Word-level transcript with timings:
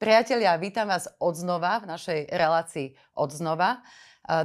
Priatelia, 0.00 0.56
vítam 0.56 0.88
vás 0.88 1.12
odznova 1.20 1.84
v 1.84 1.92
našej 1.92 2.32
relácii 2.32 2.96
odznova. 3.12 3.84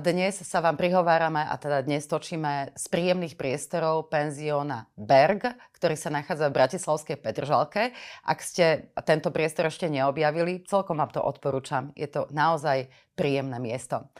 Dnes 0.03 0.35
sa 0.43 0.59
vám 0.59 0.75
prihovárame 0.75 1.47
a 1.47 1.55
teda 1.55 1.79
dnes 1.79 2.03
točíme 2.11 2.75
z 2.75 2.85
príjemných 2.91 3.39
priestorov 3.39 4.11
penzióna 4.11 4.91
Berg, 4.99 5.55
ktorý 5.71 5.95
sa 5.95 6.11
nachádza 6.11 6.51
v 6.51 6.59
Bratislavskej 6.59 7.17
Petržalke. 7.23 7.95
Ak 8.27 8.43
ste 8.43 8.91
tento 9.07 9.31
priestor 9.31 9.71
ešte 9.71 9.87
neobjavili, 9.87 10.67
celkom 10.67 10.99
vám 10.99 11.15
to 11.15 11.23
odporúčam. 11.23 11.95
Je 11.95 12.11
to 12.11 12.27
naozaj 12.35 12.91
príjemné 13.15 13.55
miesto. 13.55 14.11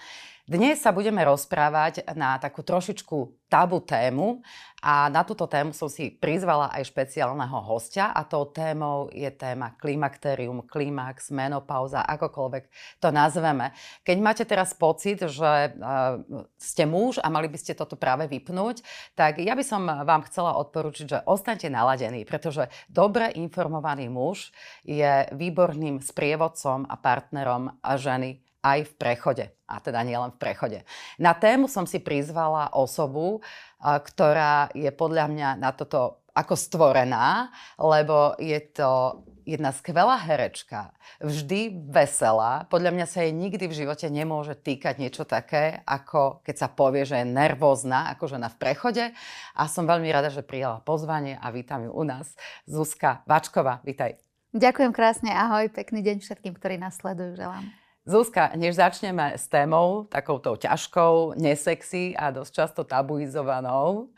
Dnes 0.46 0.78
sa 0.78 0.94
budeme 0.94 1.26
rozprávať 1.26 2.06
na 2.14 2.38
takú 2.38 2.62
trošičku 2.62 3.50
tabu 3.50 3.82
tému 3.82 4.46
a 4.78 5.10
na 5.10 5.26
túto 5.26 5.50
tému 5.50 5.74
som 5.74 5.90
si 5.90 6.14
prizvala 6.14 6.70
aj 6.70 6.86
špeciálneho 6.86 7.66
hostia 7.66 8.14
a 8.14 8.22
tou 8.22 8.46
témou 8.54 9.10
je 9.10 9.26
téma 9.34 9.74
klimakterium, 9.74 10.62
klimax, 10.70 11.34
menopauza, 11.34 12.06
akokoľvek 12.06 12.62
to 13.02 13.10
nazveme. 13.10 13.74
Keď 14.06 14.18
máte 14.22 14.46
teraz 14.46 14.78
pocit, 14.78 15.26
že 15.26 15.74
uh, 15.82 16.22
ste 16.62 16.86
muž 16.86 17.18
a 17.18 17.34
mali 17.34 17.50
by 17.50 17.58
ste 17.58 17.74
toto 17.74 17.98
práve 17.98 18.30
vypnúť, 18.30 18.86
tak 19.18 19.42
ja 19.42 19.58
by 19.58 19.66
som 19.66 19.82
vám 19.90 20.30
chcela 20.30 20.62
odporučiť, 20.62 21.06
že 21.10 21.26
ostaňte 21.26 21.74
naladení, 21.74 22.22
pretože 22.22 22.70
dobre 22.86 23.34
informovaný 23.34 24.14
muž 24.14 24.54
je 24.86 25.26
výborným 25.34 26.06
sprievodcom 26.06 26.86
a 26.86 26.94
partnerom 27.02 27.82
ženy 27.82 28.45
aj 28.66 28.90
v 28.90 28.94
prechode. 28.98 29.46
A 29.70 29.78
teda 29.78 30.02
nielen 30.02 30.34
v 30.34 30.42
prechode. 30.42 30.80
Na 31.22 31.38
tému 31.38 31.70
som 31.70 31.86
si 31.86 32.02
prizvala 32.02 32.74
osobu, 32.74 33.46
ktorá 33.78 34.74
je 34.74 34.90
podľa 34.90 35.30
mňa 35.30 35.50
na 35.62 35.70
toto 35.70 36.26
ako 36.36 36.58
stvorená, 36.58 37.54
lebo 37.80 38.36
je 38.42 38.60
to 38.76 39.24
jedna 39.48 39.72
skvelá 39.72 40.20
herečka, 40.20 40.92
vždy 41.22 41.88
veselá. 41.88 42.66
Podľa 42.68 42.92
mňa 42.92 43.06
sa 43.08 43.24
jej 43.24 43.32
nikdy 43.32 43.70
v 43.70 43.78
živote 43.86 44.10
nemôže 44.10 44.58
týkať 44.58 45.00
niečo 45.00 45.24
také, 45.24 45.86
ako 45.86 46.44
keď 46.44 46.56
sa 46.60 46.68
povie, 46.68 47.06
že 47.08 47.22
je 47.24 47.30
nervózna, 47.30 48.12
ako 48.12 48.36
žena 48.36 48.52
v 48.52 48.58
prechode. 48.58 49.06
A 49.54 49.62
som 49.70 49.88
veľmi 49.88 50.10
rada, 50.12 50.34
že 50.34 50.44
prijala 50.44 50.82
pozvanie 50.82 51.38
a 51.40 51.48
vítam 51.54 51.86
ju 51.88 51.94
u 51.94 52.04
nás. 52.04 52.34
Zuzka 52.68 53.22
Vačková, 53.30 53.86
vítaj. 53.86 54.18
Ďakujem 54.52 54.92
krásne, 54.92 55.32
ahoj, 55.32 55.72
pekný 55.72 56.04
deň 56.04 56.26
všetkým, 56.26 56.58
ktorí 56.58 56.76
nás 56.82 57.00
sledujú, 57.00 57.38
želám. 57.38 57.85
Zuzka, 58.06 58.54
než 58.54 58.78
začneme 58.78 59.34
s 59.34 59.50
témou, 59.50 60.06
takouto 60.06 60.54
ťažkou, 60.54 61.34
nesexy 61.42 62.14
a 62.14 62.30
dosť 62.30 62.52
často 62.54 62.82
tabuizovanou, 62.86 64.14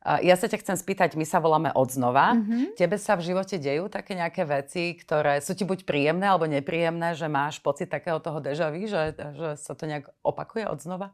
ja 0.00 0.32
sa 0.32 0.48
ťa 0.48 0.64
chcem 0.64 0.76
spýtať, 0.80 1.12
my 1.12 1.28
sa 1.28 1.44
voláme 1.44 1.76
odznova. 1.76 2.32
Mm-hmm. 2.32 2.72
Tebe 2.72 2.96
sa 2.96 3.20
v 3.20 3.32
živote 3.32 3.60
dejú 3.60 3.92
také 3.92 4.16
nejaké 4.16 4.48
veci, 4.48 4.96
ktoré 4.96 5.44
sú 5.44 5.52
ti 5.52 5.68
buď 5.68 5.84
príjemné 5.84 6.24
alebo 6.24 6.48
nepríjemné, 6.48 7.12
že 7.12 7.28
máš 7.28 7.60
pocit 7.60 7.92
takého 7.92 8.16
toho 8.16 8.40
deja 8.40 8.72
vu, 8.72 8.88
že, 8.88 9.12
že 9.12 9.60
sa 9.60 9.76
to 9.76 9.84
nejak 9.84 10.08
opakuje 10.24 10.64
odznova? 10.64 11.12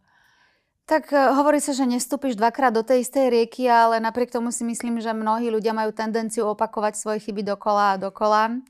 Tak 0.86 1.10
e, 1.10 1.18
hovorí 1.34 1.58
sa, 1.58 1.74
že 1.74 1.82
nestúpiš 1.82 2.38
dvakrát 2.38 2.70
do 2.70 2.86
tej 2.86 3.02
istej 3.02 3.26
rieky, 3.26 3.66
ale 3.66 3.98
napriek 3.98 4.30
tomu 4.30 4.54
si 4.54 4.62
myslím, 4.62 5.02
že 5.02 5.10
mnohí 5.10 5.50
ľudia 5.50 5.74
majú 5.74 5.90
tendenciu 5.90 6.46
opakovať 6.54 6.94
svoje 6.94 7.26
chyby 7.26 7.42
dokola 7.42 7.98
a 7.98 8.00
dokola 8.00 8.62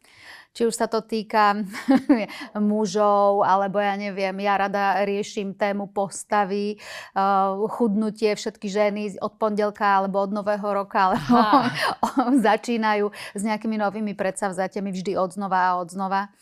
či 0.57 0.65
už 0.65 0.73
sa 0.73 0.89
to 0.89 1.05
týka 1.05 1.53
mužov, 2.57 3.45
alebo 3.45 3.77
ja 3.77 3.93
neviem, 4.01 4.33
ja 4.41 4.57
rada 4.57 5.05
riešim 5.05 5.53
tému 5.53 5.93
postavy, 5.93 6.81
uh, 7.13 7.61
chudnutie, 7.77 8.33
všetky 8.33 8.65
ženy 8.65 9.21
od 9.21 9.37
pondelka 9.37 10.01
alebo 10.01 10.25
od 10.25 10.33
nového 10.33 10.65
roka, 10.65 11.13
alebo 11.13 11.37
začínajú 12.49 13.13
s 13.37 13.43
nejakými 13.45 13.77
novými 13.77 14.17
predsavzatiami 14.17 14.89
vždy 14.89 15.13
odznova 15.21 15.61
a 15.61 15.77
odznova. 15.77 16.33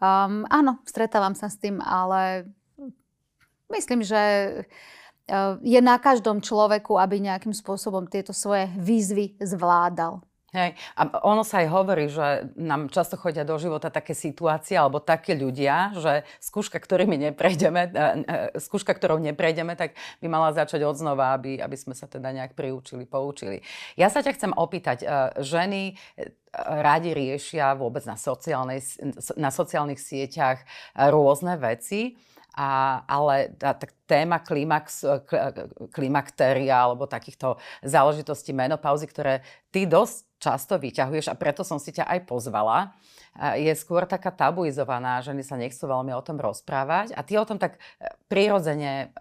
Um, 0.00 0.48
áno, 0.48 0.80
stretávam 0.88 1.36
sa 1.36 1.52
s 1.52 1.60
tým, 1.60 1.84
ale 1.84 2.48
myslím, 3.68 4.00
že 4.00 4.22
uh, 5.28 5.60
je 5.60 5.80
na 5.84 6.00
každom 6.00 6.40
človeku, 6.40 6.96
aby 6.96 7.20
nejakým 7.20 7.52
spôsobom 7.52 8.08
tieto 8.08 8.32
svoje 8.32 8.72
výzvy 8.80 9.36
zvládal. 9.36 10.24
Hej. 10.50 10.74
A 10.98 11.06
ono 11.22 11.46
sa 11.46 11.62
aj 11.62 11.68
hovorí, 11.70 12.10
že 12.10 12.50
nám 12.58 12.90
často 12.90 13.14
chodia 13.14 13.46
do 13.46 13.54
života 13.54 13.86
také 13.86 14.18
situácie 14.18 14.74
alebo 14.74 14.98
také 14.98 15.38
ľudia, 15.38 15.94
že 15.94 16.26
skúška, 16.42 16.82
ktorými 16.82 17.30
neprejdeme, 17.30 17.82
e, 17.86 17.90
e, 17.94 18.36
skúška, 18.58 18.90
ktorou 18.90 19.22
neprejdeme, 19.22 19.78
tak 19.78 19.94
by 20.18 20.26
mala 20.26 20.50
začať 20.50 20.82
od 20.82 20.98
znova, 20.98 21.38
aby, 21.38 21.62
aby 21.62 21.76
sme 21.78 21.94
sa 21.94 22.10
teda 22.10 22.34
nejak 22.34 22.58
priučili, 22.58 23.06
poučili. 23.06 23.62
Ja 23.94 24.10
sa 24.10 24.26
ťa 24.26 24.34
chcem 24.34 24.50
opýtať, 24.50 25.06
e, 25.06 25.38
ženy 25.38 25.94
radi 26.66 27.14
riešia 27.14 27.78
vôbec 27.78 28.02
na, 28.02 28.18
na 29.38 29.50
sociálnych 29.54 30.00
sieťach 30.02 30.66
rôzne 30.98 31.54
veci. 31.62 32.18
A, 32.58 33.06
ale 33.06 33.54
tá, 33.54 33.78
tá 33.78 33.86
téma 34.10 34.42
klimax, 34.42 35.06
klimakteria 35.94 36.82
alebo 36.82 37.06
takýchto 37.06 37.62
záležitostí 37.86 38.50
menopauzy, 38.50 39.06
ktoré 39.06 39.46
ty 39.70 39.86
dosť 39.86 40.29
často 40.40 40.80
vyťahuješ 40.80 41.28
a 41.28 41.38
preto 41.38 41.62
som 41.62 41.76
si 41.76 41.92
ťa 41.92 42.08
aj 42.08 42.20
pozvala, 42.24 42.96
je 43.54 43.70
skôr 43.78 44.08
taká 44.10 44.34
tabuizovaná, 44.34 45.22
ženy 45.22 45.46
sa 45.46 45.54
nechcú 45.54 45.86
veľmi 45.86 46.10
o 46.16 46.24
tom 46.24 46.40
rozprávať 46.40 47.14
a 47.14 47.20
ty 47.22 47.38
o 47.38 47.46
tom 47.46 47.62
tak 47.62 47.78
e, 47.78 48.10
prirodzene 48.26 49.14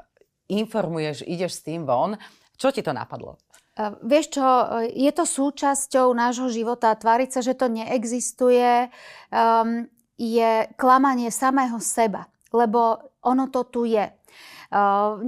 informuješ, 0.50 1.22
ideš 1.30 1.62
s 1.62 1.66
tým 1.68 1.86
von. 1.86 2.18
Čo 2.58 2.74
ti 2.74 2.82
to 2.82 2.90
napadlo? 2.90 3.38
Uh, 3.78 3.94
vieš 4.02 4.34
čo, 4.34 4.44
je 4.90 5.12
to 5.14 5.24
súčasťou 5.30 6.10
nášho 6.12 6.50
života. 6.50 6.98
Tváriť 6.98 7.30
sa, 7.38 7.42
že 7.46 7.54
to 7.54 7.70
neexistuje, 7.70 8.90
um, 9.30 9.86
je 10.18 10.68
klamanie 10.76 11.30
samého 11.30 11.78
seba. 11.78 12.28
Lebo 12.50 13.14
ono 13.22 13.46
to 13.54 13.62
tu 13.70 13.86
je. 13.86 14.10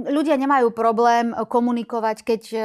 Ľudia 0.06 0.38
nemajú 0.38 0.70
problém 0.70 1.34
komunikovať, 1.34 2.16
keď 2.22 2.42
e, 2.54 2.60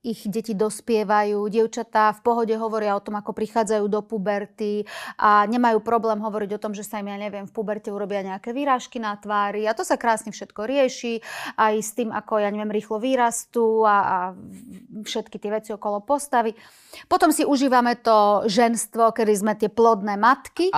ich 0.00 0.24
deti 0.24 0.56
dospievajú. 0.56 1.44
Dievčatá 1.52 2.16
v 2.16 2.20
pohode 2.24 2.54
hovoria 2.56 2.96
o 2.96 3.04
tom, 3.04 3.20
ako 3.20 3.36
prichádzajú 3.36 3.84
do 3.84 4.00
puberty 4.00 4.88
a 5.20 5.44
nemajú 5.44 5.84
problém 5.84 6.16
hovoriť 6.20 6.50
o 6.56 6.62
tom, 6.62 6.72
že 6.72 6.84
sa 6.84 7.04
im, 7.04 7.12
ja 7.12 7.20
neviem, 7.20 7.44
v 7.44 7.52
puberte 7.52 7.92
urobia 7.92 8.24
nejaké 8.24 8.56
výrážky 8.56 8.96
na 8.96 9.12
tvári 9.20 9.68
a 9.68 9.76
to 9.76 9.84
sa 9.84 10.00
krásne 10.00 10.32
všetko 10.32 10.64
rieši 10.64 11.20
aj 11.60 11.74
s 11.84 11.90
tým, 11.92 12.08
ako, 12.16 12.40
ja 12.40 12.48
neviem, 12.48 12.72
rýchlo 12.72 12.96
vyrastú 12.96 13.84
a, 13.84 13.96
a 14.00 14.16
všetky 15.04 15.36
tie 15.36 15.50
veci 15.52 15.70
okolo 15.76 16.00
postavy. 16.00 16.56
Potom 17.04 17.28
si 17.28 17.44
užívame 17.44 18.00
to 18.00 18.48
ženstvo, 18.48 19.12
kedy 19.12 19.32
sme 19.36 19.52
tie 19.60 19.68
plodné 19.68 20.16
matky. 20.16 20.72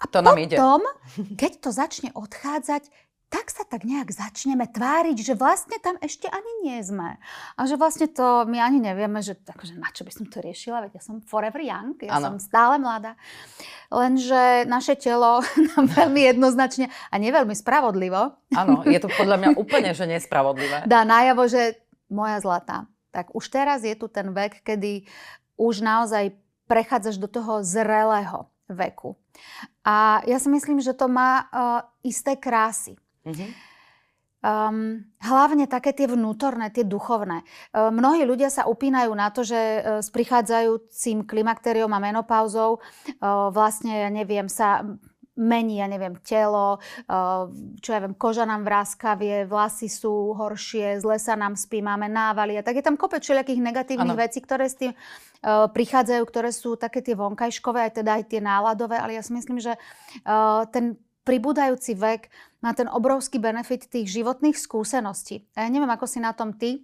A 0.00 0.08
to 0.08 0.24
nám 0.24 0.32
potom, 0.34 0.80
ide. 0.80 1.36
keď 1.36 1.52
to 1.60 1.70
začne 1.70 2.10
odchádzať, 2.16 2.88
tak 3.30 3.46
sa 3.46 3.62
tak 3.62 3.86
nejak 3.86 4.10
začneme 4.10 4.66
tváriť, 4.66 5.14
že 5.22 5.38
vlastne 5.38 5.78
tam 5.78 5.94
ešte 6.02 6.26
ani 6.26 6.52
nie 6.66 6.78
sme. 6.82 7.14
A 7.54 7.60
že 7.62 7.78
vlastne 7.78 8.10
to 8.10 8.42
my 8.50 8.58
ani 8.58 8.82
nevieme, 8.82 9.22
že 9.22 9.38
akože 9.38 9.78
na 9.78 9.86
čo 9.94 10.02
by 10.02 10.10
som 10.10 10.26
to 10.26 10.42
riešila, 10.42 10.82
veď 10.82 10.98
ja 10.98 11.02
som 11.06 11.22
forever 11.22 11.62
young, 11.62 11.94
ja 12.02 12.18
ano. 12.18 12.34
som 12.34 12.42
stále 12.42 12.82
mladá. 12.82 13.14
Lenže 13.86 14.66
naše 14.66 14.98
telo 14.98 15.46
nám 15.78 15.86
veľmi 15.94 16.20
jednoznačne 16.34 16.90
a 16.90 17.14
neveľmi 17.22 17.54
spravodlivo. 17.54 18.34
Áno, 18.50 18.82
je 18.82 18.98
to 18.98 19.06
podľa 19.14 19.36
mňa 19.38 19.50
úplne, 19.62 19.94
že 19.94 20.10
nespravodlivé. 20.10 20.90
Dá 20.90 21.06
najavo, 21.06 21.46
že 21.46 21.78
moja 22.10 22.42
zlatá, 22.42 22.90
tak 23.14 23.30
už 23.30 23.46
teraz 23.46 23.86
je 23.86 23.94
tu 23.94 24.10
ten 24.10 24.34
vek, 24.34 24.66
kedy 24.66 25.06
už 25.54 25.86
naozaj 25.86 26.34
prechádzaš 26.66 27.22
do 27.22 27.30
toho 27.30 27.62
zrelého 27.62 28.50
veku. 28.66 29.14
A 29.86 30.22
ja 30.26 30.38
si 30.42 30.50
myslím, 30.50 30.82
že 30.82 30.94
to 30.98 31.06
má 31.06 31.46
uh, 31.46 31.82
isté 32.02 32.34
krásy. 32.34 32.98
Mm-hmm. 33.26 33.50
Um, 34.40 35.04
hlavne 35.20 35.68
také 35.68 35.92
tie 35.92 36.08
vnútorné, 36.08 36.72
tie 36.72 36.80
duchovné. 36.80 37.44
Um, 37.76 37.92
mnohí 37.92 38.24
ľudia 38.24 38.48
sa 38.48 38.64
upínajú 38.64 39.12
na 39.12 39.28
to, 39.28 39.44
že 39.44 39.60
uh, 39.60 40.00
s 40.00 40.08
prichádzajúcim 40.08 41.28
klimakteriom 41.28 41.92
a 41.92 42.00
menopauzou 42.00 42.80
uh, 42.80 43.52
vlastne, 43.52 44.08
ja 44.08 44.08
neviem, 44.08 44.48
sa 44.48 44.80
mení, 45.40 45.80
ja 45.80 45.88
neviem, 45.88 46.20
telo, 46.20 46.76
čo 47.80 47.90
ja 47.96 47.98
viem, 48.04 48.12
koža 48.12 48.44
nám 48.44 48.66
vráskavie, 48.66 49.48
vlasy 49.48 49.88
sú 49.88 50.36
horšie, 50.36 51.00
zle 51.00 51.16
sa 51.16 51.32
nám 51.32 51.56
spí, 51.56 51.80
máme 51.80 52.12
návaly 52.12 52.60
a 52.60 52.62
tak 52.66 52.76
je 52.76 52.84
tam 52.84 53.00
kopec 53.00 53.24
všelijakých 53.24 53.64
negatívnych 53.64 54.18
ano. 54.18 54.20
vecí, 54.20 54.44
ktoré 54.44 54.68
s 54.68 54.76
tým 54.76 54.92
uh, 54.92 55.66
prichádzajú, 55.72 56.22
ktoré 56.28 56.50
sú 56.52 56.76
také 56.76 57.00
tie 57.00 57.16
vonkajškové, 57.16 57.88
aj 57.88 57.92
teda 58.04 58.20
aj 58.20 58.24
tie 58.28 58.40
náladové, 58.44 59.00
ale 59.00 59.16
ja 59.16 59.24
si 59.24 59.32
myslím, 59.32 59.58
že 59.64 59.80
uh, 60.28 60.68
ten 60.68 61.00
pribúdajúci 61.30 61.94
vek 61.94 62.26
má 62.58 62.74
ten 62.74 62.90
obrovský 62.90 63.38
benefit 63.38 63.86
tých 63.86 64.10
životných 64.10 64.58
skúseností. 64.58 65.46
A 65.54 65.62
ja 65.62 65.68
neviem, 65.70 65.86
ako 65.86 66.10
si 66.10 66.18
na 66.18 66.34
tom 66.34 66.58
ty, 66.58 66.82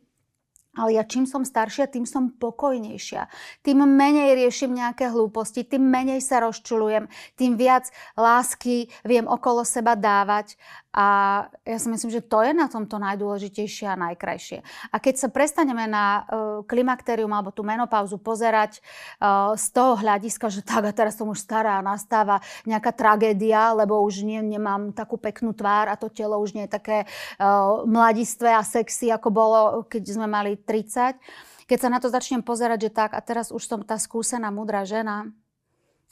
ale 0.76 0.94
ja 0.94 1.02
čím 1.08 1.25
som 1.25 1.43
staršia, 1.43 1.88
tým 1.88 2.04
som 2.04 2.31
pokojnejšia. 2.37 3.26
Tým 3.64 3.82
menej 3.82 4.37
riešim 4.37 4.76
nejaké 4.76 5.08
hlúposti, 5.08 5.64
tým 5.64 5.82
menej 5.88 6.20
sa 6.20 6.44
rozčulujem, 6.44 7.08
tým 7.34 7.56
viac 7.56 7.88
lásky 8.14 8.93
viem 9.02 9.25
okolo 9.25 9.64
seba 9.64 9.96
dávať 9.96 10.54
A 10.96 11.06
ja 11.69 11.76
si 11.76 11.93
myslím, 11.93 12.08
že 12.08 12.25
to 12.25 12.40
je 12.40 12.56
na 12.56 12.72
tomto 12.72 12.96
najdôležitejšie 12.96 13.84
a 13.84 14.00
najkrajšie. 14.00 14.64
A 14.88 14.96
keď 14.96 15.14
sa 15.20 15.28
prestaneme 15.28 15.84
na 15.84 16.25
uh, 16.25 16.25
klimakterium 16.64 17.28
alebo 17.37 17.52
tú 17.52 17.60
menopauzu 17.60 18.16
pozerať 18.16 18.81
uh, 19.20 19.52
z 19.52 19.66
toho 19.76 20.00
hľadiska, 20.00 20.48
že 20.48 20.64
tak 20.64 20.88
a 20.88 20.96
teraz 20.96 21.20
som 21.20 21.28
už 21.28 21.37
stará 21.37 21.76
a 21.78 21.84
nastáva 21.84 22.40
nejaká 22.64 22.96
tragédia, 22.96 23.76
lebo 23.76 24.00
už 24.00 24.25
nie, 24.25 24.40
nemám 24.40 24.96
takú 24.96 25.20
peknú 25.20 25.52
tvár 25.52 25.93
a 25.93 26.00
to 26.00 26.08
telo 26.08 26.40
už 26.40 26.56
nie 26.56 26.64
je 26.64 26.72
také 26.72 26.98
uh, 27.04 27.84
mladistvé 27.84 28.56
a 28.56 28.64
sexy, 28.64 29.12
ako 29.12 29.28
bolo, 29.28 29.60
keď 29.84 30.16
sme 30.16 30.25
mali 30.25 30.56
30. 30.56 31.20
Keď 31.69 31.78
sa 31.82 31.93
na 31.93 32.00
to 32.00 32.08
začnem 32.08 32.40
pozerať, 32.40 32.88
že 32.88 32.90
tak 32.96 33.12
a 33.12 33.20
teraz 33.20 33.52
už 33.52 33.60
som 33.69 33.84
tá 33.84 34.00
skúsená, 34.00 34.48
mudrá 34.48 34.88
žena, 34.88 35.28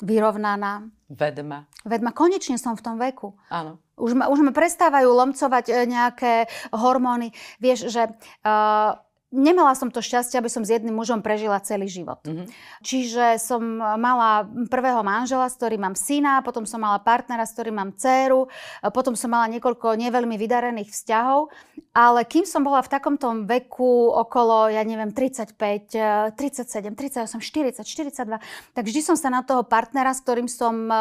vyrovnaná. 0.03 0.91
Vedma. 1.07 1.71
Vedma, 1.87 2.11
konečne 2.11 2.59
som 2.59 2.75
v 2.75 2.83
tom 2.83 2.97
veku. 2.99 3.37
Áno. 3.53 3.79
Už 3.95 4.19
ma, 4.19 4.27
už 4.27 4.43
ma 4.43 4.51
prestávajú 4.51 5.07
lomcovať 5.07 5.65
e, 5.71 5.75
nejaké 5.87 6.33
hormóny. 6.75 7.31
Vieš, 7.63 7.95
že 7.95 8.11
uh, 8.11 8.99
nemala 9.35 9.75
som 9.75 9.91
to 9.91 9.99
šťastie, 9.99 10.39
aby 10.39 10.47
som 10.47 10.63
s 10.63 10.71
jedným 10.71 10.95
mužom 10.95 11.19
prežila 11.19 11.59
celý 11.59 11.91
život. 11.91 12.23
Mm-hmm. 12.23 12.47
Čiže 12.87 13.43
som 13.43 13.61
mala 13.99 14.47
prvého 14.71 15.03
manžela, 15.03 15.51
s 15.51 15.59
ktorým 15.59 15.83
mám 15.83 15.99
syna, 15.99 16.41
potom 16.47 16.63
som 16.63 16.79
mala 16.79 17.03
partnera, 17.03 17.43
s 17.43 17.53
ktorým 17.59 17.75
mám 17.75 17.91
dceru, 17.99 18.47
potom 18.95 19.19
som 19.19 19.35
mala 19.35 19.51
niekoľko 19.51 19.99
neveľmi 19.99 20.39
vydarených 20.39 20.95
vzťahov, 20.95 21.51
ale 21.91 22.23
kým 22.27 22.47
som 22.47 22.63
bola 22.63 22.83
v 22.83 22.91
takomto 22.91 23.27
veku 23.43 24.15
okolo, 24.15 24.71
ja 24.71 24.83
neviem, 24.87 25.11
35, 25.11 26.35
37, 26.39 26.95
38, 26.95 27.27
40, 27.43 27.83
42, 27.83 28.75
tak 28.75 28.85
vždy 28.87 29.01
som 29.03 29.19
sa 29.19 29.31
na 29.31 29.43
toho 29.43 29.67
partnera, 29.67 30.15
s 30.15 30.23
ktorým 30.23 30.47
som 30.47 30.87
eh, 30.87 30.97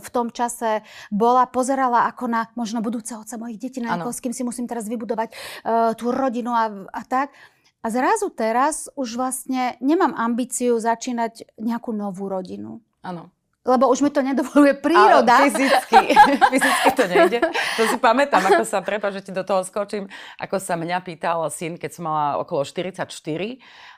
v 0.00 0.08
tom 0.08 0.32
čase 0.32 0.80
bola, 1.12 1.44
pozerala 1.44 2.08
ako 2.08 2.24
na 2.30 2.48
možno 2.56 2.80
budúceho 2.80 3.20
otca 3.20 3.36
mojich 3.36 3.60
detí, 3.60 3.78
na 3.84 4.00
s 4.00 4.22
kým 4.22 4.32
si 4.32 4.46
musím 4.46 4.70
teraz 4.70 4.86
vybudovať 4.86 5.28
uh, 5.32 5.92
tú 5.98 6.14
rodinu 6.14 6.54
a, 6.54 6.70
a 6.70 7.02
tak. 7.02 7.34
A 7.84 7.92
zrazu 7.92 8.32
teraz 8.32 8.88
už 8.96 9.20
vlastne 9.20 9.76
nemám 9.84 10.16
ambíciu 10.16 10.80
začínať 10.80 11.44
nejakú 11.60 11.92
novú 11.92 12.32
rodinu. 12.32 12.80
Áno. 13.04 13.28
Lebo 13.64 13.88
už 13.88 14.04
mi 14.04 14.12
to 14.12 14.20
nedovoluje 14.20 14.76
príroda. 14.76 15.40
Ale 15.40 15.48
fyzicky, 15.48 15.96
fyzicky 16.52 16.88
to 16.92 17.04
nejde. 17.08 17.38
To 17.80 17.82
si 17.88 17.96
pamätám, 17.96 18.44
ako 18.44 18.64
sa, 18.64 18.84
prepáč, 18.84 19.20
že 19.20 19.24
ti 19.28 19.32
do 19.32 19.40
toho 19.40 19.64
skočím, 19.64 20.04
ako 20.36 20.60
sa 20.60 20.76
mňa 20.76 21.00
pýtal 21.00 21.48
syn, 21.48 21.80
keď 21.80 21.90
som 21.96 22.08
mala 22.08 22.36
okolo 22.40 22.60
44 22.60 23.08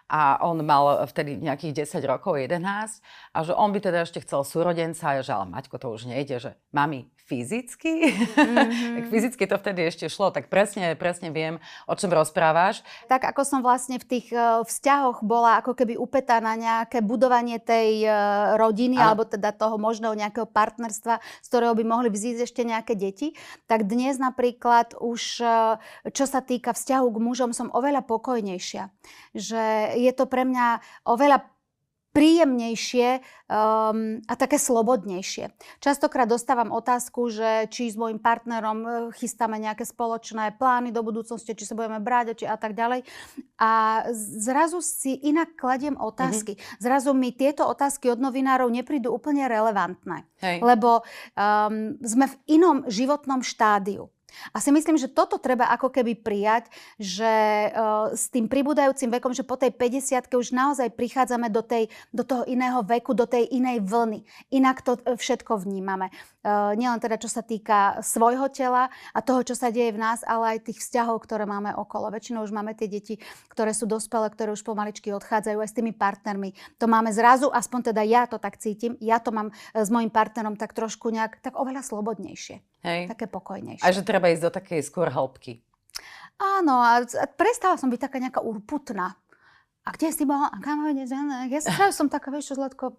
a 0.06 0.38
on 0.46 0.62
mal 0.62 1.02
vtedy 1.10 1.38
nejakých 1.42 1.86
10 1.86 2.06
rokov, 2.06 2.38
11 2.38 2.62
a 3.34 3.38
že 3.42 3.52
on 3.52 3.74
by 3.74 3.82
teda 3.82 4.06
ešte 4.06 4.22
chcel 4.22 4.46
súrodenca 4.46 5.18
a 5.18 5.22
že 5.22 5.34
ale 5.34 5.50
Maťko 5.50 5.76
to 5.82 5.90
už 5.90 6.06
nejde, 6.06 6.38
že 6.38 6.50
mami 6.70 7.10
fyzicky, 7.26 7.94
mm-hmm. 8.14 9.10
fyzicky 9.10 9.44
to 9.50 9.58
vtedy 9.58 9.82
ešte 9.90 10.06
šlo, 10.06 10.30
tak 10.30 10.46
presne, 10.46 10.94
presne 10.94 11.34
viem, 11.34 11.58
o 11.90 11.94
čom 11.98 12.14
rozprávaš. 12.14 12.86
Tak 13.10 13.26
ako 13.34 13.42
som 13.42 13.60
vlastne 13.66 13.98
v 13.98 14.06
tých 14.06 14.30
uh, 14.30 14.62
vzťahoch 14.62 15.26
bola 15.26 15.58
ako 15.58 15.74
keby 15.74 15.98
upetá 15.98 16.38
na 16.38 16.54
nejaké 16.54 17.02
budovanie 17.02 17.58
tej 17.58 18.06
uh, 18.06 18.54
rodiny 18.54 18.94
ano. 19.02 19.06
alebo 19.10 19.22
teda 19.26 19.50
toho 19.50 19.74
možného 19.74 20.14
nejakého 20.14 20.46
partnerstva, 20.46 21.18
z 21.18 21.46
ktorého 21.50 21.74
by 21.74 21.82
mohli 21.82 22.08
vzísť 22.14 22.40
ešte 22.46 22.62
nejaké 22.62 22.94
deti, 22.94 23.34
tak 23.66 23.90
dnes 23.90 24.22
napríklad 24.22 24.94
už, 25.02 25.42
čo 26.14 26.24
sa 26.30 26.40
týka 26.40 26.70
vzťahu 26.70 27.06
k 27.10 27.18
mužom, 27.18 27.50
som 27.50 27.74
oveľa 27.74 28.06
pokojnejšia. 28.06 28.86
Že 29.36 29.92
je 30.00 30.12
to 30.16 30.24
pre 30.24 30.48
mňa 30.48 30.80
oveľa 31.04 31.44
príjemnejšie 32.16 33.20
um, 33.20 34.24
a 34.24 34.34
také 34.40 34.56
slobodnejšie. 34.56 35.52
Častokrát 35.84 36.24
dostávam 36.24 36.72
otázku, 36.72 37.28
že 37.28 37.68
či 37.68 37.92
s 37.92 38.00
môjim 38.00 38.16
partnerom 38.16 38.78
e, 38.80 38.88
chystáme 39.12 39.60
nejaké 39.60 39.84
spoločné 39.84 40.56
plány 40.56 40.96
do 40.96 41.04
budúcnosti, 41.04 41.52
či 41.52 41.68
sa 41.68 41.76
budeme 41.76 42.00
brať 42.00 42.40
či 42.40 42.44
a 42.48 42.56
tak 42.56 42.72
ďalej. 42.72 43.04
A 43.60 44.00
zrazu 44.16 44.80
si 44.80 45.12
inak 45.28 45.60
kladiem 45.60 46.00
otázky. 46.00 46.56
Mm-hmm. 46.56 46.80
Zrazu 46.80 47.12
mi 47.12 47.36
tieto 47.36 47.68
otázky 47.68 48.08
od 48.08 48.16
novinárov 48.16 48.72
neprídu 48.72 49.12
úplne 49.12 49.44
relevantné. 49.44 50.24
Hej. 50.40 50.64
Lebo 50.64 51.04
um, 51.36 52.00
sme 52.00 52.32
v 52.32 52.36
inom 52.48 52.88
životnom 52.88 53.44
štádiu. 53.44 54.08
A 54.52 54.58
si 54.60 54.70
myslím, 54.74 54.98
že 54.98 55.10
toto 55.10 55.38
treba 55.40 55.70
ako 55.72 55.90
keby 55.90 56.18
prijať, 56.18 56.68
že 56.98 57.70
uh, 57.72 58.12
s 58.12 58.28
tým 58.28 58.50
pribúdajúcim 58.50 59.08
vekom, 59.08 59.32
že 59.32 59.46
po 59.46 59.56
tej 59.56 59.72
50 59.74 60.28
už 60.34 60.52
naozaj 60.52 60.92
prichádzame 60.92 61.48
do, 61.48 61.62
tej, 61.62 61.88
do 62.10 62.22
toho 62.26 62.42
iného 62.44 62.82
veku, 62.84 63.14
do 63.16 63.24
tej 63.24 63.48
inej 63.48 63.82
vlny. 63.86 64.26
Inak 64.52 64.82
to 64.82 64.98
e, 65.02 65.16
všetko 65.16 65.62
vnímame. 65.62 66.12
Uh, 66.46 66.74
nielen 66.78 67.02
teda, 67.02 67.18
čo 67.18 67.30
sa 67.30 67.42
týka 67.42 67.98
svojho 68.02 68.46
tela 68.50 68.90
a 69.10 69.18
toho, 69.22 69.42
čo 69.42 69.54
sa 69.58 69.70
deje 69.72 69.94
v 69.94 70.02
nás, 70.02 70.22
ale 70.22 70.58
aj 70.58 70.70
tých 70.70 70.78
vzťahov, 70.82 71.22
ktoré 71.26 71.46
máme 71.46 71.74
okolo. 71.74 72.10
Väčšinou 72.12 72.46
už 72.46 72.54
máme 72.54 72.74
tie 72.78 72.86
deti, 72.86 73.18
ktoré 73.50 73.74
sú 73.74 73.88
dospelé, 73.88 74.30
ktoré 74.30 74.54
už 74.54 74.62
pomaličky 74.62 75.10
odchádzajú 75.10 75.58
aj 75.58 75.68
s 75.70 75.76
tými 75.76 75.90
partnermi. 75.90 76.54
To 76.78 76.86
máme 76.86 77.10
zrazu, 77.10 77.50
aspoň 77.50 77.90
teda 77.90 78.02
ja 78.06 78.30
to 78.30 78.38
tak 78.38 78.58
cítim, 78.62 78.94
ja 79.02 79.18
to 79.18 79.34
mám 79.34 79.50
s 79.74 79.88
mojim 79.90 80.10
partnerom 80.12 80.54
tak 80.54 80.70
trošku 80.76 81.10
nejak, 81.10 81.42
tak 81.42 81.58
oveľa 81.58 81.82
slobodnejšie. 81.82 82.75
Hej. 82.86 83.10
Také 83.10 83.26
pokojnejšie. 83.26 83.82
A 83.82 83.90
že 83.90 84.06
treba 84.06 84.30
ísť 84.30 84.46
do 84.46 84.50
takej 84.54 84.80
skôr 84.86 85.10
hĺbky. 85.10 85.58
Áno, 86.38 86.78
a 86.78 87.02
prestala 87.34 87.74
som 87.74 87.90
byť 87.90 88.00
taká 88.00 88.22
nejaká 88.22 88.40
urputná. 88.44 89.18
A 89.82 89.88
kde 89.90 90.14
si 90.14 90.22
bola? 90.22 90.50
A 90.54 90.62
kam 90.62 90.86
Ja 90.86 91.60
sa 91.60 91.90
som 91.98 92.06
taká, 92.06 92.30
vieš 92.30 92.54
čo, 92.54 92.62
Zlatko, 92.62 92.94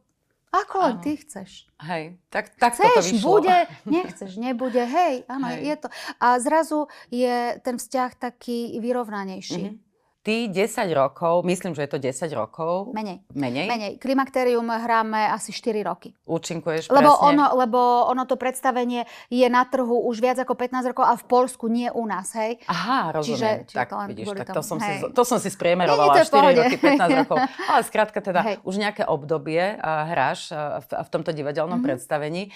ako 0.52 0.76
len 0.80 0.96
ty 1.04 1.20
chceš. 1.20 1.68
Hej, 1.84 2.18
tak, 2.32 2.56
tak 2.56 2.80
Chceš, 2.80 2.88
to 2.88 3.02
vyšlo. 3.04 3.28
bude, 3.28 3.58
nechceš, 3.96 4.32
nebude, 4.40 4.80
hej, 4.80 5.28
áno, 5.28 5.52
hej. 5.52 5.60
je 5.72 5.76
to. 5.86 5.88
A 6.24 6.28
zrazu 6.40 6.88
je 7.12 7.60
ten 7.64 7.76
vzťah 7.80 8.12
taký 8.16 8.80
vyrovnanejší. 8.84 9.64
Mm-hmm 9.64 9.87
ty 10.28 10.52
10 10.52 10.92
rokov, 10.92 11.48
myslím, 11.48 11.72
že 11.72 11.88
je 11.88 11.92
to 11.96 12.00
10 12.04 12.28
rokov. 12.36 12.92
Menej. 12.92 13.24
Menej? 13.32 13.72
Menej. 13.72 13.92
Klimakterium 13.96 14.68
hráme 14.68 15.32
asi 15.32 15.56
4 15.56 15.88
roky. 15.88 16.12
Účinkuješ 16.28 16.92
lebo 16.92 17.16
presne? 17.16 17.32
Ono, 17.32 17.46
lebo 17.56 17.80
ono 18.12 18.28
to 18.28 18.36
predstavenie 18.36 19.08
je 19.32 19.48
na 19.48 19.64
trhu 19.64 20.04
už 20.04 20.20
viac 20.20 20.36
ako 20.44 20.60
15 20.60 20.92
rokov 20.92 21.08
a 21.08 21.16
v 21.16 21.24
Polsku 21.32 21.72
nie 21.72 21.88
u 21.88 22.04
nás, 22.04 22.36
hej? 22.36 22.60
Aha, 22.68 23.16
rozumiem. 23.16 23.64
Čiže, 23.64 23.72
tak, 23.72 23.88
to 23.88 23.96
vidíš, 24.04 24.28
tak 24.36 24.52
to 24.52 24.60
som, 24.60 24.78
si, 24.84 24.92
to 25.16 25.24
som 25.24 25.40
si 25.40 25.48
spriemerovala, 25.48 26.20
nie, 26.20 26.28
4 26.28 26.60
roky, 26.60 26.76
15 26.76 27.20
rokov. 27.24 27.38
Ale 27.72 27.82
skrátka 27.88 28.20
teda, 28.20 28.42
hej. 28.44 28.56
už 28.68 28.76
nejaké 28.84 29.08
obdobie 29.08 29.80
uh, 29.80 30.12
hráš 30.12 30.52
uh, 30.52 30.84
v, 30.84 31.08
v 31.08 31.08
tomto 31.08 31.32
divadelnom 31.32 31.80
mm-hmm. 31.80 31.88
predstavení 31.88 32.52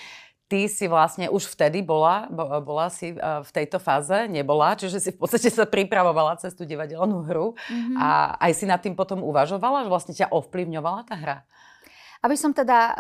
ty 0.52 0.68
si 0.68 0.92
vlastne 0.92 1.32
už 1.32 1.48
vtedy 1.56 1.80
bola, 1.80 2.28
bola 2.60 2.92
si 2.92 3.16
v 3.16 3.50
tejto 3.56 3.80
fáze, 3.80 4.28
nebola, 4.28 4.76
čiže 4.76 5.00
si 5.00 5.10
v 5.16 5.24
podstate 5.24 5.48
sa 5.48 5.64
pripravovala 5.64 6.36
cez 6.44 6.52
tú 6.52 6.68
divadelnú 6.68 7.24
hru 7.24 7.56
mm-hmm. 7.56 7.96
a 7.96 8.36
aj 8.36 8.52
si 8.60 8.68
nad 8.68 8.84
tým 8.84 8.92
potom 8.92 9.24
uvažovala, 9.24 9.88
že 9.88 9.90
vlastne 9.90 10.12
ťa 10.12 10.28
ovplyvňovala 10.28 11.08
tá 11.08 11.16
hra? 11.16 11.38
Aby 12.22 12.36
som 12.36 12.52
teda 12.52 12.80
uh, 12.92 12.94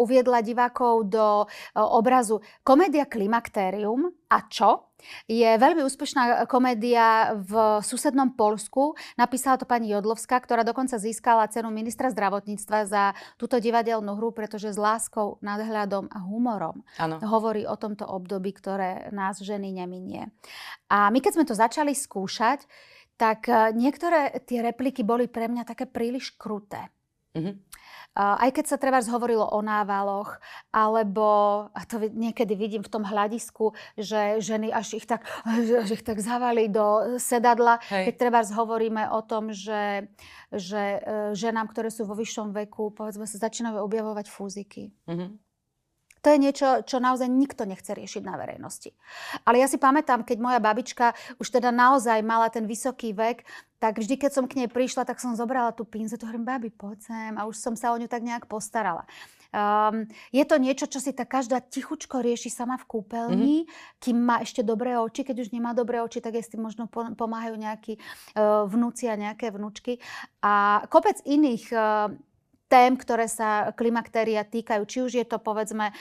uviedla 0.00 0.46
divákov 0.46 1.10
do 1.10 1.44
uh, 1.44 1.48
obrazu 1.90 2.38
Komédia 2.62 3.04
Klimakterium 3.04 4.14
a 4.30 4.38
čo? 4.46 4.91
Je 5.26 5.46
veľmi 5.46 5.82
úspešná 5.84 6.46
komédia 6.46 7.36
v 7.36 7.80
susednom 7.82 8.34
Polsku. 8.34 8.94
Napísala 9.18 9.58
to 9.58 9.66
pani 9.68 9.90
Jodlovská, 9.90 10.40
ktorá 10.40 10.62
dokonca 10.62 10.96
získala 10.98 11.50
cenu 11.50 11.68
ministra 11.68 12.08
zdravotníctva 12.10 12.78
za 12.88 13.04
túto 13.36 13.58
divadelnú 13.58 14.16
hru, 14.16 14.32
pretože 14.32 14.72
s 14.72 14.78
láskou, 14.78 15.42
nadhľadom 15.42 16.08
a 16.10 16.18
humorom 16.22 16.82
ano. 16.98 17.18
hovorí 17.22 17.66
o 17.66 17.76
tomto 17.76 18.06
období, 18.08 18.54
ktoré 18.54 19.10
nás 19.10 19.42
ženy 19.42 19.74
neminie. 19.74 20.30
A 20.88 21.10
my 21.10 21.18
keď 21.18 21.32
sme 21.38 21.48
to 21.48 21.54
začali 21.54 21.92
skúšať, 21.94 22.64
tak 23.16 23.46
e, 23.46 23.70
niektoré 23.76 24.42
tie 24.42 24.64
repliky 24.64 25.06
boli 25.06 25.30
pre 25.30 25.46
mňa 25.46 25.62
také 25.62 25.86
príliš 25.86 26.34
kruté. 26.34 26.90
Mm-hmm. 27.32 27.54
Aj 28.12 28.50
keď 28.52 28.64
sa 28.68 28.76
treba 28.76 29.00
hovorilo 29.00 29.48
o 29.56 29.64
návaloch, 29.64 30.36
alebo, 30.68 31.28
a 31.72 31.80
to 31.88 31.96
niekedy 32.12 32.52
vidím 32.52 32.84
v 32.84 32.92
tom 32.92 33.08
hľadisku, 33.08 33.72
že 33.96 34.36
ženy 34.36 34.68
až 34.68 35.00
ich 35.00 35.08
tak, 35.08 35.24
že 35.68 35.88
ich 35.88 36.04
tak 36.04 36.20
zavali 36.20 36.68
do 36.68 37.16
sedadla, 37.16 37.80
Hej. 37.88 38.12
keď 38.12 38.14
treba 38.20 38.44
hovoríme 38.44 39.08
o 39.16 39.24
tom, 39.24 39.56
že, 39.56 40.12
že 40.52 41.00
e, 41.00 41.32
ženám, 41.32 41.72
ktoré 41.72 41.88
sú 41.88 42.04
vo 42.04 42.12
vyššom 42.12 42.52
veku, 42.52 42.92
povedzme 42.92 43.24
sa, 43.24 43.40
začínajú 43.48 43.80
objavovať 43.80 44.28
fúziky. 44.28 44.92
Mm-hmm. 45.08 45.51
To 46.22 46.30
je 46.30 46.38
niečo, 46.38 46.86
čo 46.86 47.02
naozaj 47.02 47.26
nikto 47.26 47.66
nechce 47.66 47.90
riešiť 47.90 48.22
na 48.22 48.38
verejnosti. 48.38 48.94
Ale 49.42 49.58
ja 49.58 49.66
si 49.66 49.74
pamätám, 49.74 50.22
keď 50.22 50.38
moja 50.38 50.62
babička 50.62 51.18
už 51.42 51.50
teda 51.50 51.74
naozaj 51.74 52.22
mala 52.22 52.46
ten 52.46 52.62
vysoký 52.62 53.10
vek, 53.10 53.42
tak 53.82 53.98
vždy, 53.98 54.14
keď 54.14 54.30
som 54.30 54.46
k 54.46 54.62
nej 54.62 54.70
prišla, 54.70 55.02
tak 55.02 55.18
som 55.18 55.34
zobrala 55.34 55.74
tú 55.74 55.82
pinzetu, 55.82 56.22
hovorím, 56.30 56.46
babi, 56.46 56.70
poď 56.70 56.98
sem. 57.02 57.32
A 57.34 57.50
už 57.50 57.58
som 57.58 57.74
sa 57.74 57.90
o 57.90 57.98
ňu 57.98 58.06
tak 58.06 58.22
nejak 58.22 58.46
postarala. 58.46 59.02
Um, 59.50 60.06
je 60.30 60.46
to 60.46 60.56
niečo, 60.62 60.86
čo 60.86 61.02
si 61.02 61.10
tá 61.10 61.26
každá 61.26 61.58
tichučko 61.58 62.22
rieši 62.22 62.48
sama 62.48 62.78
v 62.78 62.86
kúpeľni, 62.88 63.56
mm-hmm. 63.66 63.98
kým 63.98 64.16
má 64.22 64.38
ešte 64.40 64.62
dobré 64.62 64.94
oči. 64.94 65.26
Keď 65.26 65.36
už 65.42 65.48
nemá 65.50 65.74
dobré 65.74 65.98
oči, 65.98 66.22
tak 66.22 66.38
jej 66.38 66.46
s 66.46 66.54
tým 66.54 66.62
možno 66.62 66.86
pomáhajú 66.88 67.58
nejakí 67.58 67.98
uh, 67.98 68.64
vnúci 68.70 69.10
a 69.10 69.18
nejaké 69.18 69.50
vnúčky. 69.50 69.98
A 70.40 70.86
kopec 70.86 71.18
iných 71.26 71.68
uh, 71.74 72.14
tém, 72.72 72.96
ktoré 72.96 73.28
sa 73.28 73.76
klimaktéria 73.76 74.48
týkajú. 74.48 74.82
Či 74.88 74.98
už 75.04 75.12
je 75.20 75.26
to 75.28 75.36
povedzme 75.36 75.92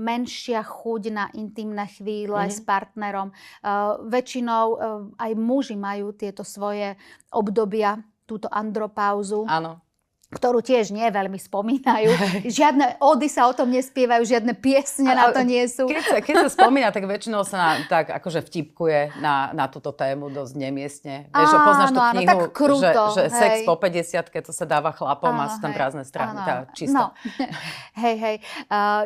menšia 0.00 0.64
chuť 0.64 1.02
na 1.12 1.28
intimné 1.36 1.84
chvíle 1.92 2.40
mm-hmm. 2.40 2.56
s 2.56 2.64
partnerom. 2.64 3.28
Uh, 3.60 4.00
väčšinou 4.08 4.64
uh, 4.72 4.76
aj 5.20 5.32
muži 5.36 5.76
majú 5.76 6.16
tieto 6.16 6.40
svoje 6.40 6.96
obdobia, 7.28 8.00
túto 8.24 8.48
andropauzu. 8.48 9.44
Áno 9.44 9.84
ktorú 10.32 10.64
tiež 10.64 10.90
nie 10.90 11.04
veľmi 11.08 11.36
spomínajú. 11.36 12.10
Žiadne 12.58 12.98
ódy 13.02 13.28
sa 13.28 13.46
o 13.48 13.52
tom 13.52 13.70
nespievajú, 13.70 14.24
žiadne 14.24 14.56
piesne 14.56 15.12
na 15.12 15.30
to 15.30 15.44
nie 15.44 15.62
sú. 15.68 15.84
Keď 15.86 16.04
sa, 16.04 16.16
keď 16.20 16.34
sa 16.46 16.50
spomína, 16.50 16.88
tak 16.90 17.04
väčšinou 17.04 17.44
sa 17.44 17.56
na, 17.56 17.70
tak 17.86 18.10
akože 18.10 18.40
vtipkuje 18.44 19.20
na, 19.20 19.52
na 19.52 19.68
túto 19.68 19.92
tému 19.92 20.32
dosť 20.32 20.52
nemiestne. 20.56 21.28
Vieš, 21.30 21.52
áno, 21.54 21.66
poznáš 21.66 21.90
tú 21.92 22.00
knihu, 22.00 22.20
áno, 22.24 22.30
tak 22.30 22.40
kruto, 22.56 23.02
že, 23.14 23.24
že 23.28 23.32
sex 23.32 23.54
po 23.68 23.74
50 23.76 24.44
to 24.44 24.52
sa 24.52 24.64
dáva 24.64 24.90
chlapom 24.96 25.34
áno, 25.34 25.44
a 25.44 25.52
sú 25.52 25.58
tam 25.60 25.72
hej, 25.72 25.78
prázdne 25.78 26.04
strany. 26.04 26.38
Tá, 26.40 26.54
čisto. 26.72 26.96
No. 26.96 27.12
hej, 28.04 28.16
hej. 28.16 28.36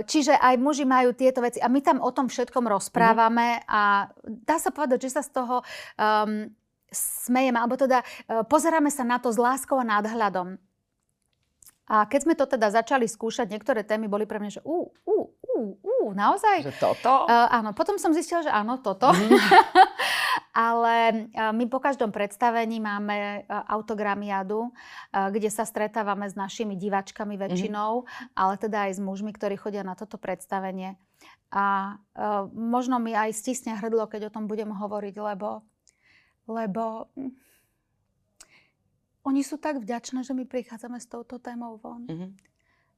Čiže 0.07 0.35
aj 0.39 0.55
muži 0.59 0.85
majú 0.89 1.13
tieto 1.13 1.43
veci 1.43 1.59
a 1.59 1.69
my 1.69 1.81
tam 1.83 1.99
o 2.01 2.11
tom 2.15 2.31
všetkom 2.31 2.65
rozprávame 2.67 3.61
mm-hmm. 3.61 3.71
a 3.71 3.83
dá 4.25 4.57
sa 4.61 4.71
povedať, 4.71 5.09
že 5.09 5.21
sa 5.21 5.23
z 5.25 5.31
toho 5.35 5.61
um, 5.99 6.49
smejeme, 6.93 7.59
alebo 7.61 7.77
teda 7.77 8.01
uh, 8.01 8.45
pozeráme 8.47 8.89
sa 8.89 9.05
na 9.05 9.21
to 9.21 9.29
s 9.29 9.39
láskou 9.39 9.77
a 9.81 9.85
nadhľadom. 9.85 10.68
A 11.89 12.05
keď 12.05 12.21
sme 12.29 12.35
to 12.37 12.45
teda 12.45 12.69
začali 12.69 13.09
skúšať, 13.09 13.49
niektoré 13.49 13.81
témy 13.81 14.13
boli 14.13 14.29
pre 14.29 14.37
mňa, 14.37 14.61
že 14.61 14.63
ú, 14.63 14.93
ú, 15.09 15.17
ú, 15.33 15.59
ú, 15.81 15.95
naozaj? 16.13 16.69
Že 16.69 16.77
toto? 16.77 17.25
Uh, 17.25 17.49
áno, 17.49 17.73
potom 17.73 17.97
som 17.97 18.13
zistila, 18.13 18.45
že 18.45 18.53
áno, 18.53 18.77
toto. 18.85 19.09
Mm. 19.09 19.33
Ale 20.53 20.95
uh, 21.33 21.55
my 21.57 21.65
po 21.73 21.81
každom 21.81 22.13
predstavení 22.13 22.77
máme 22.77 23.49
uh, 23.49 23.65
autogramiadu, 23.73 24.69
uh, 24.69 25.33
kde 25.33 25.49
sa 25.49 25.65
stretávame 25.65 26.29
s 26.29 26.37
našimi 26.37 26.77
diváčkami 26.77 27.41
väčšinou, 27.41 28.05
mm. 28.05 28.37
ale 28.37 28.55
teda 28.61 28.91
aj 28.91 28.99
s 28.99 29.01
mužmi, 29.01 29.33
ktorí 29.33 29.57
chodia 29.57 29.81
na 29.81 29.97
toto 29.97 30.21
predstavenie. 30.21 31.01
A 31.49 31.97
uh, 31.97 32.45
možno 32.53 33.01
mi 33.01 33.17
aj 33.17 33.33
stisne 33.33 33.73
hrdlo, 33.81 34.05
keď 34.13 34.29
o 34.29 34.35
tom 34.35 34.45
budem 34.45 34.69
hovoriť, 34.69 35.15
lebo, 35.17 35.65
lebo 36.45 37.09
oni 39.29 39.45
sú 39.45 39.61
tak 39.61 39.85
vďačné, 39.85 40.25
že 40.25 40.33
my 40.33 40.49
prichádzame 40.49 40.97
s 40.97 41.07
touto 41.07 41.37
témou 41.37 41.77
von. 41.77 42.09
Mm-hmm. 42.09 42.31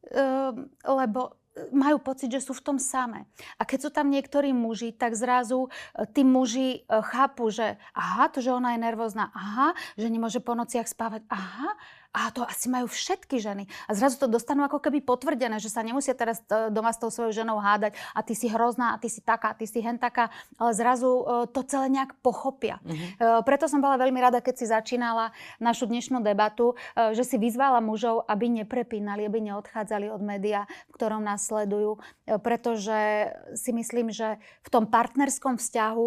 Uh, 0.00 0.54
lebo 0.86 1.40
majú 1.74 1.98
pocit, 2.00 2.30
že 2.30 2.40
sú 2.40 2.54
v 2.54 2.64
tom 2.64 2.78
samé. 2.78 3.26
A 3.58 3.66
keď 3.66 3.78
sú 3.88 3.90
tam 3.90 4.08
niektorí 4.08 4.54
muži, 4.54 4.94
tak 4.94 5.18
zrazu 5.18 5.66
e, 5.66 6.06
tí 6.08 6.22
muži 6.22 6.68
e, 6.72 6.80
chápu, 6.86 7.50
že 7.50 7.76
aha, 7.92 8.30
to, 8.30 8.38
že 8.38 8.54
ona 8.54 8.78
je 8.78 8.80
nervózna, 8.86 9.34
aha, 9.34 9.74
že 9.98 10.06
nemôže 10.08 10.38
po 10.40 10.54
nociach 10.54 10.86
spávať, 10.86 11.26
aha, 11.26 11.74
a 12.10 12.34
to 12.34 12.42
asi 12.42 12.66
majú 12.66 12.90
všetky 12.90 13.38
ženy. 13.38 13.70
A 13.86 13.94
zrazu 13.94 14.18
to 14.18 14.26
dostanú 14.26 14.66
ako 14.66 14.82
keby 14.82 14.98
potvrdené, 14.98 15.62
že 15.62 15.70
sa 15.70 15.86
nemusia 15.86 16.10
teraz 16.18 16.42
e, 16.50 16.68
doma 16.74 16.90
s 16.90 16.98
tou 16.98 17.06
svojou 17.06 17.30
ženou 17.30 17.62
hádať 17.62 17.94
a 18.14 18.20
ty 18.26 18.34
si 18.34 18.50
hrozná 18.50 18.94
a 18.94 18.96
ty 18.98 19.06
si 19.06 19.22
taká, 19.22 19.54
a 19.54 19.56
ty 19.56 19.70
si 19.70 19.78
hen 19.78 19.94
taká, 19.94 20.34
ale 20.58 20.74
zrazu 20.74 21.06
e, 21.06 21.24
to 21.54 21.62
celé 21.62 21.86
nejak 21.86 22.18
pochopia. 22.18 22.82
Mm-hmm. 22.82 23.46
Preto 23.46 23.70
som 23.70 23.78
bola 23.78 23.94
veľmi 24.00 24.18
rada, 24.18 24.42
keď 24.42 24.54
si 24.58 24.66
začínala 24.66 25.30
našu 25.62 25.86
dnešnú 25.86 26.18
debatu, 26.22 26.74
že 26.96 27.22
si 27.22 27.36
vyzvala 27.38 27.78
mužov, 27.78 28.26
aby 28.26 28.50
neprepínali, 28.50 29.26
aby 29.26 29.38
neodchádzali 29.50 30.10
od 30.10 30.22
média, 30.22 30.66
v 30.90 30.92
ktorom 30.98 31.22
nás 31.22 31.46
sledujú, 31.46 32.02
pretože 32.42 33.30
si 33.54 33.70
myslím, 33.70 34.10
že 34.10 34.40
v 34.66 34.68
tom 34.68 34.88
partnerskom 34.88 35.56
vzťahu 35.60 36.06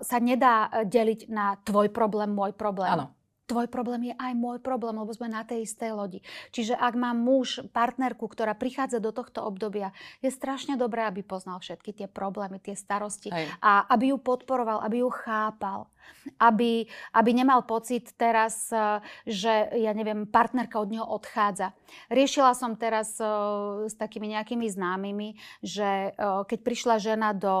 sa 0.00 0.18
nedá 0.20 0.70
deliť 0.84 1.28
na 1.28 1.58
tvoj 1.62 1.92
problém, 1.92 2.32
môj 2.32 2.56
problém. 2.56 2.90
Áno 2.90 3.23
tvoj 3.44 3.68
problém 3.68 4.12
je 4.12 4.14
aj 4.16 4.32
môj 4.36 4.58
problém, 4.60 4.96
lebo 4.96 5.12
sme 5.12 5.28
na 5.28 5.44
tej 5.44 5.68
istej 5.68 5.92
lodi. 5.92 6.20
Čiže 6.50 6.76
ak 6.76 6.94
má 6.96 7.12
muž 7.12 7.60
partnerku, 7.70 8.24
ktorá 8.24 8.56
prichádza 8.56 9.00
do 9.00 9.12
tohto 9.12 9.44
obdobia, 9.44 9.92
je 10.24 10.32
strašne 10.32 10.80
dobré, 10.80 11.04
aby 11.04 11.20
poznal 11.20 11.60
všetky 11.60 11.92
tie 11.92 12.08
problémy, 12.08 12.60
tie 12.60 12.76
starosti 12.76 13.28
Hej. 13.28 13.48
a 13.60 13.84
aby 13.92 14.12
ju 14.12 14.18
podporoval, 14.20 14.80
aby 14.80 15.04
ju 15.04 15.08
chápal. 15.12 15.88
Aby, 16.36 16.84
aby 17.16 17.30
nemal 17.32 17.64
pocit 17.64 18.12
teraz, 18.20 18.68
eh, 18.68 19.00
že 19.24 19.72
ja 19.72 19.92
neviem, 19.96 20.28
partnerka 20.28 20.76
od 20.76 20.92
neho 20.92 21.06
odchádza. 21.08 21.72
Riešila 22.12 22.52
som 22.52 22.76
teraz 22.76 23.16
uh, 23.24 23.88
s 23.88 23.96
takými 23.96 24.36
nejakými 24.36 24.68
známymi, 24.68 25.40
že 25.64 26.12
uh, 26.12 26.44
keď 26.44 26.58
prišla 26.60 26.96
žena 27.00 27.32
do 27.32 27.52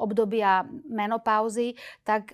obdobia 0.00 0.64
menopauzy, 0.88 1.76
tak 2.06 2.32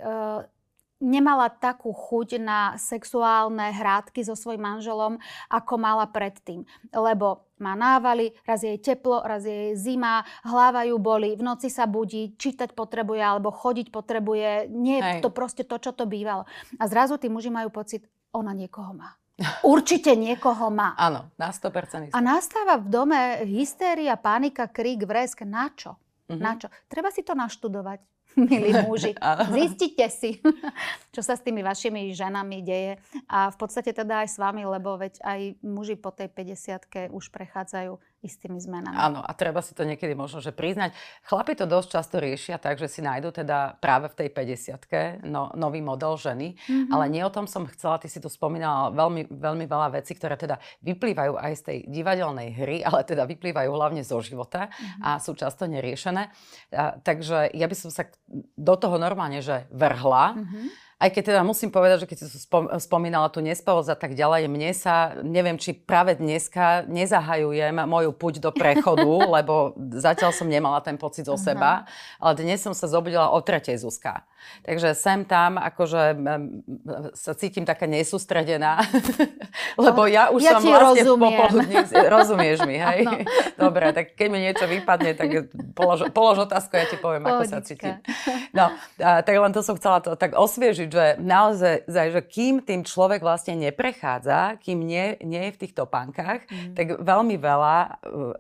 nemala 1.00 1.53
takú 1.53 1.93
chuť 1.93 2.41
na 2.41 2.75
sexuálne 2.81 3.73
hrádky 3.73 4.25
so 4.25 4.33
svojím 4.33 4.65
manželom, 4.65 5.21
ako 5.53 5.75
mala 5.76 6.09
predtým. 6.09 6.65
Lebo 6.93 7.47
má 7.61 7.76
návaly, 7.76 8.37
raz 8.45 8.65
je 8.65 8.76
teplo, 8.81 9.25
raz 9.25 9.45
je 9.45 9.76
zima, 9.76 10.25
hlava 10.45 10.85
ju 10.88 10.97
boli, 11.00 11.37
v 11.37 11.45
noci 11.45 11.73
sa 11.73 11.88
budí, 11.88 12.37
čítať 12.37 12.73
potrebuje 12.76 13.21
alebo 13.21 13.53
chodiť 13.53 13.88
potrebuje. 13.93 14.73
Nie 14.73 14.99
je 15.00 15.25
to 15.25 15.33
proste 15.33 15.65
to, 15.65 15.76
čo 15.81 15.93
to 15.97 16.05
bývalo. 16.05 16.45
A 16.76 16.85
zrazu 16.88 17.17
tí 17.17 17.29
muži 17.33 17.49
majú 17.49 17.73
pocit, 17.73 18.05
ona 18.33 18.53
niekoho 18.53 18.93
má. 18.93 19.17
Určite 19.65 20.17
niekoho 20.17 20.73
má. 20.73 20.97
Áno, 20.97 21.29
na 21.37 21.53
100%. 21.53 22.12
A 22.17 22.19
nastáva 22.25 22.81
v 22.81 22.88
dome 22.88 23.21
hystéria, 23.45 24.17
panika, 24.17 24.69
krík, 24.69 25.05
vresk. 25.05 25.45
Na 25.45 25.69
čo? 25.73 26.00
Mm-hmm. 26.26 26.41
Na 26.41 26.53
čo? 26.57 26.73
Treba 26.88 27.12
si 27.12 27.21
to 27.21 27.37
naštudovať 27.37 28.16
milí 28.50 28.71
muži. 28.85 29.16
Zistite 29.57 30.07
si, 30.12 30.40
čo 31.14 31.21
sa 31.25 31.35
s 31.35 31.43
tými 31.43 31.64
vašimi 31.64 32.12
ženami 32.12 32.61
deje. 32.61 33.00
A 33.26 33.49
v 33.49 33.57
podstate 33.57 33.97
teda 33.97 34.25
aj 34.25 34.28
s 34.33 34.37
vami, 34.37 34.69
lebo 34.69 35.00
veď 35.00 35.19
aj 35.25 35.40
muži 35.64 35.97
po 35.97 36.12
tej 36.12 36.28
50 36.28 37.16
už 37.16 37.25
prechádzajú 37.33 37.97
istými 38.25 38.59
zmenami. 38.59 38.97
Áno, 38.97 39.21
a 39.21 39.31
treba 39.37 39.61
si 39.61 39.77
to 39.77 39.85
niekedy 39.85 40.17
možno 40.17 40.41
že 40.41 40.51
priznať. 40.51 40.97
Chlapi 41.29 41.53
to 41.55 41.69
dosť 41.69 41.89
často 42.01 42.17
riešia 42.17 42.57
tak, 42.57 42.81
že 42.81 42.89
si 42.89 43.05
nájdú 43.05 43.31
teda 43.31 43.77
práve 43.79 44.09
v 44.09 44.25
tej 44.25 44.29
50 44.33 45.29
no, 45.29 45.53
nový 45.55 45.85
model 45.85 46.17
ženy, 46.17 46.57
mm-hmm. 46.57 46.93
ale 46.93 47.05
nie 47.13 47.23
o 47.23 47.33
tom 47.33 47.45
som 47.45 47.69
chcela, 47.69 48.01
ty 48.01 48.09
si 48.09 48.19
tu 48.19 48.33
spomínala 48.33 48.91
veľmi, 48.93 49.29
veľmi 49.29 49.65
veľa 49.69 50.01
vecí, 50.01 50.17
ktoré 50.17 50.41
teda 50.41 50.57
vyplývajú 50.81 51.37
aj 51.37 51.53
z 51.57 51.63
tej 51.63 51.79
divadelnej 51.93 52.49
hry, 52.57 52.77
ale 52.89 53.05
teda 53.05 53.29
vyplývajú 53.29 53.71
hlavne 53.71 54.03
zo 54.03 54.19
života 54.25 54.73
mm-hmm. 54.73 55.03
a 55.05 55.11
sú 55.21 55.37
často 55.37 55.69
neriešené. 55.69 56.33
A, 56.73 56.97
takže 56.99 57.53
ja 57.53 57.67
by 57.69 57.77
som 57.77 57.93
sa 57.93 58.09
do 58.57 58.75
toho 58.81 58.97
normálne, 58.97 59.45
že 59.45 59.69
vrhla. 59.71 60.37
Mm-hmm 60.37 60.86
aj 60.97 61.12
keď 61.12 61.23
teda 61.29 61.41
musím 61.45 61.69
povedať, 61.69 62.05
že 62.05 62.09
keď 62.09 62.19
si 62.25 62.41
spomínala 62.81 63.29
tu 63.29 63.45
nespavosť 63.45 63.93
a 63.93 63.99
tak 64.00 64.17
ďalej, 64.17 64.49
mne 64.49 64.73
sa, 64.73 65.12
neviem, 65.21 65.61
či 65.61 65.76
práve 65.76 66.17
dneska 66.17 66.88
nezahajujem 66.88 67.85
moju 67.85 68.17
puť 68.17 68.41
do 68.41 68.49
prechodu, 68.49 69.05
lebo 69.37 69.76
zatiaľ 69.93 70.33
som 70.33 70.49
nemala 70.49 70.81
ten 70.81 70.97
pocit 70.97 71.29
zo 71.29 71.37
seba, 71.37 71.85
ale 72.17 72.33
dnes 72.41 72.65
som 72.65 72.73
sa 72.73 72.88
zobudila 72.88 73.29
o 73.29 73.38
tretej 73.45 73.76
Zuzka. 73.76 74.25
Takže 74.62 74.95
sem 74.95 75.26
tam 75.26 75.59
akože 75.59 76.17
sa 77.15 77.33
cítim 77.35 77.67
taká 77.67 77.87
nesústredená, 77.87 78.83
lebo 79.85 80.07
ja 80.07 80.31
už 80.31 80.41
ja 80.43 80.59
som 80.59 80.71
vlastne 80.71 81.03
rozumiem. 81.03 81.38
popoludní, 81.38 81.76
rozumieš 82.07 82.59
mi, 82.67 82.76
hej? 82.79 83.00
Ano. 83.07 83.26
Dobre, 83.67 83.91
tak 83.91 84.15
keď 84.15 84.26
mi 84.31 84.38
niečo 84.43 84.67
vypadne, 84.71 85.19
tak 85.19 85.50
polož, 85.75 86.11
polož 86.15 86.47
otázku, 86.47 86.79
ja 86.79 86.87
ti 86.87 86.99
poviem, 86.99 87.26
Pohodička. 87.26 87.43
ako 87.43 87.53
sa 87.53 87.59
cítim. 87.62 87.95
No, 88.55 88.71
a, 89.03 89.23
tak 89.23 89.35
len 89.35 89.53
to 89.55 89.61
som 89.62 89.75
chcela 89.79 89.99
to 89.99 90.15
tak 90.15 90.35
osviežiť, 90.35 90.86
že 90.93 91.07
naozaj, 91.23 91.87
že 91.88 92.21
kým 92.25 92.62
tým 92.62 92.83
človek 92.83 93.23
vlastne 93.23 93.57
neprechádza, 93.59 94.61
kým 94.62 94.83
nie, 94.83 95.19
nie 95.25 95.49
je 95.49 95.55
v 95.55 95.61
týchto 95.66 95.85
pánkach, 95.88 96.47
mm. 96.47 96.75
tak 96.75 96.87
veľmi 97.00 97.37
veľa 97.38 97.76
e, 97.76 97.88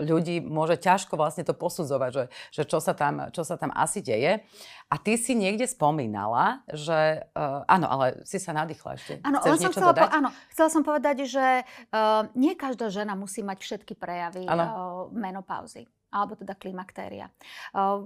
ľudí 0.06 0.42
môže 0.44 0.78
ťažko 0.78 1.18
vlastne 1.18 1.42
to 1.42 1.52
posudzovať, 1.56 2.10
že, 2.12 2.24
že 2.52 2.62
čo, 2.66 2.78
sa 2.78 2.92
tam, 2.92 3.28
čo 3.32 3.42
sa 3.42 3.56
tam 3.58 3.72
asi 3.74 4.04
deje. 4.04 4.44
A 4.86 5.02
ty 5.02 5.18
si 5.18 5.34
niekde 5.34 5.66
spomínala, 5.66 6.62
že... 6.70 7.26
Uh, 7.34 7.66
áno, 7.66 7.90
ale 7.90 8.22
si 8.22 8.38
sa 8.38 8.54
nadýchla 8.54 8.94
ešte. 8.94 9.18
Áno, 9.26 9.42
som 9.42 9.74
chcela, 9.74 9.90
po, 9.90 10.06
áno, 10.06 10.30
chcela 10.54 10.70
som 10.70 10.86
povedať, 10.86 11.26
že 11.26 11.66
uh, 11.66 12.30
nie 12.38 12.54
každá 12.54 12.86
žena 12.86 13.18
musí 13.18 13.42
mať 13.42 13.66
všetky 13.66 13.98
prejavy 13.98 14.46
uh, 14.46 15.10
menopauzy 15.10 15.90
alebo 16.10 16.38
teda 16.38 16.54
klimaktéria. 16.56 17.28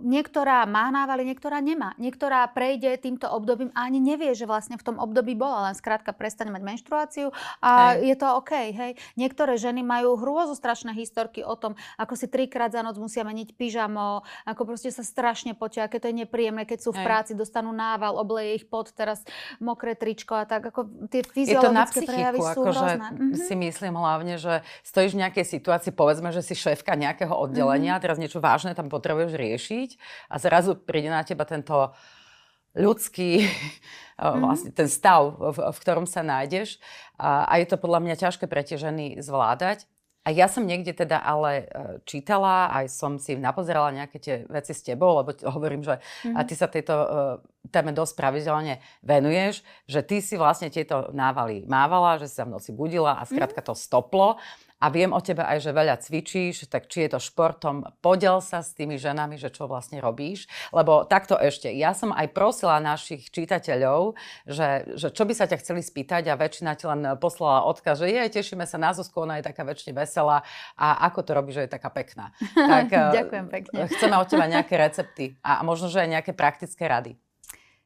Niektorá 0.02 0.66
má 0.66 0.88
návaly, 0.90 1.28
niektorá 1.28 1.62
nemá. 1.62 1.94
Niektorá 2.00 2.48
prejde 2.50 2.96
týmto 2.98 3.28
obdobím 3.30 3.70
a 3.76 3.86
ani 3.86 4.02
nevie, 4.02 4.34
že 4.34 4.48
vlastne 4.48 4.74
v 4.80 4.82
tom 4.82 4.96
období 4.98 5.38
bola, 5.38 5.70
len 5.70 5.76
skrátka 5.78 6.10
prestane 6.10 6.50
mať 6.50 6.62
menštruáciu 6.64 7.28
a 7.62 7.94
hej. 7.94 8.12
je 8.12 8.14
to 8.18 8.26
OK. 8.40 8.52
Hej. 8.72 8.92
Niektoré 9.14 9.60
ženy 9.60 9.84
majú 9.86 10.18
strašné 10.50 10.96
historky 10.96 11.44
o 11.46 11.54
tom, 11.54 11.78
ako 12.00 12.18
si 12.18 12.26
trikrát 12.26 12.72
za 12.74 12.82
noc 12.82 12.98
musia 12.98 13.22
meniť 13.22 13.54
pyžamo, 13.54 14.26
ako 14.48 14.62
proste 14.66 14.90
sa 14.90 15.06
strašne 15.06 15.54
potia, 15.54 15.86
aké 15.86 16.02
to 16.02 16.10
je 16.10 16.26
nepríjemné, 16.26 16.66
keď 16.66 16.78
sú 16.82 16.90
v 16.90 17.04
hej. 17.04 17.06
práci, 17.06 17.32
dostanú 17.38 17.70
nával, 17.70 18.18
obleje 18.18 18.64
ich 18.64 18.66
pod, 18.66 18.90
teraz 18.90 19.22
mokré 19.62 19.94
tričko 19.94 20.34
a 20.34 20.44
tak. 20.48 20.72
Ako 20.72 20.88
tie 21.12 21.22
fyziologické 21.22 22.02
prejavy 22.02 22.38
sú 22.42 22.64
ako 22.64 22.72
hrozné. 22.74 23.08
Mm-hmm. 23.10 23.38
si 23.38 23.54
myslím 23.54 23.94
hlavne, 23.94 24.34
že 24.40 24.64
stojíš 24.82 25.14
v 25.14 25.20
nejakej 25.28 25.46
situácii, 25.46 25.92
povedzme, 25.94 26.32
že 26.34 26.42
si 26.42 26.58
šéfka 26.58 26.96
nejakého 26.98 27.32
oddelenia, 27.32 27.89
mm-hmm 27.89 27.89
teraz 27.98 28.20
niečo 28.20 28.38
vážne 28.38 28.76
tam 28.78 28.86
potrebuješ 28.86 29.34
riešiť 29.34 29.90
a 30.30 30.38
zrazu 30.38 30.78
príde 30.78 31.10
na 31.10 31.26
teba 31.26 31.42
tento 31.42 31.96
ľudský 32.76 33.42
mm-hmm. 34.20 34.40
vlastne 34.40 34.70
ten 34.70 34.86
stav, 34.86 35.34
v, 35.34 35.58
v 35.58 35.78
ktorom 35.82 36.06
sa 36.06 36.22
nájdeš. 36.22 36.78
A, 37.18 37.48
a 37.48 37.58
je 37.58 37.66
to 37.66 37.80
podľa 37.80 38.00
mňa 38.04 38.16
ťažké 38.20 38.46
pre 38.46 38.62
tie 38.62 38.78
ženy 38.78 39.18
zvládať. 39.18 39.88
A 40.20 40.36
ja 40.36 40.52
som 40.52 40.68
niekde 40.68 40.92
teda 40.92 41.16
ale 41.16 41.64
e, 41.64 42.04
čítala, 42.04 42.68
aj 42.76 42.92
som 42.92 43.16
si 43.16 43.40
napozerala 43.40 43.88
nejaké 43.88 44.20
tie 44.20 44.34
veci 44.52 44.76
s 44.76 44.84
tebou, 44.84 45.16
lebo 45.16 45.32
hovorím, 45.48 45.80
že 45.80 45.96
mm-hmm. 45.96 46.36
a 46.36 46.40
ty 46.44 46.52
sa 46.52 46.68
tejto 46.68 46.92
uh, 46.92 47.08
téme 47.72 47.96
dosť 47.96 48.20
pravidelne 48.20 48.84
venuješ, 49.00 49.64
že 49.88 50.04
ty 50.04 50.20
si 50.20 50.36
vlastne 50.36 50.68
tieto 50.68 51.08
návaly 51.16 51.64
mávala, 51.64 52.20
že 52.20 52.28
si 52.28 52.36
sa 52.36 52.44
v 52.44 52.52
noci 52.52 52.68
budila 52.68 53.16
a 53.16 53.24
skrátka 53.24 53.64
mm-hmm. 53.64 53.72
to 53.72 53.80
stoplo 53.80 54.36
a 54.80 54.88
viem 54.88 55.12
o 55.12 55.20
tebe 55.20 55.44
aj, 55.44 55.60
že 55.60 55.76
veľa 55.76 56.00
cvičíš, 56.00 56.66
tak 56.72 56.88
či 56.88 57.04
je 57.04 57.12
to 57.12 57.20
športom, 57.20 57.84
podel 58.00 58.40
sa 58.40 58.64
s 58.64 58.72
tými 58.72 58.96
ženami, 58.96 59.36
že 59.36 59.52
čo 59.52 59.68
vlastne 59.68 60.00
robíš. 60.00 60.48
Lebo 60.72 61.04
takto 61.04 61.36
ešte, 61.36 61.68
ja 61.68 61.92
som 61.92 62.16
aj 62.16 62.32
prosila 62.32 62.80
našich 62.80 63.28
čitateľov, 63.28 64.16
že, 64.48 64.96
že 64.96 65.12
čo 65.12 65.28
by 65.28 65.36
sa 65.36 65.44
ťa 65.44 65.60
chceli 65.60 65.84
spýtať 65.84 66.32
a 66.32 66.40
väčšina 66.40 66.80
ti 66.80 66.88
len 66.88 67.20
poslala 67.20 67.68
odkaz, 67.68 68.00
že 68.00 68.08
je, 68.08 68.40
tešíme 68.40 68.64
sa 68.64 68.80
na 68.80 68.96
Zuzku, 68.96 69.20
ona 69.20 69.36
je 69.38 69.52
taká 69.52 69.68
väčšine 69.68 69.92
veselá 69.92 70.40
a 70.80 71.04
ako 71.12 71.20
to 71.28 71.30
robí, 71.36 71.52
že 71.52 71.68
je 71.68 71.70
taká 71.70 71.92
pekná. 71.92 72.32
Tak, 72.70 72.92
Ďakujem 72.92 73.46
pekne. 73.50 73.90
Chceme 73.90 74.14
od 74.14 74.30
teba 74.30 74.46
nejaké 74.46 74.78
recepty 74.78 75.34
a 75.42 75.60
možno, 75.66 75.90
že 75.90 76.06
aj 76.06 76.08
nejaké 76.08 76.32
praktické 76.32 76.86
rady. 76.86 77.18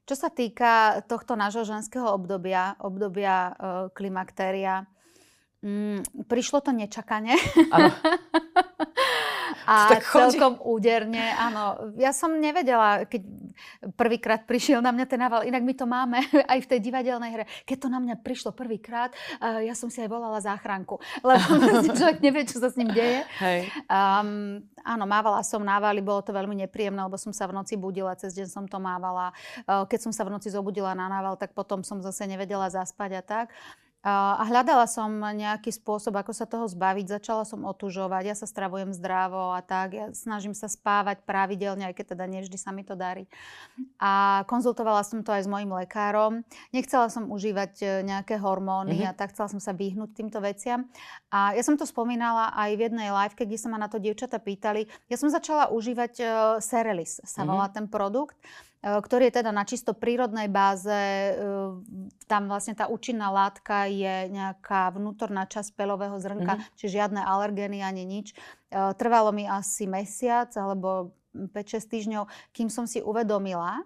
Čo 0.04 0.20
sa 0.20 0.28
týka 0.28 1.00
tohto 1.08 1.32
nášho 1.32 1.64
ženského 1.64 2.04
obdobia, 2.12 2.76
obdobia 2.76 3.56
uh, 3.56 3.88
klimaktéria, 3.96 4.84
Mm, 5.64 6.04
prišlo 6.28 6.61
to 6.61 6.76
nečakane. 6.76 7.33
a 9.64 9.97
celkom 9.97 10.61
úderne, 10.61 11.33
áno. 11.40 11.97
Ja 11.97 12.12
som 12.12 12.37
nevedela, 12.37 13.09
keď 13.09 13.25
prvýkrát 13.97 14.44
prišiel 14.44 14.85
na 14.85 14.92
mňa 14.92 15.06
ten 15.09 15.16
nával, 15.16 15.40
inak 15.49 15.64
my 15.64 15.73
to 15.73 15.88
máme 15.88 16.21
aj 16.52 16.59
v 16.61 16.68
tej 16.68 16.80
divadelnej 16.85 17.30
hre. 17.33 17.44
Keď 17.64 17.76
to 17.80 17.88
na 17.88 17.97
mňa 17.97 18.21
prišlo 18.21 18.52
prvýkrát, 18.52 19.16
ja 19.40 19.73
som 19.73 19.88
si 19.88 20.04
aj 20.04 20.12
volala 20.12 20.37
záchranku, 20.44 21.00
lebo 21.25 21.40
človek 21.97 22.21
nevie, 22.21 22.44
čo 22.44 22.61
sa 22.61 22.68
s 22.68 22.76
ním 22.76 22.92
deje. 22.92 23.25
Hej. 23.40 23.73
Um, 23.88 24.61
áno, 24.85 25.09
mávala 25.09 25.40
som 25.40 25.64
návaly, 25.64 26.04
bolo 26.04 26.21
to 26.21 26.37
veľmi 26.37 26.61
nepríjemné, 26.68 27.00
lebo 27.00 27.16
som 27.16 27.33
sa 27.33 27.49
v 27.49 27.56
noci 27.56 27.80
budila, 27.80 28.12
cez 28.21 28.37
deň 28.37 28.49
som 28.52 28.64
to 28.68 28.76
mávala. 28.76 29.33
Keď 29.64 29.97
som 29.97 30.12
sa 30.12 30.28
v 30.28 30.37
noci 30.37 30.52
zobudila 30.52 30.92
na 30.92 31.09
nával, 31.09 31.40
tak 31.40 31.56
potom 31.56 31.80
som 31.80 32.04
zase 32.04 32.28
nevedela 32.28 32.68
zaspať 32.68 33.11
a 33.16 33.23
tak. 33.25 33.49
A 34.04 34.44
hľadala 34.44 34.84
som 34.84 35.08
nejaký 35.08 35.73
spôsob, 35.73 36.12
ako 36.20 36.37
sa 36.37 36.44
toho 36.44 36.68
zbaviť. 36.68 37.16
Začala 37.16 37.49
som 37.49 37.64
otužovať, 37.64 38.23
ja 38.28 38.37
sa 38.37 38.44
stravujem 38.44 38.92
zdravo 38.92 39.56
a 39.56 39.64
tak. 39.64 39.96
Ja 39.96 40.06
snažím 40.12 40.52
sa 40.52 40.68
spávať 40.68 41.25
pravidelne, 41.25 41.88
aj 41.88 41.96
keď 41.96 42.12
teda 42.12 42.25
nevždy 42.28 42.61
sa 42.61 42.68
mi 42.68 42.84
to 42.84 43.00
darí. 43.00 43.25
A 43.96 44.44
konzultovala 44.44 45.00
som 45.08 45.25
to 45.25 45.32
aj 45.32 45.49
s 45.49 45.49
mojim 45.49 45.73
lekárom. 45.73 46.44
Nechcela 46.76 47.08
som 47.08 47.32
užívať 47.32 47.73
e, 47.80 47.87
nejaké 48.04 48.37
hormóny 48.37 49.00
mm-hmm. 49.00 49.16
a 49.16 49.16
tak 49.16 49.32
chcela 49.32 49.49
som 49.49 49.56
sa 49.56 49.73
vyhnúť 49.73 50.12
týmto 50.12 50.37
veciam. 50.44 50.84
A 51.32 51.56
ja 51.56 51.64
som 51.64 51.80
to 51.80 51.88
spomínala 51.88 52.52
aj 52.52 52.76
v 52.76 52.84
jednej 52.84 53.08
live, 53.08 53.32
keď 53.32 53.56
sa 53.56 53.73
ma 53.73 53.80
na 53.80 53.88
to 53.88 53.96
dievčata 53.96 54.37
pýtali. 54.37 54.84
Ja 55.08 55.16
som 55.16 55.32
začala 55.32 55.73
užívať 55.73 56.12
uh, 56.20 56.28
Serelis, 56.61 57.25
sa 57.25 57.49
volá 57.49 57.73
mm-hmm. 57.73 57.76
ten 57.80 57.87
produkt. 57.88 58.37
E, 58.85 59.00
ktorý 59.00 59.33
je 59.33 59.41
teda 59.41 59.49
na 59.49 59.64
čisto 59.64 59.97
prírodnej 59.97 60.53
báze. 60.53 60.93
E, 60.93 61.33
tam 62.29 62.43
vlastne 62.53 62.76
tá 62.76 62.85
účinná 62.93 63.33
látka 63.33 63.88
je 63.88 64.29
nejaká 64.29 64.93
vnútorná 64.93 65.49
časť 65.49 65.73
pelového 65.73 66.21
zrnka, 66.21 66.61
mm-hmm. 66.61 66.76
čiže 66.76 67.00
žiadne 67.00 67.25
alergény 67.25 67.81
ani 67.81 68.05
nič. 68.05 68.37
E, 68.69 68.93
trvalo 69.00 69.33
mi 69.33 69.49
asi 69.49 69.88
mesiac 69.88 70.53
alebo 70.61 71.17
5-6 71.33 71.81
týždňov, 71.88 72.25
kým 72.53 72.69
som 72.69 72.85
si 72.85 73.00
uvedomila, 73.00 73.81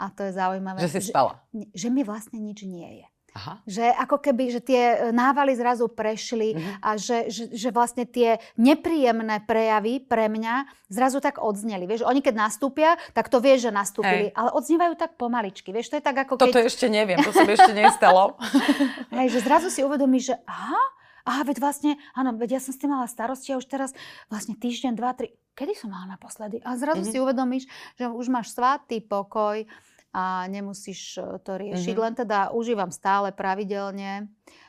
a 0.00 0.08
to 0.10 0.24
je 0.24 0.32
zaujímavé, 0.32 0.80
že 0.80 0.96
si 0.96 1.12
spala. 1.12 1.44
Že, 1.52 1.64
že 1.76 1.88
mi 1.92 2.02
vlastne 2.02 2.40
nič 2.40 2.64
nie 2.64 3.04
je. 3.04 3.06
Aha. 3.30 3.62
Že 3.62 3.84
ako 3.94 4.16
keby, 4.18 4.44
že 4.50 4.60
tie 4.60 4.82
e, 4.94 4.96
návaly 5.14 5.54
zrazu 5.54 5.86
prešli 5.86 6.58
uh-huh. 6.58 6.82
a 6.82 6.90
že, 6.98 7.30
že, 7.30 7.50
že 7.54 7.68
vlastne 7.70 8.02
tie 8.02 8.42
nepríjemné 8.58 9.46
prejavy 9.46 10.02
pre 10.02 10.26
mňa 10.26 10.66
zrazu 10.90 11.22
tak 11.22 11.38
odzneli. 11.38 11.86
Vieš, 11.86 12.02
oni 12.02 12.18
keď 12.18 12.34
nastúpia, 12.34 12.98
tak 13.14 13.30
to 13.30 13.38
vieš, 13.38 13.70
že 13.70 13.70
nastúpili, 13.70 14.30
Hej. 14.30 14.34
ale 14.34 14.50
odznievajú 14.50 14.94
tak 14.98 15.14
pomaličky. 15.14 15.70
Vieš, 15.70 15.94
to 15.94 15.96
je 15.98 16.04
tak 16.04 16.18
ako 16.26 16.42
keď... 16.42 16.50
Toto 16.50 16.60
ešte 16.60 16.90
neviem, 16.90 17.22
to 17.22 17.30
sa 17.30 17.46
mi 17.46 17.54
ešte 17.54 17.74
nestalo. 17.74 18.34
Hej, 19.16 19.38
že 19.38 19.40
zrazu 19.46 19.70
si 19.70 19.86
uvedomíš, 19.86 20.34
že 20.34 20.36
aha, 20.50 20.82
aha, 21.30 21.42
veď 21.46 21.62
vlastne, 21.62 21.94
áno, 22.18 22.34
veď 22.34 22.58
ja 22.58 22.60
som 22.60 22.74
s 22.74 22.80
tým 22.82 22.90
mala 22.90 23.06
starosti 23.06 23.54
a 23.54 23.60
už 23.62 23.70
teraz 23.70 23.94
vlastne 24.26 24.58
týždeň, 24.58 24.92
dva, 24.98 25.14
tri, 25.14 25.30
kedy 25.54 25.78
som 25.78 25.92
mala 25.92 26.18
naposledy? 26.18 26.58
A 26.66 26.74
zrazu 26.74 27.06
uh-huh. 27.06 27.12
si 27.12 27.22
uvedomíš, 27.22 27.64
že 27.94 28.10
už 28.10 28.26
máš 28.32 28.50
svatý 28.56 28.98
pokoj, 29.04 29.62
a 30.10 30.46
nemusíš 30.50 31.18
e, 31.18 31.38
to 31.42 31.54
riešiť. 31.54 31.94
Mm-hmm. 31.94 32.06
Len 32.06 32.14
teda 32.18 32.38
užívam 32.50 32.90
stále 32.90 33.30
pravidelne, 33.30 34.26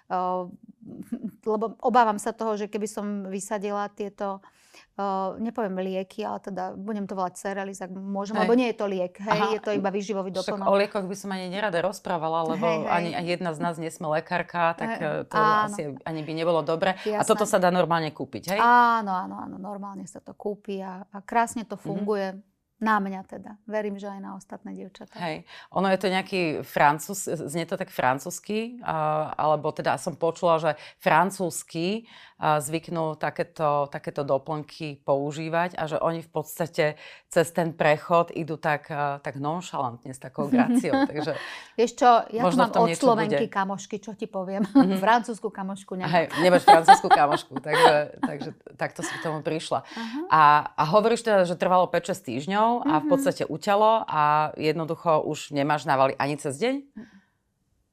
uh, 0.09 0.45
lebo 1.45 1.77
obávam 1.81 2.21
sa 2.21 2.33
toho, 2.33 2.57
že 2.57 2.69
keby 2.69 2.87
som 2.89 3.05
vysadila 3.29 3.89
tieto 3.89 4.41
Uh, 4.91 5.39
nepoviem 5.39 5.79
lieky, 5.79 6.19
ale 6.27 6.43
teda 6.43 6.75
budem 6.75 7.07
to 7.07 7.15
volať 7.15 7.39
Cerelis, 7.39 7.79
ak 7.79 7.95
môžem, 7.95 8.35
hej. 8.35 8.43
lebo 8.43 8.53
nie 8.59 8.75
je 8.75 8.75
to 8.75 8.85
liek, 8.91 9.15
hej, 9.23 9.39
Aha, 9.39 9.55
je 9.55 9.59
to 9.63 9.71
iba 9.71 9.87
výživový 9.87 10.35
doplnok. 10.35 10.67
o 10.67 10.75
liekoch 10.75 11.07
by 11.07 11.15
som 11.15 11.31
ani 11.31 11.47
nerada 11.47 11.79
rozprávala, 11.79 12.43
lebo 12.51 12.67
hej, 12.67 12.79
hej. 12.83 12.91
ani 12.91 13.09
jedna 13.23 13.55
z 13.55 13.59
nás 13.63 13.79
nesme 13.79 14.11
lekárka, 14.11 14.75
tak 14.75 14.89
hej, 14.99 15.31
to 15.31 15.39
áno. 15.39 15.71
asi 15.71 15.95
ani 16.03 16.21
by 16.27 16.31
nebolo 16.35 16.59
dobre. 16.59 16.99
Jasné. 17.07 17.19
A 17.19 17.23
toto 17.23 17.47
sa 17.47 17.55
dá 17.55 17.71
normálne 17.71 18.11
kúpiť, 18.11 18.51
hej? 18.51 18.59
Áno, 18.59 19.15
áno, 19.15 19.39
áno, 19.39 19.55
normálne 19.55 20.03
sa 20.11 20.19
to 20.19 20.35
kúpi 20.35 20.83
a, 20.83 21.07
a 21.07 21.17
krásne 21.23 21.63
to 21.63 21.79
mhm. 21.79 21.83
funguje. 21.87 22.27
Mm-hmm. 22.35 22.50
Na 22.81 22.97
mňa 22.97 23.21
teda. 23.29 23.61
Verím, 23.69 24.01
že 24.01 24.09
aj 24.09 24.19
na 24.25 24.33
ostatné 24.33 24.73
dievčatá. 24.73 25.13
Hej. 25.21 25.45
Ono 25.77 25.85
je 25.85 26.01
to 26.01 26.09
nejaký 26.09 26.65
francúz, 26.65 27.29
znie 27.29 27.69
to 27.69 27.77
tak 27.77 27.93
francúzsky, 27.93 28.81
alebo 29.37 29.69
teda 29.69 30.01
som 30.01 30.17
počula, 30.17 30.57
že 30.57 30.73
francúzsky 30.97 32.09
zvyknú 32.41 33.21
takéto, 33.21 33.85
takéto 33.93 34.25
doplnky 34.25 34.97
používať 35.05 35.77
a 35.77 35.85
že 35.85 36.01
oni 36.01 36.25
v 36.25 36.31
podstate 36.33 36.85
cez 37.29 37.47
ten 37.53 37.71
prechod 37.77 38.33
idú 38.33 38.57
tak, 38.57 38.89
tak 39.21 39.37
nonšalantne 39.37 40.09
s 40.09 40.17
takou 40.17 40.49
gráciou. 40.49 41.05
Takže 41.09 41.37
Vieš 41.77 41.91
čo, 41.93 42.09
ja 42.33 42.41
možno 42.41 42.67
mám 42.67 42.81
od 42.81 42.97
Slovenky 42.97 43.45
bude. 43.45 43.53
kamošky, 43.53 44.01
čo 44.01 44.17
ti 44.17 44.25
poviem. 44.25 44.65
Mm-hmm. 44.65 44.97
Francúzsku 45.05 45.53
kamošku 45.53 45.93
nemám. 45.93 46.11
Hej, 46.11 46.25
nemáš 46.41 46.65
francúzsku 46.65 47.07
kamošku, 47.07 47.53
takže, 47.61 47.93
takže 48.25 48.49
takto 48.73 49.05
si 49.05 49.13
k 49.13 49.21
tomu 49.21 49.45
prišla. 49.45 49.85
Uh-huh. 49.85 50.25
A, 50.33 50.73
a 50.73 50.83
hovoríš 50.89 51.21
teda, 51.21 51.45
že 51.45 51.53
trvalo 51.53 51.85
5-6 51.85 52.25
týždňov 52.25 52.69
a 52.89 52.93
v 52.99 53.05
mhm. 53.05 53.09
podstate 53.11 53.43
uťalo 53.45 54.05
a 54.09 54.51
jednoducho 54.57 55.21
už 55.29 55.53
nemáš 55.53 55.85
návaly 55.85 56.17
ani 56.17 56.41
cez 56.41 56.57
deň? 56.57 56.75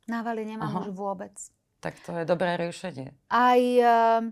Návaly 0.08 0.56
nemám 0.56 0.72
Aha. 0.72 0.80
už 0.88 0.96
vôbec. 0.96 1.37
Tak 1.78 1.94
to 2.02 2.10
je 2.18 2.24
dobré 2.26 2.58
riešenie. 2.58 3.14
Aj, 3.30 3.60
uh, 3.60 4.26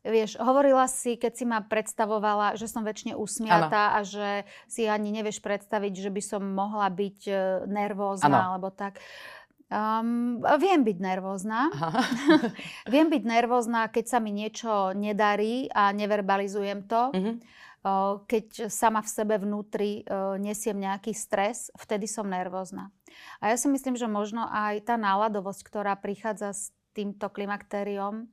vieš, 0.00 0.40
hovorila 0.40 0.88
si, 0.88 1.20
keď 1.20 1.32
si 1.36 1.44
ma 1.44 1.60
predstavovala, 1.60 2.56
že 2.56 2.72
som 2.72 2.84
väčšine 2.84 3.12
usmiatá 3.12 3.92
ano. 3.92 3.96
a 3.96 3.98
že 4.00 4.28
si 4.64 4.88
ani 4.88 5.12
nevieš 5.12 5.44
predstaviť, 5.44 5.92
že 5.92 6.10
by 6.10 6.22
som 6.24 6.42
mohla 6.42 6.88
byť 6.88 7.18
uh, 7.28 7.38
nervózna 7.68 8.32
ano. 8.32 8.48
alebo 8.56 8.72
tak. 8.72 8.96
Um, 9.66 10.38
viem 10.62 10.86
byť 10.86 10.98
nervózna. 11.02 11.68
viem 12.94 13.10
byť 13.10 13.22
nervózna, 13.26 13.90
keď 13.90 14.04
sa 14.06 14.18
mi 14.22 14.30
niečo 14.30 14.94
nedarí 14.94 15.66
a 15.74 15.90
neverbalizujem 15.90 16.86
to. 16.86 17.02
Mm-hmm. 17.12 17.36
Keď 18.26 18.66
sama 18.66 18.98
v 18.98 19.10
sebe 19.14 19.38
vnútri 19.38 20.02
nesiem 20.42 20.74
nejaký 20.74 21.14
stres, 21.14 21.70
vtedy 21.78 22.10
som 22.10 22.26
nervózna. 22.26 22.90
A 23.38 23.54
ja 23.54 23.56
si 23.56 23.70
myslím, 23.70 23.94
že 23.94 24.10
možno 24.10 24.42
aj 24.50 24.90
tá 24.90 24.98
náladovosť, 24.98 25.62
ktorá 25.62 25.94
prichádza 25.94 26.50
s 26.50 26.74
týmto 26.96 27.28
klimaktériom 27.28 28.32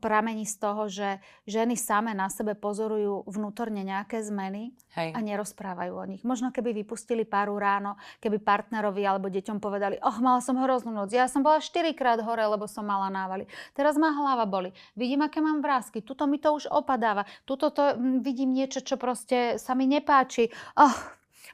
pramení 0.00 0.48
z 0.48 0.56
toho, 0.56 0.88
že 0.88 1.20
ženy 1.44 1.76
same 1.76 2.16
na 2.16 2.32
sebe 2.32 2.56
pozorujú 2.56 3.28
vnútorne 3.28 3.84
nejaké 3.84 4.24
zmeny 4.24 4.72
Hej. 4.96 5.12
a 5.12 5.18
nerozprávajú 5.20 5.92
o 5.92 6.04
nich. 6.08 6.24
Možno 6.24 6.48
keby 6.48 6.72
vypustili 6.72 7.28
páru 7.28 7.60
ráno, 7.60 8.00
keby 8.24 8.40
partnerovi 8.40 9.04
alebo 9.04 9.28
deťom 9.28 9.60
povedali, 9.60 10.00
oh, 10.00 10.16
mala 10.24 10.40
som 10.40 10.56
hroznú 10.56 10.88
noc, 10.88 11.12
ja 11.12 11.28
som 11.28 11.44
bola 11.44 11.60
4 11.60 11.92
krát 11.92 12.16
hore, 12.24 12.48
lebo 12.48 12.64
som 12.64 12.88
mala 12.88 13.12
návaly. 13.12 13.44
Teraz 13.76 14.00
ma 14.00 14.08
hlava 14.08 14.48
boli. 14.48 14.72
Vidím, 14.96 15.20
aké 15.20 15.44
mám 15.44 15.60
vrázky. 15.60 16.00
Tuto 16.00 16.24
mi 16.24 16.40
to 16.40 16.56
už 16.56 16.72
opadáva. 16.72 17.28
Tuto 17.44 17.68
to, 17.68 17.92
vidím 18.24 18.56
niečo, 18.56 18.80
čo 18.80 18.96
proste 18.96 19.60
sa 19.60 19.76
mi 19.76 19.84
nepáči. 19.84 20.48
Oh, 20.80 20.96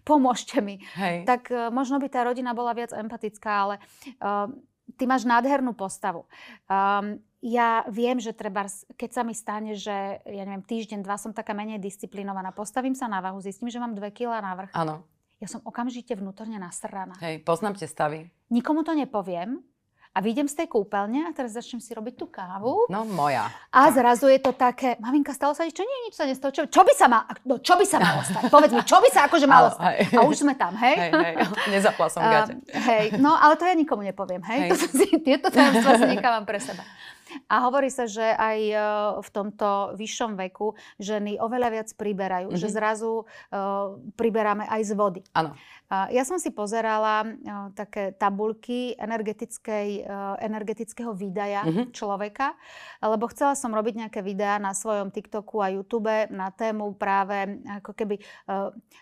pomôžte 0.07 0.62
mi. 0.62 0.78
Hej. 0.94 1.26
Tak 1.26 1.50
uh, 1.50 1.66
možno 1.74 1.98
by 1.98 2.07
tá 2.07 2.22
rodina 2.22 2.55
bola 2.55 2.78
viac 2.78 2.94
empatická, 2.94 3.50
ale 3.66 3.74
uh, 4.22 4.46
ty 4.96 5.05
máš 5.09 5.24
nádhernú 5.24 5.72
postavu. 5.72 6.28
Um, 6.68 7.20
ja 7.42 7.83
viem, 7.90 8.22
že 8.22 8.31
treba, 8.31 8.70
keď 8.94 9.11
sa 9.11 9.22
mi 9.26 9.35
stane, 9.35 9.74
že 9.74 10.22
ja 10.22 10.42
neviem, 10.46 10.62
týždeň, 10.62 11.02
dva 11.02 11.18
som 11.18 11.35
taká 11.35 11.52
menej 11.59 11.83
disciplinovaná, 11.83 12.55
postavím 12.55 12.94
sa 12.94 13.11
na 13.11 13.18
váhu, 13.18 13.42
zistím, 13.42 13.66
že 13.66 13.83
mám 13.83 13.98
2 13.98 14.14
kg 14.14 14.38
navrh. 14.38 14.70
Áno. 14.78 15.02
Ja 15.42 15.50
som 15.50 15.59
okamžite 15.66 16.14
vnútorne 16.14 16.55
nasraná. 16.62 17.18
Hej, 17.18 17.42
poznám 17.42 17.74
tie 17.74 17.90
stavy. 17.90 18.31
Nikomu 18.46 18.87
to 18.87 18.94
nepoviem, 18.94 19.59
a 20.12 20.18
vyjdem 20.20 20.44
z 20.44 20.61
tej 20.61 20.68
kúpeľne 20.68 21.25
a 21.25 21.33
teraz 21.33 21.57
začnem 21.57 21.81
si 21.81 21.96
robiť 21.96 22.14
tú 22.20 22.29
kávu. 22.29 22.85
No 22.92 23.09
moja. 23.09 23.48
A 23.72 23.88
zrazu 23.88 24.29
je 24.29 24.37
to 24.44 24.53
také, 24.53 25.01
maminka, 25.01 25.33
stalo 25.33 25.57
sa 25.57 25.64
nič, 25.64 25.72
čo 25.72 25.88
nie, 25.88 25.98
nič 26.05 26.14
sa 26.20 26.29
nestalo. 26.29 26.53
Čo, 26.53 26.68
čo 26.68 26.85
by 26.85 26.92
sa 26.92 27.07
ma, 27.09 27.25
no, 27.48 27.57
čo 27.64 27.81
by 27.81 27.85
sa 27.88 27.96
malo 27.96 28.20
stať? 28.20 28.42
Povedz 28.53 28.72
mi, 28.77 28.85
čo 28.85 29.01
by 29.01 29.09
sa 29.09 29.20
akože 29.25 29.46
malo 29.48 29.72
stať? 29.72 30.12
A 30.12 30.20
už 30.29 30.44
sme 30.44 30.53
tam, 30.53 30.77
hej? 30.77 30.96
Hej, 31.01 31.11
hej, 31.16 31.35
nezapla 31.72 32.07
som 32.12 32.20
gate. 32.20 32.53
Uh, 32.53 32.77
hej, 32.77 33.05
no 33.16 33.33
ale 33.33 33.57
to 33.57 33.64
ja 33.64 33.72
nikomu 33.72 34.05
nepoviem, 34.05 34.44
hej? 34.53 34.68
hej. 34.68 34.70
Toto 34.77 34.87
si, 34.92 35.07
tieto 35.25 35.48
tajomstvá 35.48 35.92
si 35.96 36.07
nechávam 36.12 36.44
pre 36.44 36.61
seba. 36.61 36.85
A 37.49 37.68
hovorí 37.68 37.88
sa, 37.92 38.09
že 38.09 38.25
aj 38.25 38.59
uh, 38.73 38.83
v 39.21 39.29
tomto 39.33 39.97
vyššom 39.97 40.37
veku 40.49 40.75
ženy 40.99 41.38
oveľa 41.38 41.68
viac 41.73 41.88
priberajú, 41.95 42.53
mm-hmm. 42.53 42.62
že 42.62 42.68
mhm. 42.71 42.75
zrazu 42.75 43.12
uh, 43.23 43.97
priberáme 44.16 44.66
aj 44.68 44.83
z 44.83 44.92
vody. 44.97 45.23
Áno. 45.37 45.55
Ja 45.92 46.25
som 46.25 46.40
si 46.40 46.49
pozerala 46.49 47.21
také 47.77 48.16
tabulky 48.16 48.97
energetického 50.40 51.12
výdaja 51.12 51.68
mm-hmm. 51.68 51.92
človeka, 51.92 52.57
lebo 53.05 53.29
chcela 53.29 53.53
som 53.53 53.77
robiť 53.77 54.09
nejaké 54.09 54.25
videá 54.25 54.57
na 54.57 54.73
svojom 54.73 55.12
TikToku 55.12 55.61
a 55.61 55.68
YouTube 55.68 56.33
na 56.33 56.49
tému 56.49 56.97
práve 56.97 57.61
ako 57.68 57.92
keby 57.92 58.25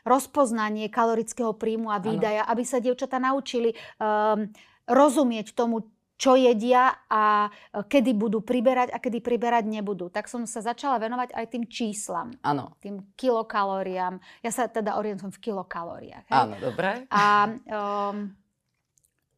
rozpoznanie 0.02 0.90
kalorického 0.90 1.54
príjmu 1.54 1.94
a 1.94 2.02
výdaja, 2.02 2.42
ano. 2.42 2.50
aby 2.58 2.62
sa 2.66 2.82
dievčatá 2.82 3.22
naučili 3.22 3.70
um, 4.02 4.50
rozumieť 4.90 5.54
tomu, 5.54 5.86
čo 6.20 6.36
jedia 6.36 6.92
a 7.08 7.48
e, 7.48 7.80
kedy 7.80 8.12
budú 8.12 8.44
priberať 8.44 8.92
a 8.92 9.00
kedy 9.00 9.24
priberať 9.24 9.64
nebudú. 9.64 10.12
Tak 10.12 10.28
som 10.28 10.44
sa 10.44 10.60
začala 10.60 11.00
venovať 11.00 11.32
aj 11.32 11.46
tým 11.48 11.64
číslam. 11.64 12.36
Áno. 12.44 12.76
Tým 12.84 13.16
kilokalóriám. 13.16 14.20
Ja 14.44 14.52
sa 14.52 14.68
teda 14.68 15.00
orientujem 15.00 15.32
v 15.32 15.40
kilokalóriách. 15.40 16.28
Áno, 16.28 16.60
dobre. 16.60 17.08
A 17.08 17.48
um, 17.48 18.36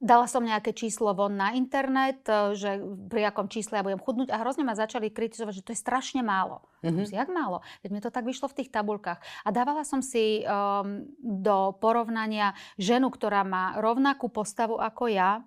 dala 0.03 0.27
som 0.27 0.43
nejaké 0.43 0.75
číslo 0.75 1.15
von 1.15 1.39
na 1.39 1.55
internet, 1.55 2.27
e, 2.27 2.59
že 2.59 2.83
pri 3.07 3.31
akom 3.31 3.47
čísle 3.47 3.79
ja 3.79 3.87
budem 3.87 4.03
chudnúť 4.03 4.35
a 4.35 4.43
hrozne 4.43 4.67
ma 4.67 4.75
začali 4.75 5.15
kritizovať, 5.15 5.63
že 5.63 5.65
to 5.71 5.73
je 5.79 5.79
strašne 5.79 6.27
málo. 6.27 6.67
Mm-hmm. 6.83 7.07
Si, 7.07 7.15
jak 7.15 7.31
málo? 7.31 7.63
Veď 7.87 7.91
mi 7.95 8.03
to 8.03 8.11
tak 8.11 8.27
vyšlo 8.27 8.51
v 8.51 8.59
tých 8.59 8.75
tabulkách. 8.75 9.23
A 9.47 9.49
dávala 9.55 9.87
som 9.87 10.03
si 10.03 10.43
um, 10.43 11.07
do 11.23 11.79
porovnania 11.79 12.59
ženu, 12.75 13.07
ktorá 13.07 13.47
má 13.47 13.79
rovnakú 13.79 14.27
postavu 14.27 14.83
ako 14.83 15.07
ja, 15.07 15.47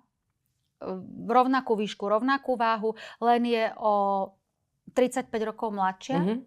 rovnakú 1.26 1.76
výšku, 1.76 2.04
rovnakú 2.04 2.56
váhu, 2.56 2.92
len 3.20 3.42
je 3.48 3.64
o 3.80 3.94
35 4.92 5.28
rokov 5.44 5.72
mladšia, 5.72 6.18
mm-hmm. 6.20 6.38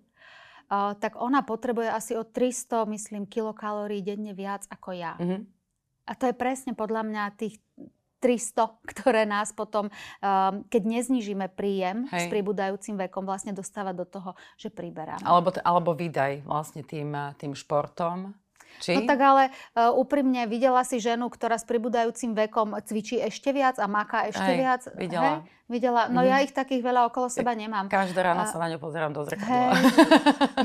uh, 0.69 0.93
tak 0.97 1.17
ona 1.17 1.45
potrebuje 1.45 1.89
asi 1.89 2.13
o 2.17 2.25
300, 2.25 2.85
myslím, 2.89 3.25
kilokalórií 3.25 4.01
denne 4.01 4.33
viac 4.33 4.65
ako 4.69 4.89
ja. 4.93 5.13
Mm-hmm. 5.17 5.41
A 6.09 6.11
to 6.17 6.25
je 6.25 6.33
presne 6.33 6.73
podľa 6.73 7.05
mňa 7.05 7.23
tých 7.37 7.61
300, 8.19 8.83
ktoré 8.91 9.23
nás 9.23 9.55
potom, 9.55 9.87
keď 10.67 10.81
neznižíme 10.83 11.47
príjem 11.55 12.05
Hej. 12.11 12.27
s 12.27 12.33
pribúdajúcim 12.33 12.99
vekom, 13.07 13.23
vlastne 13.23 13.55
dostáva 13.55 13.95
do 13.95 14.03
toho, 14.03 14.35
že 14.59 14.67
priberáme. 14.67 15.23
Alebo, 15.23 15.55
alebo 15.63 15.95
výdaj 15.95 16.43
vlastne 16.43 16.83
tým, 16.83 17.15
tým 17.39 17.55
športom. 17.55 18.35
Či? 18.77 18.95
No 18.95 19.09
tak 19.09 19.19
ale 19.19 19.43
uh, 19.49 19.91
úprimne, 19.97 20.45
videla 20.45 20.85
si 20.85 21.01
ženu, 21.01 21.27
ktorá 21.27 21.57
s 21.57 21.65
pribúdajúcim 21.65 22.37
vekom 22.37 22.77
cvičí 22.85 23.17
ešte 23.19 23.49
viac 23.49 23.81
a 23.81 23.89
maká 23.89 24.29
ešte 24.29 24.45
Hej, 24.45 24.57
viac? 24.57 24.81
Videla. 24.93 25.25
Hej? 25.25 25.37
Videla. 25.69 26.01
No 26.09 26.25
mm-hmm. 26.25 26.31
ja 26.33 26.37
ich 26.41 26.53
takých 26.53 26.81
veľa 26.81 27.13
okolo 27.13 27.29
seba 27.29 27.53
nemám. 27.53 27.89
Každé 27.93 28.17
ráno 28.17 28.45
a... 28.45 28.49
sa 28.49 28.57
na 28.57 28.73
ňu 28.73 28.81
pozerám 28.81 29.13
do 29.13 29.21
zrkadla. 29.21 29.73
Hej, 29.73 29.73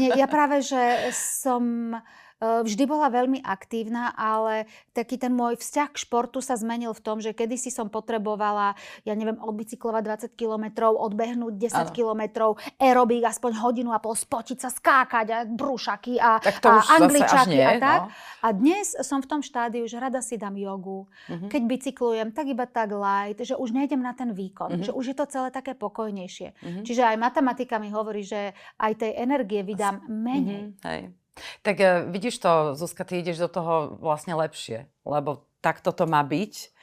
nie, 0.01 0.11
ja 0.17 0.25
práve, 0.25 0.65
že 0.65 0.81
som 1.45 1.97
vždy 2.43 2.85
bola 2.85 3.09
veľmi 3.09 3.41
aktívna, 3.45 4.13
ale 4.15 4.67
taký 4.91 5.17
ten 5.17 5.33
môj 5.33 5.59
vzťah 5.59 5.89
k 5.95 6.03
športu 6.03 6.43
sa 6.43 6.59
zmenil 6.59 6.93
v 6.93 7.03
tom, 7.03 7.19
že 7.23 7.33
kedysi 7.33 7.71
som 7.71 7.87
potrebovala, 7.89 8.75
ja 9.07 9.15
neviem, 9.15 9.39
odbicyklovať 9.39 10.33
20 10.35 10.41
kilometrov, 10.41 10.99
odbehnúť 10.99 11.55
10 11.57 11.75
ano. 11.75 11.95
kilometrov, 11.95 12.51
aerobík 12.77 13.25
aspoň 13.25 13.53
hodinu 13.63 13.91
a 13.95 14.03
pol, 14.03 14.19
spočiť 14.19 14.59
sa, 14.61 14.69
skákať 14.69 15.27
a 15.31 15.39
brúšaky 15.47 16.19
a, 16.19 16.43
tak 16.43 16.59
to 16.61 16.69
a 16.69 16.83
angličaky 17.01 17.57
nie, 17.57 17.65
a 17.65 17.73
tak. 17.79 18.01
No. 18.05 18.09
A 18.45 18.49
dnes 18.53 18.93
som 19.01 19.25
v 19.25 19.27
tom 19.31 19.41
štádiu, 19.41 19.87
že 19.89 19.97
rada 19.97 20.21
si 20.21 20.37
dám 20.37 20.59
jogu. 20.59 21.07
Uh-huh. 21.31 21.49
Keď 21.49 21.63
bicyklujem, 21.65 22.29
tak 22.37 22.51
iba 22.51 22.69
tak 22.69 22.93
light, 22.93 23.41
že 23.41 23.57
už 23.57 23.73
nejdem 23.73 24.05
na 24.05 24.13
ten 24.13 24.35
výkon, 24.35 24.77
uh-huh. 24.77 24.87
že 24.87 24.93
už 24.93 25.15
je 25.15 25.17
to 25.17 25.27
celé 25.31 25.49
také 25.49 25.73
pokojnejšie. 25.73 26.53
Uh-huh. 26.53 26.83
Čiže 26.85 27.15
aj 27.15 27.17
matematika 27.17 27.81
mi 27.81 27.89
hovorí, 27.89 28.21
že 28.27 28.53
aj 28.77 28.93
tej 29.01 29.13
energie 29.17 29.65
vydám 29.65 30.05
menej. 30.11 30.77
Uh-huh. 30.77 30.87
Hej. 30.91 31.03
Tak 31.67 31.77
uh, 31.81 32.07
vidíš 32.09 32.39
to, 32.39 32.53
Zuzka, 32.79 33.03
ty 33.03 33.21
ideš 33.21 33.43
do 33.45 33.49
toho 33.51 33.99
vlastne 33.99 34.35
lepšie, 34.39 34.87
lebo 35.03 35.47
takto 35.65 35.91
to 35.91 36.05
má 36.07 36.23
byť. 36.23 36.75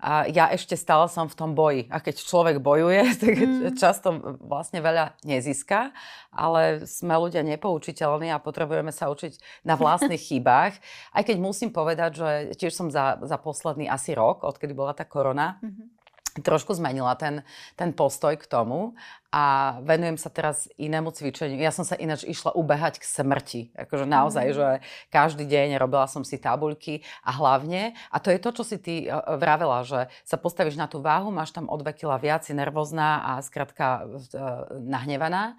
A 0.00 0.24
ja 0.32 0.48
ešte 0.48 0.80
stále 0.80 1.04
som 1.12 1.28
v 1.28 1.36
tom 1.36 1.52
boji. 1.52 1.84
A 1.92 2.00
keď 2.00 2.24
človek 2.24 2.56
bojuje, 2.56 3.04
tak 3.22 3.36
mm. 3.36 3.76
často 3.76 4.16
vlastne 4.40 4.80
veľa 4.80 5.20
nezíska, 5.28 5.92
ale 6.32 6.88
sme 6.88 7.20
ľudia 7.20 7.44
nepoučiteľní 7.44 8.32
a 8.32 8.40
potrebujeme 8.40 8.96
sa 8.96 9.12
učiť 9.12 9.64
na 9.68 9.76
vlastných 9.76 10.24
chybách. 10.32 10.74
Aj 11.12 11.22
keď 11.22 11.36
musím 11.36 11.68
povedať, 11.68 12.10
že 12.16 12.30
tiež 12.56 12.72
som 12.72 12.88
za, 12.88 13.20
za 13.20 13.36
posledný 13.36 13.92
asi 13.92 14.16
rok, 14.16 14.40
odkedy 14.40 14.72
bola 14.72 14.96
tá 14.96 15.04
korona, 15.04 15.60
mm-hmm 15.60 15.99
trošku 16.38 16.74
zmenila 16.78 17.18
ten, 17.18 17.42
ten 17.74 17.90
postoj 17.90 18.38
k 18.38 18.46
tomu 18.46 18.94
a 19.30 19.78
venujem 19.86 20.18
sa 20.18 20.30
teraz 20.30 20.66
inému 20.74 21.14
cvičeniu. 21.14 21.58
Ja 21.58 21.70
som 21.70 21.86
sa 21.86 21.94
ináč 21.94 22.26
išla 22.26 22.54
ubehať 22.54 22.98
k 22.98 23.04
smrti. 23.06 23.62
Akože 23.78 24.06
naozaj, 24.06 24.46
mm. 24.50 24.54
že 24.54 24.68
každý 25.10 25.46
deň 25.46 25.78
robila 25.78 26.06
som 26.10 26.26
si 26.26 26.38
tabuľky 26.38 27.06
a 27.22 27.30
hlavne, 27.34 27.94
a 28.10 28.16
to 28.18 28.34
je 28.34 28.42
to, 28.42 28.50
čo 28.50 28.62
si 28.66 28.76
ty 28.82 28.94
e, 29.06 29.08
vravela, 29.38 29.86
že 29.86 30.10
sa 30.26 30.34
postavíš 30.34 30.74
na 30.74 30.90
tú 30.90 30.98
váhu, 30.98 31.30
máš 31.30 31.54
tam 31.54 31.70
o 31.70 31.76
2 31.78 31.94
kg 31.94 32.18
viac, 32.18 32.42
si 32.42 32.54
nervózna 32.54 33.22
a 33.22 33.42
skrátka 33.42 34.02
e, 34.02 34.42
nahnevaná 34.82 35.54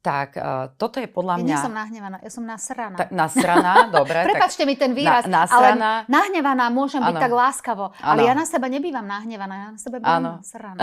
tak 0.00 0.40
uh, 0.40 0.72
toto 0.80 0.96
je 0.96 1.04
podľa 1.04 1.44
mňa... 1.44 1.56
Ja 1.60 1.60
som 1.60 1.76
nahnevaná, 1.76 2.16
ja 2.24 2.32
som 2.32 2.44
nasraná. 2.48 2.96
Ta, 2.96 3.12
nasraná, 3.12 3.92
dobre. 3.92 4.24
Prepačte 4.32 4.64
mi 4.64 4.72
ten 4.72 4.96
výraz, 4.96 5.28
na, 5.28 5.44
nasraná. 5.44 6.08
ale 6.08 6.08
nahnevaná 6.08 6.72
môžem 6.72 7.04
ano. 7.04 7.12
byť 7.12 7.16
tak 7.20 7.32
láskavo. 7.36 7.84
Ano. 8.00 8.08
Ale 8.08 8.20
ja 8.24 8.32
na 8.32 8.48
seba 8.48 8.72
nebývam 8.72 9.04
nahnevaná, 9.04 9.54
ja 9.54 9.68
na 9.76 9.80
seba 9.80 10.00
bývam 10.00 10.40
nasraná. 10.40 10.80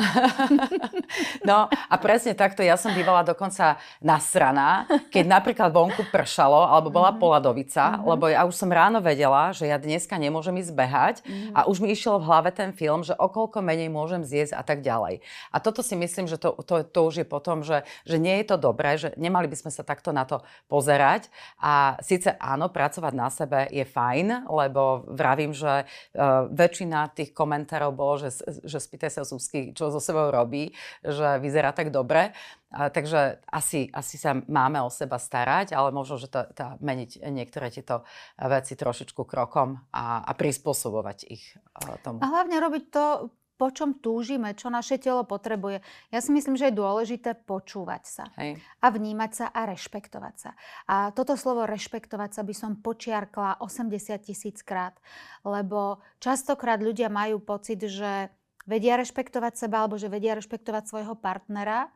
no 1.50 1.66
a 1.66 1.96
presne 1.98 2.38
takto, 2.38 2.62
ja 2.62 2.78
som 2.78 2.94
bývala 2.94 3.26
dokonca 3.26 3.82
nasraná, 4.06 4.86
keď 5.10 5.26
napríklad 5.26 5.74
vonku 5.74 6.06
pršalo, 6.14 6.70
alebo 6.70 6.94
bola 6.94 7.10
mm-hmm. 7.10 7.22
poladovica, 7.22 7.98
mm-hmm. 7.98 8.06
lebo 8.14 8.26
ja 8.30 8.46
už 8.46 8.54
som 8.54 8.70
ráno 8.70 9.02
vedela, 9.02 9.50
že 9.50 9.66
ja 9.66 9.82
dneska 9.82 10.14
nemôžem 10.22 10.62
ísť 10.62 10.72
behať 10.78 11.16
mm-hmm. 11.26 11.58
a 11.58 11.66
už 11.66 11.82
mi 11.82 11.90
išiel 11.90 12.22
v 12.22 12.28
hlave 12.30 12.54
ten 12.54 12.70
film, 12.70 13.02
že 13.02 13.18
okolko 13.18 13.66
menej 13.66 13.90
môžem 13.90 14.22
zjesť 14.22 14.62
a 14.62 14.62
tak 14.62 14.86
ďalej. 14.86 15.26
A 15.50 15.58
toto 15.58 15.82
si 15.82 15.98
myslím, 15.98 16.30
že 16.30 16.38
to, 16.38 16.54
to, 16.62 16.86
to 16.86 17.00
už 17.02 17.26
je 17.26 17.26
potom, 17.26 17.66
že, 17.66 17.82
že 18.06 18.22
nie 18.22 18.46
je 18.46 18.54
to 18.54 18.62
dobré, 18.62 18.94
že 18.94 19.07
že 19.08 19.15
nemali 19.15 19.48
by 19.48 19.56
sme 19.56 19.72
sa 19.72 19.88
takto 19.88 20.12
na 20.12 20.28
to 20.28 20.43
pozerať. 20.67 21.32
A 21.63 21.96
síce 22.04 22.36
áno, 22.36 22.67
pracovať 22.67 23.13
na 23.15 23.32
sebe 23.32 23.72
je 23.72 23.88
fajn, 23.88 24.52
lebo 24.52 25.08
vravím, 25.08 25.56
že 25.56 25.88
uh, 25.88 26.52
väčšina 26.52 27.15
tých 27.15 27.32
komentárov 27.32 27.96
bolo, 27.96 28.28
že, 28.28 28.36
že 28.67 28.78
spýtaj 28.84 29.12
sa 29.15 29.24
Zuzky, 29.24 29.72
čo 29.72 29.88
so 29.88 30.04
sebou 30.04 30.28
robí, 30.28 30.76
že 31.00 31.39
vyzerá 31.39 31.72
tak 31.72 31.89
dobre. 31.96 32.36
A, 32.67 32.91
takže 32.91 33.39
asi, 33.48 33.88
asi 33.96 34.20
sa 34.20 34.36
máme 34.36 34.84
o 34.84 34.91
seba 34.91 35.15
starať, 35.15 35.72
ale 35.72 35.96
možno, 35.96 36.20
že 36.20 36.28
to, 36.28 36.43
to 36.52 36.76
meniť 36.84 37.24
niektoré 37.32 37.72
tieto 37.72 38.04
veci 38.36 38.76
trošičku 38.76 39.24
krokom 39.24 39.88
a, 39.96 40.20
a 40.28 40.32
prispôsobovať 40.36 41.17
ich 41.32 41.56
uh, 41.56 41.96
tomu. 42.04 42.20
A 42.20 42.28
hlavne 42.28 42.60
robiť 42.60 42.84
to 42.91 43.32
po 43.58 43.74
čom 43.74 43.98
túžime, 43.98 44.54
čo 44.54 44.70
naše 44.70 45.02
telo 45.02 45.26
potrebuje. 45.26 45.82
Ja 46.13 46.22
si 46.22 46.30
myslím, 46.30 46.54
že 46.56 46.70
je 46.70 46.80
dôležité 46.80 47.34
počúvať 47.34 48.04
sa 48.06 48.26
Hej. 48.38 48.62
a 48.80 48.88
vnímať 48.93 49.32
sa 49.34 49.46
a 49.50 49.65
rešpektovať 49.65 50.36
sa. 50.38 50.52
A 50.86 51.10
toto 51.12 51.34
slovo 51.34 51.65
rešpektovať 51.65 52.38
sa 52.38 52.41
by 52.46 52.54
som 52.54 52.78
počiarkla 52.78 53.60
80 53.60 54.22
tisíc 54.22 54.62
krát, 54.62 54.93
lebo 55.41 56.00
častokrát 56.22 56.78
ľudia 56.78 57.10
majú 57.10 57.41
pocit, 57.41 57.82
že 57.82 58.30
vedia 58.70 58.96
rešpektovať 59.02 59.58
seba 59.58 59.84
alebo 59.84 59.98
že 59.98 60.12
vedia 60.12 60.38
rešpektovať 60.38 60.84
svojho 60.86 61.17
partnera, 61.17 61.89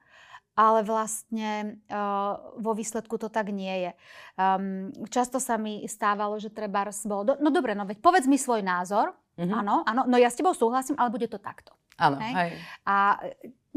ale 0.57 0.83
vlastne 0.83 1.79
uh, 1.87 2.35
vo 2.59 2.75
výsledku 2.75 3.15
to 3.15 3.31
tak 3.31 3.53
nie 3.55 3.87
je. 3.87 3.91
Um, 4.35 4.91
často 5.07 5.39
sa 5.39 5.55
mi 5.55 5.85
stávalo, 5.87 6.41
že 6.41 6.51
treba 6.51 6.87
bolo, 7.07 7.23
do, 7.23 7.33
no 7.39 7.53
dobre, 7.53 7.71
no 7.71 7.87
veď 7.87 8.03
povedz 8.03 8.27
mi 8.27 8.35
svoj 8.35 8.59
názor, 8.65 9.15
Mm-hmm. 9.39 9.59
Áno, 9.63 9.75
áno, 9.87 10.01
no 10.07 10.15
ja 10.19 10.27
s 10.27 10.37
tebou 10.37 10.51
súhlasím, 10.51 10.99
ale 10.99 11.13
bude 11.13 11.27
to 11.31 11.39
takto. 11.39 11.71
Áno, 11.95 12.19
hej? 12.19 12.33
hej. 12.33 12.51
A 12.83 13.21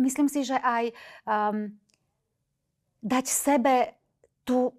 myslím 0.00 0.26
si, 0.26 0.42
že 0.42 0.58
aj 0.58 0.90
um, 1.28 1.70
dať 3.04 3.24
sebe 3.28 3.94
tú, 4.42 4.72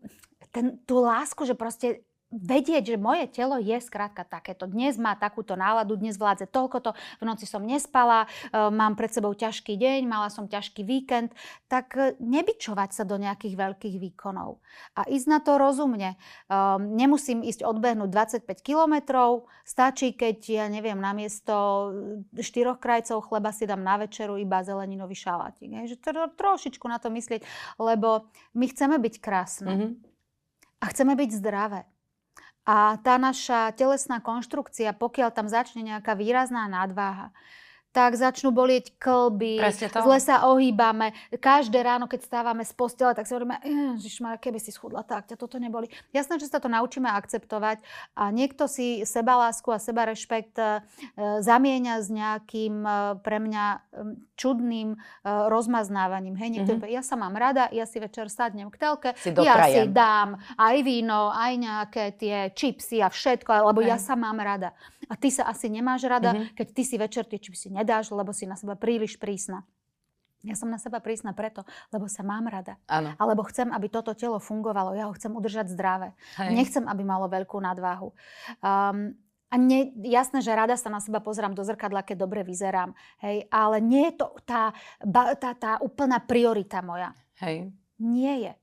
ten, 0.49 0.81
tú 0.83 0.99
lásku, 0.99 1.45
že 1.45 1.53
proste 1.53 2.03
vedieť, 2.35 2.95
že 2.95 2.97
moje 2.99 3.31
telo 3.31 3.55
je 3.55 3.79
skrátka 3.79 4.27
takéto. 4.27 4.67
Dnes 4.67 4.99
má 4.99 5.15
takúto 5.15 5.55
náladu, 5.55 5.95
dnes 5.95 6.19
vládze 6.19 6.51
toľkoto, 6.51 6.91
v 6.93 7.23
noci 7.23 7.47
som 7.47 7.63
nespala, 7.63 8.27
e, 8.27 8.51
mám 8.69 8.99
pred 8.99 9.07
sebou 9.07 9.31
ťažký 9.31 9.79
deň, 9.79 9.99
mala 10.03 10.27
som 10.27 10.51
ťažký 10.51 10.83
víkend, 10.83 11.31
tak 11.71 11.95
e, 11.95 12.19
nebyčovať 12.19 12.91
sa 12.91 13.03
do 13.07 13.15
nejakých 13.15 13.55
veľkých 13.55 13.95
výkonov. 13.97 14.59
A 14.99 15.07
ísť 15.07 15.27
na 15.31 15.39
to 15.39 15.55
rozumne. 15.55 16.15
E, 16.15 16.57
nemusím 16.83 17.39
ísť 17.41 17.63
odbehnúť 17.63 18.11
25 18.43 18.59
kilometrov, 18.59 19.47
stačí, 19.63 20.11
keď, 20.11 20.37
ja 20.51 20.65
neviem, 20.67 20.99
namiesto 20.99 21.55
štyroch 22.35 22.83
krajcov 22.83 23.31
chleba 23.31 23.55
si 23.55 23.63
dám 23.63 23.79
na 23.79 23.95
večeru 23.95 24.35
iba 24.35 24.59
zeleninový 24.59 25.15
šalátik. 25.15 25.71
Že 25.87 25.97
trošičku 26.35 26.83
na 26.91 26.99
to 26.99 27.07
myslieť, 27.07 27.41
lebo 27.79 28.27
my 28.53 28.65
chceme 28.67 28.99
byť 28.99 29.15
krásne. 29.23 29.71
Mm-hmm. 29.71 29.91
A 30.83 30.85
chceme 30.91 31.13
byť 31.15 31.29
zdravé. 31.39 31.87
A 32.65 32.97
tá 33.05 33.21
naša 33.21 33.69
telesná 33.77 34.17
konštrukcia, 34.17 34.97
pokiaľ 34.97 35.29
tam 35.29 35.45
začne 35.45 35.85
nejaká 35.85 36.17
výrazná 36.17 36.65
nadváha, 36.65 37.29
tak 37.95 38.19
začnú 38.19 38.51
bolieť 38.51 38.91
klby, 38.99 39.63
zle 39.71 40.19
sa 40.19 40.51
ohýbame. 40.51 41.15
Každé 41.31 41.79
ráno, 41.79 42.11
keď 42.11 42.27
stávame 42.27 42.67
z 42.67 42.75
postele, 42.75 43.15
tak 43.15 43.23
si 43.23 43.31
hovoríme, 43.31 43.55
ježišmar, 43.95 44.35
keby 44.35 44.59
si 44.59 44.75
schudla, 44.75 44.99
tak 45.07 45.31
ťa 45.31 45.39
toto 45.39 45.55
neboli. 45.55 45.87
Jasné, 46.11 46.35
že 46.35 46.51
sa 46.51 46.59
to 46.59 46.67
naučíme 46.67 47.07
akceptovať 47.07 47.79
a 48.19 48.35
niekto 48.35 48.67
si 48.67 49.07
sebalásku 49.07 49.71
a 49.71 49.79
sebarešpekt 49.79 50.55
e, 50.59 50.65
zamieňa 51.39 51.95
s 52.03 52.11
nejakým 52.11 52.83
e, 52.83 52.91
pre 53.23 53.39
mňa 53.39 53.65
čudným 54.35 54.93
e, 54.93 54.97
rozmaznávaním. 55.23 56.35
Hej, 56.35 56.49
niekto 56.59 56.75
mm-hmm. 56.75 56.91
ja 56.91 56.99
sa 56.99 57.15
mám 57.15 57.31
rada, 57.39 57.71
ja 57.71 57.87
si 57.87 58.03
večer 58.03 58.27
sadnem 58.27 58.67
k 58.67 58.75
telke, 58.75 59.15
si 59.15 59.31
ja 59.31 59.71
si 59.71 59.87
dám 59.87 60.35
aj 60.59 60.75
víno, 60.83 61.31
aj 61.31 61.53
nejaké 61.55 62.03
tie 62.19 62.37
čipsy 62.51 62.99
a 62.99 63.07
všetko, 63.07 63.71
lebo 63.71 63.79
okay. 63.79 63.95
ja 63.95 63.97
sa 64.03 64.19
mám 64.19 64.35
rada. 64.35 64.75
A 65.05 65.13
ty 65.15 65.29
sa 65.29 65.47
asi 65.47 65.69
nemáš 65.69 66.03
rada, 66.09 66.33
mm-hmm. 66.33 66.57
keď 66.57 66.67
ty 66.75 66.83
si 66.83 66.95
večer 66.99 67.23
tie 67.29 67.39
čipsy 67.39 67.69
nedáš, 67.85 68.09
lebo 68.09 68.33
si 68.33 68.49
na 68.49 68.57
seba 68.57 68.73
príliš 68.73 69.21
prísna. 69.21 69.61
Ja 70.41 70.57
som 70.57 70.69
na 70.69 70.81
seba 70.81 70.97
prísna 71.01 71.33
preto, 71.37 71.65
lebo 71.93 72.09
sa 72.09 72.25
mám 72.25 72.49
rada. 72.49 72.81
Ano. 72.89 73.13
Alebo 73.21 73.45
chcem, 73.45 73.69
aby 73.69 73.89
toto 73.89 74.17
telo 74.17 74.41
fungovalo. 74.41 74.97
Ja 74.97 75.09
ho 75.09 75.13
chcem 75.13 75.33
udržať 75.33 75.69
zdravé. 75.73 76.17
Hej. 76.41 76.53
Nechcem, 76.53 76.85
aby 76.85 77.01
malo 77.05 77.29
veľkú 77.29 77.57
nadváhu. 77.61 78.13
Um, 78.61 79.17
a 79.49 79.55
nie, 79.57 79.93
jasné, 80.05 80.41
že 80.41 80.53
rada 80.53 80.77
sa 80.77 80.89
na 80.89 81.01
seba 81.01 81.21
pozerám 81.21 81.53
do 81.53 81.65
zrkadla, 81.65 82.05
keď 82.05 82.25
dobre 82.25 82.41
vyzerám. 82.45 82.93
Hej, 83.21 83.49
ale 83.49 83.81
nie 83.81 84.13
je 84.13 84.21
to 84.21 84.37
tá, 84.45 84.73
tá, 85.37 85.51
tá 85.57 85.71
úplná 85.81 86.21
priorita 86.21 86.81
moja. 86.85 87.13
Hej. 87.41 87.73
Nie 87.97 88.33
je. 88.41 88.53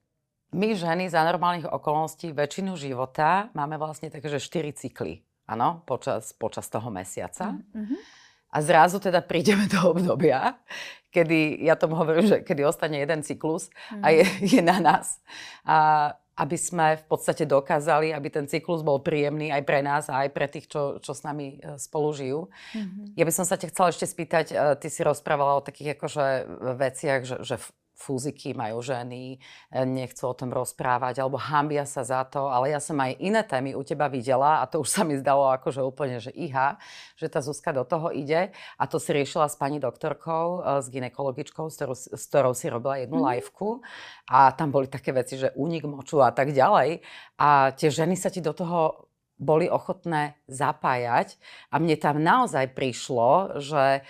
My 0.52 0.76
ženy 0.76 1.08
za 1.08 1.24
normálnych 1.24 1.66
okolností 1.66 2.30
väčšinu 2.30 2.76
života 2.78 3.48
máme 3.58 3.80
vlastne 3.80 4.12
také, 4.12 4.28
že 4.28 4.38
4 4.38 4.70
cykly 4.76 5.24
áno, 5.52 5.82
počas, 5.84 6.32
počas 6.32 6.66
toho 6.72 6.88
mesiaca. 6.88 7.52
Mm-hmm. 7.52 8.00
A 8.52 8.60
zrazu 8.60 9.00
teda 9.00 9.24
prídeme 9.24 9.64
do 9.64 9.96
obdobia, 9.96 10.60
kedy, 11.08 11.64
ja 11.64 11.76
tomu 11.76 11.96
hovorím, 11.96 12.28
že 12.28 12.36
kedy 12.44 12.68
ostane 12.68 13.00
jeden 13.00 13.24
cyklus 13.24 13.68
mm-hmm. 13.68 14.02
a 14.04 14.06
je, 14.12 14.24
je 14.56 14.60
na 14.60 14.76
nás. 14.80 15.20
A, 15.64 15.76
aby 16.32 16.56
sme 16.56 16.96
v 16.96 17.04
podstate 17.04 17.44
dokázali, 17.44 18.08
aby 18.08 18.28
ten 18.32 18.48
cyklus 18.48 18.80
bol 18.80 19.04
príjemný 19.04 19.52
aj 19.52 19.62
pre 19.68 19.84
nás 19.84 20.08
a 20.08 20.24
aj 20.24 20.28
pre 20.32 20.48
tých, 20.48 20.64
čo, 20.64 20.96
čo 21.04 21.12
s 21.12 21.20
nami 21.28 21.60
e, 21.60 21.76
spolu 21.76 22.08
žijú. 22.16 22.40
Mm-hmm. 22.72 23.04
Ja 23.20 23.24
by 23.28 23.32
som 23.36 23.44
sa 23.44 23.60
ťa 23.60 23.68
chcela 23.68 23.92
ešte 23.92 24.08
spýtať, 24.08 24.46
e, 24.48 24.54
ty 24.80 24.88
si 24.88 25.04
rozprávala 25.04 25.60
o 25.60 25.64
takých 25.64 26.00
akože 26.00 26.24
veciach, 26.80 27.20
že, 27.28 27.36
že 27.44 27.56
fúziky 28.02 28.50
majú 28.50 28.82
ženy, 28.82 29.38
e, 29.70 29.78
nechcú 29.86 30.26
o 30.26 30.34
tom 30.34 30.50
rozprávať, 30.50 31.22
alebo 31.22 31.38
hambia 31.38 31.86
sa 31.86 32.02
za 32.02 32.26
to, 32.26 32.50
ale 32.50 32.74
ja 32.74 32.82
som 32.82 32.98
aj 32.98 33.22
iné 33.22 33.46
témy 33.46 33.78
u 33.78 33.86
teba 33.86 34.10
videla 34.10 34.58
a 34.58 34.66
to 34.66 34.82
už 34.82 34.90
sa 34.90 35.06
mi 35.06 35.14
zdalo 35.14 35.46
akože 35.54 35.78
úplne, 35.86 36.18
že 36.18 36.34
iha, 36.34 36.82
že 37.14 37.30
tá 37.30 37.38
Zuzka 37.38 37.70
do 37.70 37.86
toho 37.86 38.10
ide. 38.10 38.50
A 38.74 38.90
to 38.90 38.98
si 38.98 39.14
riešila 39.14 39.46
s 39.46 39.54
pani 39.54 39.78
doktorkou, 39.78 40.44
e, 40.58 40.82
s 40.82 40.90
ginekologičkou, 40.90 41.70
s 41.70 41.78
ktorou, 41.78 41.94
s 41.94 42.24
ktorou 42.26 42.52
si 42.58 42.66
robila 42.66 42.98
jednu 42.98 43.22
mm. 43.22 43.26
liveku. 43.30 43.78
A 44.26 44.50
tam 44.50 44.74
boli 44.74 44.90
také 44.90 45.14
veci, 45.14 45.38
že 45.38 45.54
únik 45.54 45.86
moču 45.86 46.18
a 46.18 46.34
tak 46.34 46.50
ďalej. 46.50 47.06
A 47.38 47.70
tie 47.78 47.88
ženy 47.94 48.18
sa 48.18 48.26
ti 48.28 48.42
do 48.42 48.50
toho 48.50 49.06
boli 49.42 49.66
ochotné 49.66 50.38
zapájať. 50.46 51.34
A 51.74 51.82
mne 51.82 51.98
tam 51.98 52.22
naozaj 52.22 52.70
prišlo, 52.78 53.58
že 53.58 54.06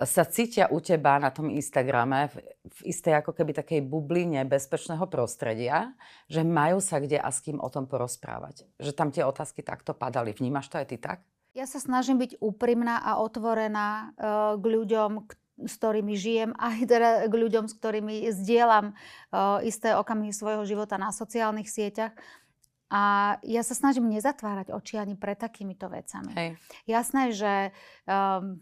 sa 0.00 0.24
cítia 0.24 0.72
u 0.72 0.80
teba 0.80 1.20
na 1.20 1.28
tom 1.28 1.52
Instagrame 1.52 2.32
v, 2.32 2.34
v 2.64 2.78
istej 2.88 3.20
ako 3.20 3.36
keby 3.36 3.52
takej 3.52 3.80
bubline 3.84 4.40
bezpečného 4.48 5.04
prostredia, 5.12 5.92
že 6.24 6.40
majú 6.40 6.80
sa 6.80 7.00
kde 7.00 7.20
a 7.20 7.28
s 7.28 7.44
kým 7.44 7.60
o 7.60 7.68
tom 7.68 7.84
porozprávať. 7.84 8.64
Že 8.80 8.92
tam 8.96 9.08
tie 9.12 9.28
otázky 9.28 9.60
takto 9.60 9.92
padali. 9.92 10.32
Vnímaš 10.32 10.72
to 10.72 10.80
aj 10.80 10.86
ty 10.88 10.96
tak? 10.96 11.20
Ja 11.52 11.66
sa 11.66 11.82
snažím 11.82 12.16
byť 12.22 12.40
úprimná 12.40 13.02
a 13.02 13.18
otvorená 13.20 14.14
uh, 14.14 14.54
k 14.56 14.64
ľuďom, 14.64 15.10
s 15.66 15.74
ktorými 15.76 16.14
žijem, 16.16 16.50
aj 16.60 16.76
teda 16.88 17.10
k 17.28 17.34
ľuďom, 17.34 17.64
s 17.68 17.74
ktorými 17.76 18.24
zdieľam 18.32 18.96
uh, 18.96 19.60
isté 19.66 19.92
okamihy 19.92 20.32
svojho 20.32 20.64
života 20.64 20.96
na 20.96 21.12
sociálnych 21.12 21.68
sieťach. 21.68 22.16
A 22.90 23.36
ja 23.46 23.62
sa 23.62 23.78
snažím 23.78 24.10
nezatvárať 24.10 24.74
oči 24.74 24.98
ani 24.98 25.14
pred 25.14 25.38
takýmito 25.38 25.86
vecami. 25.86 26.34
Hej. 26.34 26.50
Jasné, 26.90 27.30
že 27.30 27.52
um, 28.02 28.58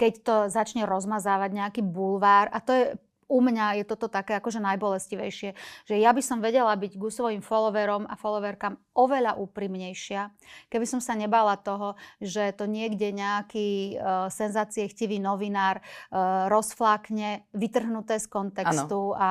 keď 0.00 0.12
to 0.24 0.36
začne 0.48 0.88
rozmazávať 0.88 1.50
nejaký 1.52 1.82
bulvár. 1.84 2.48
A 2.48 2.64
to 2.64 2.72
je 2.72 2.84
u 3.30 3.38
mňa 3.38 3.78
je 3.78 3.84
toto 3.86 4.10
také 4.10 4.34
akože 4.34 4.58
najbolestivejšie, 4.58 5.54
že 5.86 5.94
ja 5.94 6.10
by 6.10 6.18
som 6.18 6.42
vedela 6.42 6.74
byť 6.74 6.98
ku 6.98 7.14
svojim 7.14 7.38
followerom 7.38 8.10
a 8.10 8.18
followerkám 8.18 8.74
oveľa 8.98 9.38
úprimnejšia, 9.38 10.34
keby 10.66 10.82
som 10.82 10.98
sa 10.98 11.14
nebala 11.14 11.54
toho, 11.54 11.94
že 12.18 12.50
to 12.58 12.66
niekde 12.66 13.14
nejaký 13.14 13.94
uh, 13.94 14.26
senzácie 14.26 14.90
chtivý 14.90 15.22
novinár 15.22 15.78
uh, 15.78 16.50
rozflákne, 16.50 17.46
vytrhnuté 17.54 18.18
z 18.18 18.26
kontextu 18.26 19.14
ano. 19.14 19.22
a 19.22 19.30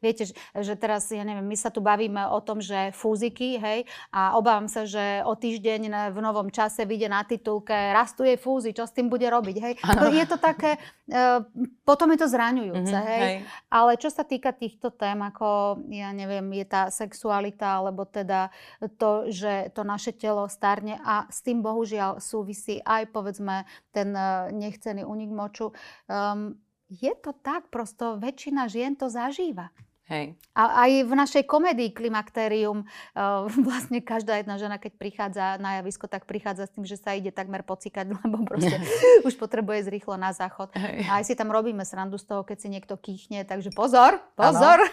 Viete, 0.00 0.28
že 0.34 0.74
teraz, 0.76 1.08
ja 1.12 1.22
neviem, 1.22 1.44
my 1.44 1.56
sa 1.58 1.70
tu 1.70 1.84
bavíme 1.84 2.30
o 2.30 2.38
tom, 2.40 2.60
že 2.60 2.90
fúziky, 2.96 3.56
hej, 3.58 3.84
a 4.10 4.36
obávam 4.36 4.66
sa, 4.68 4.84
že 4.84 5.22
o 5.24 5.34
týždeň 5.36 6.12
v 6.12 6.18
novom 6.18 6.48
čase 6.48 6.84
vyjde 6.84 7.08
na 7.08 7.22
titulke 7.24 7.74
rastuje 7.74 8.36
fúzy, 8.36 8.72
čo 8.72 8.88
s 8.88 8.92
tým 8.92 9.08
bude 9.12 9.26
robiť, 9.28 9.56
hej. 9.60 9.74
No, 9.96 10.10
je 10.10 10.24
to 10.26 10.36
také, 10.40 10.76
uh, 11.10 11.44
potom 11.84 12.10
je 12.14 12.18
to 12.24 12.28
zraňujúce, 12.28 12.94
mm-hmm, 12.94 13.10
hej. 13.10 13.22
hej. 13.22 13.36
Ale 13.70 13.96
čo 14.00 14.08
sa 14.10 14.26
týka 14.26 14.50
týchto 14.54 14.90
tém, 14.94 15.18
ako, 15.20 15.80
ja 15.92 16.10
neviem, 16.10 16.44
je 16.56 16.66
tá 16.66 16.88
sexualita, 16.88 17.82
alebo 17.82 18.04
teda 18.08 18.50
to, 18.98 19.30
že 19.30 19.70
to 19.74 19.82
naše 19.86 20.14
telo 20.14 20.46
starne 20.48 20.98
a 21.02 21.26
s 21.30 21.42
tým 21.44 21.60
bohužiaľ 21.60 22.18
súvisí 22.22 22.80
aj, 22.82 23.10
povedzme, 23.10 23.66
ten 23.94 24.12
uh, 24.14 24.50
nechcený 24.50 25.04
unik 25.06 25.30
moču. 25.30 25.70
Um, 26.06 26.58
je 26.94 27.12
to 27.18 27.34
tak, 27.34 27.68
prosto 27.74 28.14
väčšina 28.22 28.70
žien 28.70 28.94
to 28.94 29.10
zažíva. 29.10 29.74
Hej. 30.04 30.36
A 30.52 30.84
aj 30.84 31.08
v 31.08 31.12
našej 31.16 31.42
komédii 31.48 31.96
Klimakterium 31.96 32.84
uh, 32.84 33.48
vlastne 33.64 34.04
každá 34.04 34.36
jedna 34.36 34.60
žena, 34.60 34.76
keď 34.76 34.92
prichádza 35.00 35.56
na 35.56 35.80
javisko, 35.80 36.04
tak 36.12 36.28
prichádza 36.28 36.68
s 36.68 36.76
tým, 36.76 36.84
že 36.84 37.00
sa 37.00 37.16
ide 37.16 37.32
takmer 37.32 37.64
pocikať, 37.64 38.12
lebo 38.20 38.44
proste 38.44 38.84
už 39.28 39.32
potrebuje 39.40 39.88
zrýchlo 39.88 40.20
na 40.20 40.36
záchod. 40.36 40.76
Hej. 40.76 41.08
A 41.08 41.24
aj 41.24 41.24
si 41.24 41.32
tam 41.32 41.48
robíme 41.48 41.80
srandu 41.88 42.20
z 42.20 42.28
toho, 42.28 42.44
keď 42.44 42.56
si 42.60 42.68
niekto 42.68 43.00
kýchne, 43.00 43.48
takže 43.48 43.72
pozor, 43.72 44.20
pozor. 44.36 44.84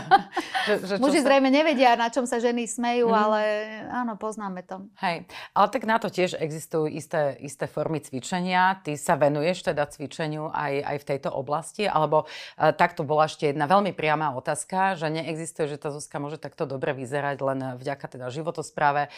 že, 0.66 0.74
že 0.80 0.94
Muži 0.96 1.20
sa... 1.20 1.28
zrejme 1.28 1.52
nevedia, 1.52 1.92
na 2.00 2.08
čom 2.08 2.24
sa 2.24 2.40
ženy 2.40 2.64
smejú, 2.64 3.12
mm. 3.12 3.20
ale 3.20 3.40
áno, 3.92 4.16
poznáme 4.16 4.64
to. 4.64 4.80
Hej, 5.04 5.28
ale 5.52 5.66
tak 5.68 5.84
na 5.84 6.00
to 6.00 6.08
tiež 6.08 6.40
existujú 6.40 6.88
isté, 6.88 7.36
isté 7.44 7.68
formy 7.68 8.00
cvičenia. 8.00 8.80
Ty 8.80 8.96
sa 8.96 9.20
venuješ 9.20 9.68
teda 9.68 9.84
cvičeniu 9.92 10.48
aj, 10.48 10.72
aj 10.88 10.96
v 11.04 11.08
tejto 11.12 11.28
oblasti, 11.36 11.84
alebo 11.84 12.24
uh, 12.24 12.72
takto 12.72 13.04
bola 13.04 13.28
ešte 13.28 13.52
jedna 13.52 13.68
veľmi 13.68 13.92
priama 13.92 14.32
otázka 14.32 14.53
otázka, 14.54 14.94
že 14.94 15.10
neexistuje, 15.10 15.66
že 15.66 15.82
tá 15.82 15.90
Zuzka 15.90 16.22
môže 16.22 16.38
takto 16.38 16.62
dobre 16.62 16.94
vyzerať 16.94 17.36
len 17.42 17.58
vďaka 17.74 18.06
teda 18.06 18.30
životospráve. 18.30 19.10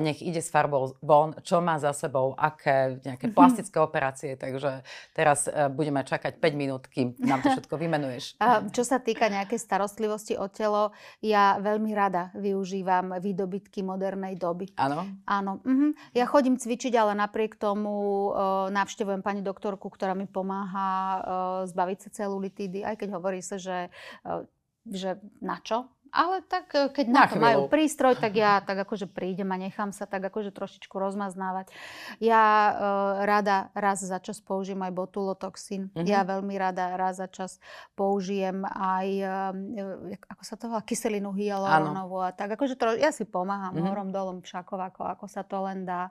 Nech 0.00 0.24
ide 0.24 0.40
s 0.40 0.48
farbou 0.48 0.96
von, 1.04 1.36
čo 1.44 1.60
má 1.60 1.76
za 1.76 1.92
sebou, 1.92 2.32
aké 2.32 2.96
nejaké 3.04 3.28
mhm. 3.28 3.36
plastické 3.36 3.76
operácie. 3.84 4.32
Takže 4.40 4.80
teraz 5.12 5.44
e, 5.44 5.68
budeme 5.68 6.00
čakať 6.00 6.40
5 6.40 6.56
minút, 6.56 6.88
kým 6.88 7.12
nám 7.20 7.44
to 7.44 7.52
všetko 7.52 7.76
vymenuješ. 7.76 8.40
A 8.40 8.64
čo 8.72 8.80
sa 8.80 8.96
týka 8.96 9.28
nejakej 9.28 9.60
starostlivosti 9.60 10.40
o 10.40 10.48
telo, 10.48 10.96
ja 11.20 11.60
veľmi 11.60 11.92
rada 11.92 12.32
využívam 12.32 13.20
výdobytky 13.20 13.84
modernej 13.84 14.40
doby. 14.40 14.72
Áno? 14.80 15.04
Áno. 15.28 15.60
Mhm. 15.68 16.16
Ja 16.16 16.24
chodím 16.24 16.56
cvičiť, 16.56 16.96
ale 16.96 17.12
napriek 17.12 17.60
tomu 17.60 18.32
uh, 18.32 18.72
navštevujem 18.72 19.20
pani 19.20 19.44
doktorku, 19.44 19.92
ktorá 19.92 20.16
mi 20.16 20.24
pomáha 20.24 20.88
uh, 20.88 21.20
zbaviť 21.68 21.98
sa 22.08 22.24
celulitídy, 22.24 22.80
aj 22.86 23.04
keď 23.04 23.08
hovorí 23.18 23.44
sa, 23.44 23.60
že 23.60 23.92
uh, 24.24 24.46
že 24.90 25.20
na 25.40 25.60
čo? 25.62 25.88
Ale 26.12 26.40
tak 26.44 26.72
e, 26.72 26.88
keď 26.88 27.06
na, 27.08 27.24
na 27.24 27.26
to 27.28 27.36
majú 27.36 27.60
prístroj, 27.68 28.16
tak 28.16 28.36
ja 28.36 28.60
tak 28.64 28.80
akože 28.80 29.08
prídem 29.08 29.48
a 29.52 29.60
nechám 29.60 29.92
sa 29.92 30.08
tak 30.08 30.24
akože 30.24 30.52
trošičku 30.52 30.96
rozmaznávať. 30.96 31.72
Ja 32.20 32.44
uh, 32.44 32.74
rada 33.28 33.68
raz 33.76 34.00
za 34.00 34.16
čas 34.20 34.40
použijem 34.40 34.80
aj 34.84 34.92
botulotoxín. 34.96 35.92
Mm-hmm. 35.92 36.08
Ja 36.08 36.24
veľmi 36.24 36.54
rada 36.56 36.96
raz 36.96 37.20
za 37.20 37.28
čas 37.28 37.60
použijem 37.92 38.64
aj, 38.64 39.08
uh, 39.20 40.32
ako 40.32 40.42
sa 40.44 40.54
to 40.56 40.72
volá, 40.72 40.82
kyselinu 40.84 41.32
hyaluronovú 41.36 42.24
a 42.24 42.32
tak. 42.32 42.56
Akože 42.56 42.80
tro, 42.80 42.96
ja 42.96 43.12
si 43.12 43.28
pomáham 43.28 43.76
mm-hmm. 43.76 43.88
horom 43.92 44.08
dolom 44.08 44.38
všako, 44.40 44.80
ako, 44.80 45.02
ako 45.04 45.26
sa 45.28 45.44
to 45.44 45.60
len 45.64 45.84
dá. 45.84 46.08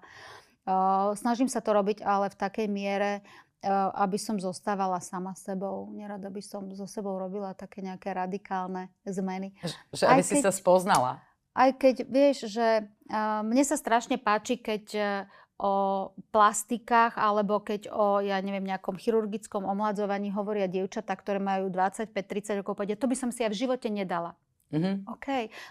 Uh, 0.68 1.16
snažím 1.16 1.48
sa 1.48 1.64
to 1.64 1.72
robiť, 1.72 2.04
ale 2.04 2.28
v 2.28 2.36
takej 2.36 2.68
miere, 2.68 3.24
aby 3.98 4.18
som 4.22 4.38
zostávala 4.38 5.02
sama 5.02 5.34
sebou. 5.34 5.90
Nerada 5.94 6.30
by 6.30 6.42
som 6.46 6.70
so 6.78 6.86
sebou 6.86 7.18
robila 7.18 7.58
také 7.58 7.82
nejaké 7.82 8.14
radikálne 8.14 8.94
zmeny. 9.04 9.58
Že 9.94 10.06
aby 10.06 10.22
keď, 10.22 10.30
si 10.30 10.36
sa 10.46 10.54
spoznala. 10.54 11.20
Aj 11.58 11.74
keď 11.74 12.06
vieš, 12.06 12.54
že 12.54 12.86
uh, 13.10 13.42
mne 13.42 13.66
sa 13.66 13.74
strašne 13.74 14.22
páči, 14.22 14.62
keď 14.62 14.84
uh, 14.94 15.06
o 15.58 15.74
plastikách 16.30 17.18
alebo 17.18 17.58
keď 17.58 17.90
o, 17.90 18.22
ja 18.22 18.38
neviem, 18.46 18.62
nejakom 18.62 18.94
chirurgickom 18.94 19.66
omladzovaní 19.66 20.30
hovoria 20.30 20.70
dievčatá, 20.70 21.18
ktoré 21.18 21.42
majú 21.42 21.74
25-30 21.74 22.62
rokov, 22.62 22.78
povedia, 22.78 22.94
to 22.94 23.10
by 23.10 23.18
som 23.18 23.34
si 23.34 23.42
ja 23.42 23.50
v 23.50 23.58
živote 23.58 23.90
nedala. 23.90 24.38
Mm-hmm. 24.68 25.08
OK, 25.08 25.28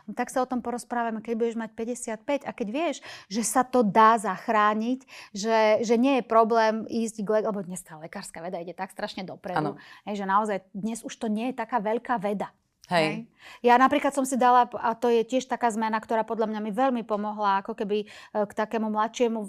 no 0.08 0.16
tak 0.16 0.32
sa 0.32 0.40
o 0.40 0.48
tom 0.48 0.64
porozprávame, 0.64 1.20
keď 1.20 1.34
budeš 1.36 1.56
mať 1.60 1.70
55 2.16 2.48
a 2.48 2.50
keď 2.56 2.68
vieš, 2.72 2.96
že 3.28 3.44
sa 3.44 3.60
to 3.60 3.84
dá 3.84 4.16
zachrániť, 4.16 5.04
že, 5.36 5.84
že 5.84 5.94
nie 6.00 6.20
je 6.20 6.24
problém 6.24 6.88
ísť 6.88 7.20
k 7.20 7.28
lebo 7.44 7.60
dnes 7.60 7.84
tá 7.84 8.00
lekárska 8.00 8.40
veda 8.40 8.56
ide 8.56 8.72
tak 8.72 8.96
strašne 8.96 9.20
dopredu, 9.20 9.76
hej, 10.08 10.16
že 10.16 10.24
naozaj 10.24 10.64
dnes 10.72 11.04
už 11.04 11.12
to 11.12 11.28
nie 11.28 11.52
je 11.52 11.60
taká 11.60 11.76
veľká 11.76 12.16
veda. 12.16 12.48
Hej. 12.86 13.06
Hej. 13.06 13.36
Ja 13.62 13.78
napríklad 13.78 14.10
som 14.14 14.26
si 14.26 14.34
dala, 14.34 14.66
a 14.82 14.94
to 14.98 15.06
je 15.10 15.22
tiež 15.22 15.46
taká 15.46 15.70
zmena, 15.70 15.98
ktorá 16.02 16.26
podľa 16.26 16.50
mňa 16.50 16.60
mi 16.62 16.72
veľmi 16.74 17.02
pomohla, 17.06 17.62
ako 17.62 17.78
keby 17.78 18.04
e, 18.04 18.06
k 18.32 18.52
takému 18.52 18.90
mladšiemu 18.90 19.38
e, 19.42 19.48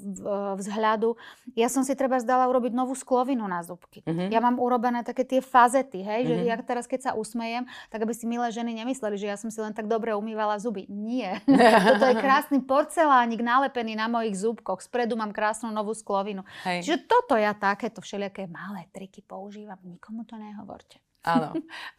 vzhľadu. 0.58 1.18
Ja 1.58 1.70
som 1.70 1.82
si 1.82 1.98
treba 1.98 2.22
zdala 2.22 2.46
urobiť 2.50 2.74
novú 2.74 2.94
sklovinu 2.94 3.46
na 3.50 3.66
zubky. 3.66 4.06
Uh-huh. 4.06 4.30
Ja 4.30 4.42
mám 4.42 4.62
urobené 4.62 5.02
také 5.02 5.26
tie 5.26 5.42
fazety, 5.42 6.02
hej, 6.06 6.22
uh-huh. 6.26 6.30
že 6.30 6.36
mhm. 6.46 6.48
ja 6.50 6.56
teraz 6.62 6.86
keď 6.86 7.00
sa 7.10 7.12
usmejem, 7.18 7.66
tak 7.90 8.06
aby 8.06 8.14
si 8.14 8.30
milé 8.30 8.48
ženy 8.54 8.78
nemysleli, 8.78 9.18
že 9.18 9.28
ja 9.30 9.38
som 9.38 9.50
si 9.50 9.60
len 9.62 9.74
tak 9.74 9.90
dobre 9.90 10.14
umývala 10.14 10.58
zuby. 10.62 10.86
Nie. 10.90 11.42
Toto 11.90 12.06
je 12.06 12.16
krásny 12.18 12.62
porcelánik 12.64 13.42
nalepený 13.42 13.98
na 13.98 14.06
mojich 14.10 14.38
zubkoch. 14.38 14.82
Spredu 14.82 15.18
mám 15.18 15.34
krásnu 15.34 15.74
novú 15.74 15.94
sklovinu. 15.94 16.46
Hej. 16.66 16.86
Čiže 16.86 16.98
toto 17.10 17.34
ja 17.36 17.52
takéto 17.58 18.00
všelijaké 18.00 18.46
malé 18.48 18.88
triky 18.94 19.26
používam. 19.26 19.80
Nikomu 19.84 20.24
to 20.24 20.38
nehovorte. 20.38 21.02
Áno, 21.28 21.50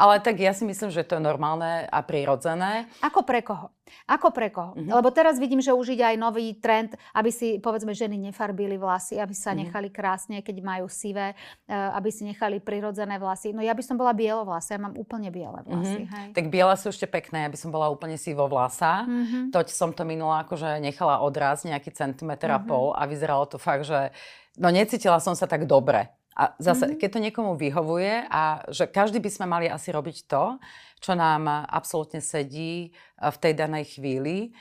ale 0.03 0.15
tak 0.25 0.41
ja 0.41 0.57
si 0.57 0.65
myslím, 0.65 0.89
že 0.89 1.05
to 1.05 1.21
je 1.21 1.23
normálne 1.23 1.85
a 1.85 2.01
prirodzené. 2.01 2.89
Ako 3.05 3.23
pre 3.23 3.45
koho? 3.45 3.69
Ako 4.05 4.33
pre 4.33 4.53
koho? 4.53 4.77
Mm-hmm. 4.77 4.93
Lebo 4.93 5.09
teraz 5.13 5.41
vidím, 5.41 5.61
že 5.65 5.73
už 5.73 5.97
ide 5.97 6.05
aj 6.05 6.17
nový 6.21 6.57
trend, 6.57 6.97
aby 7.17 7.33
si, 7.33 7.57
povedzme, 7.61 7.97
ženy 7.97 8.21
nefarbili 8.21 8.77
vlasy, 8.77 9.17
aby 9.17 9.33
sa 9.33 9.53
mm-hmm. 9.53 9.61
nechali 9.69 9.89
krásne, 9.89 10.37
keď 10.45 10.57
majú 10.61 10.87
sivé, 10.89 11.33
eh, 11.69 11.73
aby 11.73 12.09
si 12.13 12.29
nechali 12.29 12.61
prirodzené 12.61 13.17
vlasy. 13.17 13.53
No 13.53 13.65
ja 13.65 13.73
by 13.73 13.83
som 13.85 13.97
bola 13.97 14.13
bielovlasá, 14.13 14.77
ja 14.77 14.81
mám 14.81 14.97
úplne 14.97 15.33
biele 15.33 15.61
vlasy. 15.65 16.05
Mm-hmm. 16.05 16.15
Hej. 16.15 16.29
Tak 16.37 16.47
biele 16.53 16.75
sú 16.77 16.93
ešte 16.93 17.09
pekné, 17.09 17.49
ja 17.49 17.51
by 17.53 17.59
som 17.59 17.71
bola 17.73 17.89
úplne 17.89 18.21
sivo 18.21 18.45
vlasa. 18.49 19.09
Mm-hmm. 19.09 19.53
Toť 19.53 19.69
som 19.73 19.91
to 19.93 20.05
minula 20.05 20.45
akože 20.45 20.81
nechala 20.81 21.25
odrásť 21.25 21.73
nejaký 21.73 21.91
centimetr 21.93 22.53
mm-hmm. 22.53 22.65
a 22.65 22.69
pol 22.69 22.87
a 22.93 23.03
vyzeralo 23.09 23.49
to 23.49 23.57
fakt, 23.57 23.89
že 23.89 24.13
no 24.61 24.69
necítila 24.69 25.17
som 25.21 25.33
sa 25.33 25.49
tak 25.49 25.65
dobre. 25.65 26.18
A 26.39 26.55
zase, 26.63 26.87
mm-hmm. 26.87 27.01
keď 27.03 27.09
to 27.11 27.25
niekomu 27.27 27.53
vyhovuje 27.59 28.31
a 28.31 28.63
že 28.71 28.87
každý 28.87 29.19
by 29.19 29.31
sme 29.31 29.47
mali 29.51 29.67
asi 29.67 29.91
robiť 29.91 30.31
to, 30.31 30.63
čo 31.03 31.19
nám 31.19 31.51
absolútne 31.67 32.23
sedí 32.23 32.95
v 33.19 33.37
tej 33.43 33.59
danej 33.59 33.99
chvíli, 33.99 34.55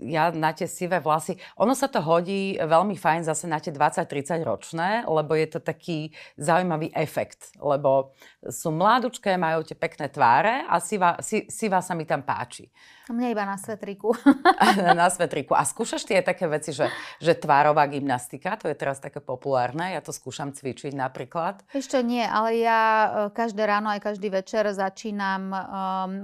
ja 0.00 0.32
na 0.32 0.50
tie 0.56 0.64
sivé 0.66 0.98
vlasy, 0.98 1.36
ono 1.60 1.76
sa 1.76 1.86
to 1.86 2.00
hodí 2.00 2.56
veľmi 2.56 2.96
fajn 2.96 3.28
zase 3.28 3.44
na 3.46 3.60
tie 3.60 3.70
20-30 3.70 4.42
ročné, 4.42 5.04
lebo 5.04 5.36
je 5.36 5.46
to 5.46 5.60
taký 5.60 6.10
zaujímavý 6.40 6.90
efekt, 6.96 7.52
lebo 7.60 8.16
sú 8.48 8.72
mládučké, 8.74 9.36
majú 9.36 9.62
tie 9.62 9.76
pekné 9.76 10.08
tváre 10.08 10.64
a 10.66 10.80
siva, 10.80 11.20
si, 11.22 11.46
siva 11.46 11.84
sa 11.84 11.92
mi 11.92 12.08
tam 12.08 12.24
páči. 12.24 12.72
Mne 13.12 13.34
iba 13.34 13.44
na 13.44 13.60
svetriku. 13.60 14.16
na 14.98 15.06
svetriku. 15.12 15.52
A 15.52 15.66
skúšaš 15.68 16.06
tie 16.08 16.24
také 16.24 16.48
veci, 16.48 16.72
že, 16.72 16.88
že 17.20 17.36
tvárová 17.36 17.84
gymnastika, 17.90 18.56
to 18.56 18.72
je 18.72 18.76
teraz 18.78 18.98
také 19.04 19.20
populárne, 19.20 19.94
ja 19.94 20.00
to 20.00 20.14
skúšam 20.14 20.54
cvičiť 20.54 20.96
napríklad. 20.96 21.60
Ešte 21.76 22.00
nie, 22.00 22.24
ale 22.24 22.62
ja 22.62 22.80
e, 22.82 23.08
každé 23.34 23.62
ráno 23.68 23.92
aj 23.92 24.00
každý 24.00 24.32
večer 24.32 24.64
začínam 24.72 25.50
um, 25.50 25.60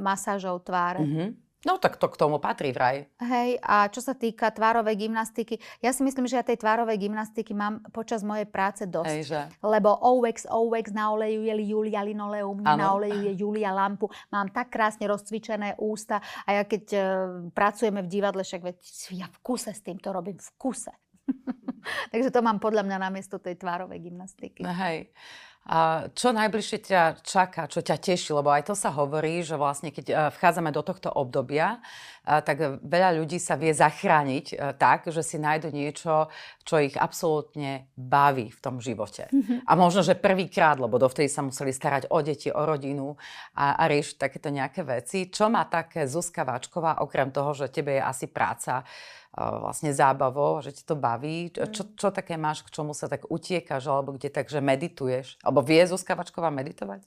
masážou 0.00 0.58
tváre. 0.62 1.02
Mm-hmm. 1.04 1.47
No 1.66 1.74
tak 1.82 1.98
to 1.98 2.06
k 2.06 2.14
tomu 2.14 2.38
patrí 2.38 2.70
vraj. 2.70 3.10
Hej, 3.18 3.58
a 3.58 3.90
čo 3.90 3.98
sa 3.98 4.14
týka 4.14 4.46
tvárovej 4.54 4.94
gymnastiky, 4.94 5.58
ja 5.82 5.90
si 5.90 6.06
myslím, 6.06 6.30
že 6.30 6.38
ja 6.38 6.46
tej 6.46 6.62
tvárovej 6.62 6.94
gymnastiky 7.02 7.50
mám 7.50 7.82
počas 7.90 8.22
mojej 8.22 8.46
práce 8.46 8.86
dosť. 8.86 9.10
Hej, 9.10 9.22
že? 9.26 9.40
Lebo 9.66 9.90
OX, 9.90 10.46
OX 10.46 10.94
na 10.94 11.10
oleju 11.10 11.42
je 11.42 11.54
Julia 11.66 12.06
linoleum, 12.06 12.62
na 12.62 12.94
oleju 12.94 13.26
je 13.26 13.32
Julia 13.34 13.74
lampu. 13.74 14.06
Mám 14.30 14.54
tak 14.54 14.70
krásne 14.70 15.10
rozcvičené 15.10 15.74
ústa 15.82 16.22
a 16.46 16.62
ja 16.62 16.62
keď 16.62 16.84
uh, 16.94 17.02
pracujeme 17.50 18.06
v 18.06 18.10
divadle, 18.10 18.46
však 18.46 18.62
veď 18.62 18.78
ja 19.18 19.26
v 19.26 19.38
kuse 19.42 19.74
s 19.74 19.82
tým 19.82 19.98
to 19.98 20.14
robím, 20.14 20.38
v 20.38 20.50
kuse. 20.54 20.94
Takže 22.14 22.30
to 22.30 22.38
mám 22.38 22.62
podľa 22.62 22.86
mňa 22.86 22.98
namiesto 23.02 23.42
tej 23.42 23.58
tvárovej 23.58 23.98
gymnastiky. 23.98 24.62
Hej. 24.62 25.10
A 25.68 26.08
čo 26.16 26.32
najbližšie 26.32 26.78
ťa 26.80 27.02
čaká, 27.20 27.68
čo 27.68 27.84
ťa 27.84 28.00
teší? 28.00 28.32
Lebo 28.32 28.48
aj 28.48 28.72
to 28.72 28.74
sa 28.74 28.88
hovorí, 28.88 29.44
že 29.44 29.60
vlastne 29.60 29.92
keď 29.92 30.06
e, 30.08 30.14
vchádzame 30.32 30.72
do 30.72 30.80
tohto 30.80 31.12
obdobia, 31.12 31.76
e, 32.24 32.40
tak 32.40 32.80
veľa 32.80 33.20
ľudí 33.20 33.36
sa 33.36 33.60
vie 33.60 33.76
zachrániť 33.76 34.46
e, 34.48 34.54
tak, 34.80 35.12
že 35.12 35.20
si 35.20 35.36
nájdu 35.36 35.68
niečo, 35.68 36.32
čo 36.64 36.80
ich 36.80 36.96
absolútne 36.96 37.84
baví 38.00 38.48
v 38.48 38.60
tom 38.64 38.80
živote. 38.80 39.28
Mm-hmm. 39.28 39.68
A 39.68 39.72
možno, 39.76 40.00
že 40.00 40.16
prvýkrát, 40.16 40.80
lebo 40.80 40.96
dovtedy 40.96 41.28
sa 41.28 41.44
museli 41.44 41.76
starať 41.76 42.08
o 42.08 42.18
deti, 42.24 42.48
o 42.48 42.64
rodinu 42.64 43.20
a, 43.52 43.76
a 43.76 43.92
riešiť 43.92 44.16
takéto 44.16 44.48
nejaké 44.48 44.88
veci. 44.88 45.28
Čo 45.28 45.52
má 45.52 45.68
také 45.68 46.08
Zuzka 46.08 46.48
Váčková, 46.48 47.04
okrem 47.04 47.28
toho, 47.28 47.52
že 47.52 47.68
tebe 47.68 48.00
je 48.00 48.02
asi 48.02 48.24
práca, 48.24 48.88
vlastne 49.36 49.92
zábavou, 49.92 50.64
že 50.64 50.72
ti 50.72 50.82
to 50.82 50.96
baví. 50.96 51.52
Čo, 51.52 51.84
mm. 51.84 51.94
čo 52.00 52.08
také 52.10 52.34
máš, 52.40 52.64
k 52.64 52.72
čomu 52.72 52.96
sa 52.96 53.06
tak 53.06 53.28
utiekaš, 53.28 53.84
alebo 53.86 54.16
kde 54.16 54.32
takže 54.32 54.58
medituješ? 54.58 55.38
Alebo 55.44 55.62
vie 55.62 55.84
Zuzka 55.84 56.16
Vačková 56.18 56.48
meditovať? 56.50 57.04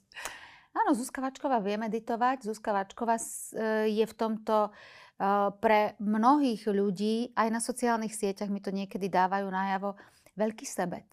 Áno, 0.72 0.96
Zuzka 0.96 1.20
Vačková 1.20 1.60
vie 1.60 1.76
meditovať. 1.76 2.48
Zuzka 2.48 2.72
Vačková 2.72 3.20
e, 3.20 3.24
je 3.92 4.04
v 4.08 4.14
tomto 4.16 4.68
e, 4.68 4.70
pre 5.60 5.98
mnohých 6.00 6.64
ľudí, 6.72 7.36
aj 7.36 7.48
na 7.52 7.60
sociálnych 7.60 8.16
sieťach 8.16 8.48
mi 8.48 8.64
to 8.64 8.72
niekedy 8.72 9.12
dávajú 9.12 9.52
najavo, 9.52 10.00
veľký 10.32 10.64
sebec. 10.64 11.04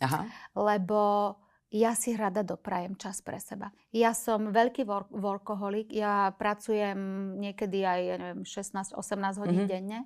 Aha. 0.00 0.24
Lebo 0.56 1.36
ja 1.72 1.96
si 1.96 2.12
rada 2.12 2.44
doprajem 2.44 2.96
čas 3.00 3.24
pre 3.24 3.40
seba. 3.40 3.72
Ja 3.96 4.12
som 4.12 4.52
veľký 4.52 4.84
workoholik, 5.08 5.88
ja 5.88 6.36
pracujem 6.36 7.32
niekedy 7.40 7.80
aj 7.80 8.00
neviem, 8.20 8.40
16-18 8.44 9.40
hodín 9.40 9.64
mm-hmm. 9.64 9.72
denne. 9.72 9.98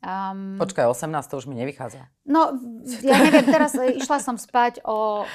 Um, 0.00 0.56
Počkaj, 0.56 0.88
18 0.88 1.28
to 1.28 1.36
už 1.36 1.44
mi 1.44 1.60
nevychádza. 1.60 2.08
No, 2.24 2.56
ja 3.04 3.20
neviem, 3.20 3.44
teraz 3.44 3.76
e, 3.76 4.00
išla 4.00 4.16
som 4.16 4.40
spať 4.40 4.80
o 4.88 5.28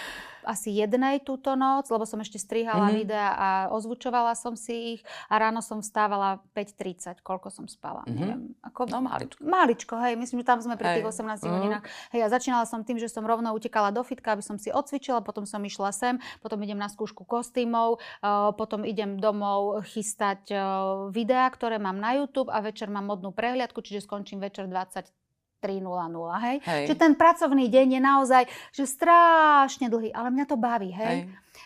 asi 0.46 0.72
jednej 0.72 1.20
túto 1.26 1.58
noc, 1.58 1.90
lebo 1.90 2.06
som 2.06 2.22
ešte 2.22 2.38
strihala 2.38 2.90
mm-hmm. 2.90 3.00
videa 3.02 3.30
a 3.34 3.50
ozvučovala 3.74 4.38
som 4.38 4.54
si 4.54 4.98
ich 4.98 5.02
a 5.28 5.42
ráno 5.42 5.60
som 5.60 5.82
vstávala 5.82 6.40
5.30, 6.54 7.26
koľko 7.26 7.50
som 7.50 7.66
spala. 7.66 8.06
Mm-hmm. 8.06 8.20
Neviem, 8.22 8.42
ako... 8.62 8.80
No 8.88 9.02
maličko. 9.02 9.40
Maličko, 9.42 9.94
hej, 10.06 10.14
myslím, 10.16 10.46
že 10.46 10.48
tam 10.48 10.60
sme 10.62 10.78
pri 10.78 11.02
tých 11.02 11.08
18 11.10 11.26
mm-hmm. 11.26 11.50
hodinách. 11.50 11.84
Hej, 12.14 12.22
a 12.24 12.28
začínala 12.30 12.66
som 12.70 12.86
tým, 12.86 13.02
že 13.02 13.10
som 13.10 13.26
rovno 13.26 13.52
utekala 13.52 13.90
do 13.90 14.06
fitka, 14.06 14.38
aby 14.38 14.46
som 14.46 14.62
si 14.62 14.70
odcvičila, 14.70 15.26
potom 15.26 15.44
som 15.50 15.60
išla 15.66 15.90
sem, 15.92 16.16
potom 16.40 16.62
idem 16.62 16.78
na 16.78 16.88
skúšku 16.88 17.26
kostýmov, 17.26 17.98
uh, 18.22 18.54
potom 18.54 18.86
idem 18.86 19.18
domov 19.18 19.84
chystať 19.90 20.54
uh, 20.54 21.10
videá, 21.10 21.50
ktoré 21.50 21.82
mám 21.82 21.98
na 21.98 22.16
YouTube 22.16 22.54
a 22.54 22.62
večer 22.62 22.88
mám 22.94 23.10
modnú 23.10 23.34
prehliadku, 23.34 23.82
čiže 23.82 24.06
skončím 24.06 24.40
večer 24.40 24.70
20 24.70 25.25
3.00, 25.66 26.46
hej? 26.46 26.58
hej. 26.62 26.84
Že 26.94 26.96
ten 27.02 27.14
pracovný 27.18 27.66
deň 27.66 27.88
je 27.98 28.02
naozaj 28.02 28.44
že 28.70 28.86
strašne 28.86 29.90
dlhý, 29.90 30.14
ale 30.14 30.30
mňa 30.30 30.46
to 30.46 30.58
baví, 30.62 30.94
hej? 30.94 31.10
hej. 31.10 31.22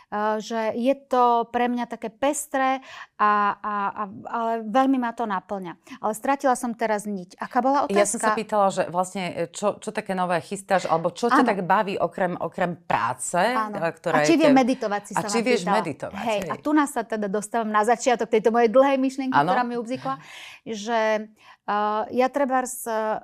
Uh, 0.09 0.41
že 0.41 0.73
je 0.73 0.93
to 1.05 1.49
pre 1.53 1.69
mňa 1.69 1.85
také 1.85 2.09
pestré, 2.09 2.81
a, 3.19 3.57
a, 3.59 3.73
a, 3.91 4.03
ale 4.31 4.53
veľmi 4.63 4.95
ma 4.95 5.11
to 5.11 5.27
naplňa. 5.27 5.75
Ale 5.99 6.13
stratila 6.15 6.55
som 6.55 6.71
teraz 6.71 7.03
niť. 7.03 7.35
Aká 7.35 7.59
bola 7.59 7.85
otázka? 7.85 7.99
Ja 7.99 8.05
som 8.07 8.19
sa 8.23 8.31
pýtala, 8.31 8.71
že 8.71 8.87
vlastne 8.87 9.51
čo, 9.51 9.75
čo 9.77 9.91
také 9.91 10.15
nové 10.15 10.39
chystáš, 10.39 10.87
alebo 10.87 11.11
čo 11.11 11.27
ťa 11.27 11.43
tak 11.43 11.61
baví 11.67 11.99
okrem, 11.99 12.39
okrem 12.39 12.79
práce? 12.79 13.37
Áno. 13.37 13.75
Ktorá 13.75 14.23
a 14.23 14.25
či 14.25 14.39
vie 14.39 14.49
meditovať, 14.49 15.01
si 15.03 15.13
a 15.13 15.21
sa 15.21 15.29
či 15.29 15.43
vieš 15.43 15.67
pýtala. 15.67 15.77
meditovať. 15.83 16.23
Hej, 16.25 16.39
hej. 16.47 16.49
A 16.49 16.53
tu 16.57 16.71
nás 16.71 16.89
sa 16.89 17.03
teda 17.03 17.27
dostávam 17.27 17.69
na 17.69 17.83
začiatok 17.83 18.31
tejto 18.31 18.49
mojej 18.55 18.71
dlhej 18.71 18.97
myšlienky, 18.97 19.35
ano. 19.35 19.51
ktorá 19.51 19.63
mi 19.67 19.75
ubzikla, 19.75 20.15
že 20.63 21.27
uh, 21.67 22.07
ja 22.09 22.27
treba 22.31 22.65
uh, 22.65 23.19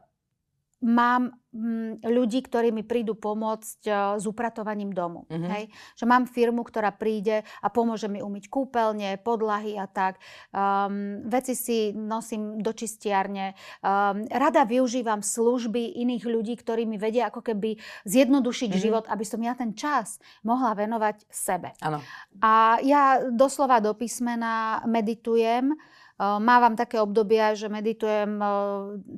mám 0.83 1.31
mm, 1.55 2.03
ľudí, 2.03 2.43
ktorí 2.43 2.75
mi 2.75 2.83
prídu 2.83 3.15
pomôcť 3.15 3.79
uh, 3.87 3.95
s 4.19 4.27
upratovaním 4.27 4.91
domu. 4.91 5.23
Mm-hmm. 5.31 5.51
Hej? 5.55 5.63
Že 5.95 6.05
mám 6.05 6.23
firmu, 6.27 6.61
ktorá 6.67 6.91
príde 6.91 7.47
a 7.63 7.67
pomôže 7.71 8.11
mi 8.11 8.19
umyť 8.19 8.51
kúpeľne, 8.51 9.17
podlahy 9.23 9.79
a 9.79 9.87
tak. 9.87 10.19
Um, 10.51 11.23
veci 11.25 11.55
si 11.55 11.77
nosím 11.95 12.59
do 12.59 12.75
čistiarne. 12.75 13.55
Um, 13.79 14.27
rada 14.27 14.67
využívam 14.67 15.23
služby 15.23 15.95
iných 16.03 16.23
ľudí, 16.27 16.53
ktorí 16.59 16.83
mi 16.83 16.99
vedia 16.99 17.31
ako 17.31 17.39
keby 17.39 17.79
zjednodušiť 18.03 18.69
mm-hmm. 18.69 18.85
život, 18.85 19.05
aby 19.07 19.23
som 19.23 19.39
ja 19.39 19.55
ten 19.55 19.71
čas 19.73 20.19
mohla 20.43 20.75
venovať 20.75 21.23
sebe. 21.31 21.71
Ano. 21.79 22.03
A 22.43 22.83
ja 22.83 23.23
doslova 23.31 23.79
do 23.79 23.95
písmena 23.95 24.83
meditujem. 24.83 25.73
Mávam 26.15 26.79
také 26.79 26.95
obdobia, 27.03 27.51
že 27.59 27.67
meditujem 27.67 28.39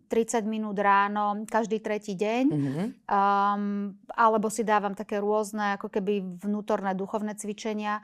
30 0.10 0.50
minút 0.50 0.82
ráno 0.82 1.46
každý 1.46 1.78
tretí 1.78 2.18
deň, 2.18 2.44
mm-hmm. 2.50 2.88
um, 3.06 3.94
alebo 4.18 4.50
si 4.50 4.66
dávam 4.66 4.98
také 4.98 5.22
rôzne 5.22 5.78
ako 5.78 5.94
keby 5.94 6.42
vnútorné 6.42 6.98
duchovné 6.98 7.38
cvičenia. 7.38 8.02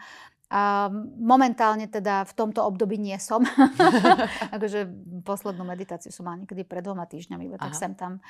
Momentálne 1.17 1.89
teda 1.89 2.29
v 2.29 2.33
tomto 2.37 2.61
období 2.61 3.01
nie 3.01 3.17
som. 3.17 3.41
akože 4.55 4.85
poslednú 5.25 5.65
meditáciu 5.65 6.13
som 6.13 6.29
mala 6.29 6.45
niekedy 6.45 6.61
pred 6.61 6.85
dvoma 6.85 7.09
týždňami, 7.09 7.57
tak 7.57 7.73
sem 7.73 7.97
tam. 7.97 8.21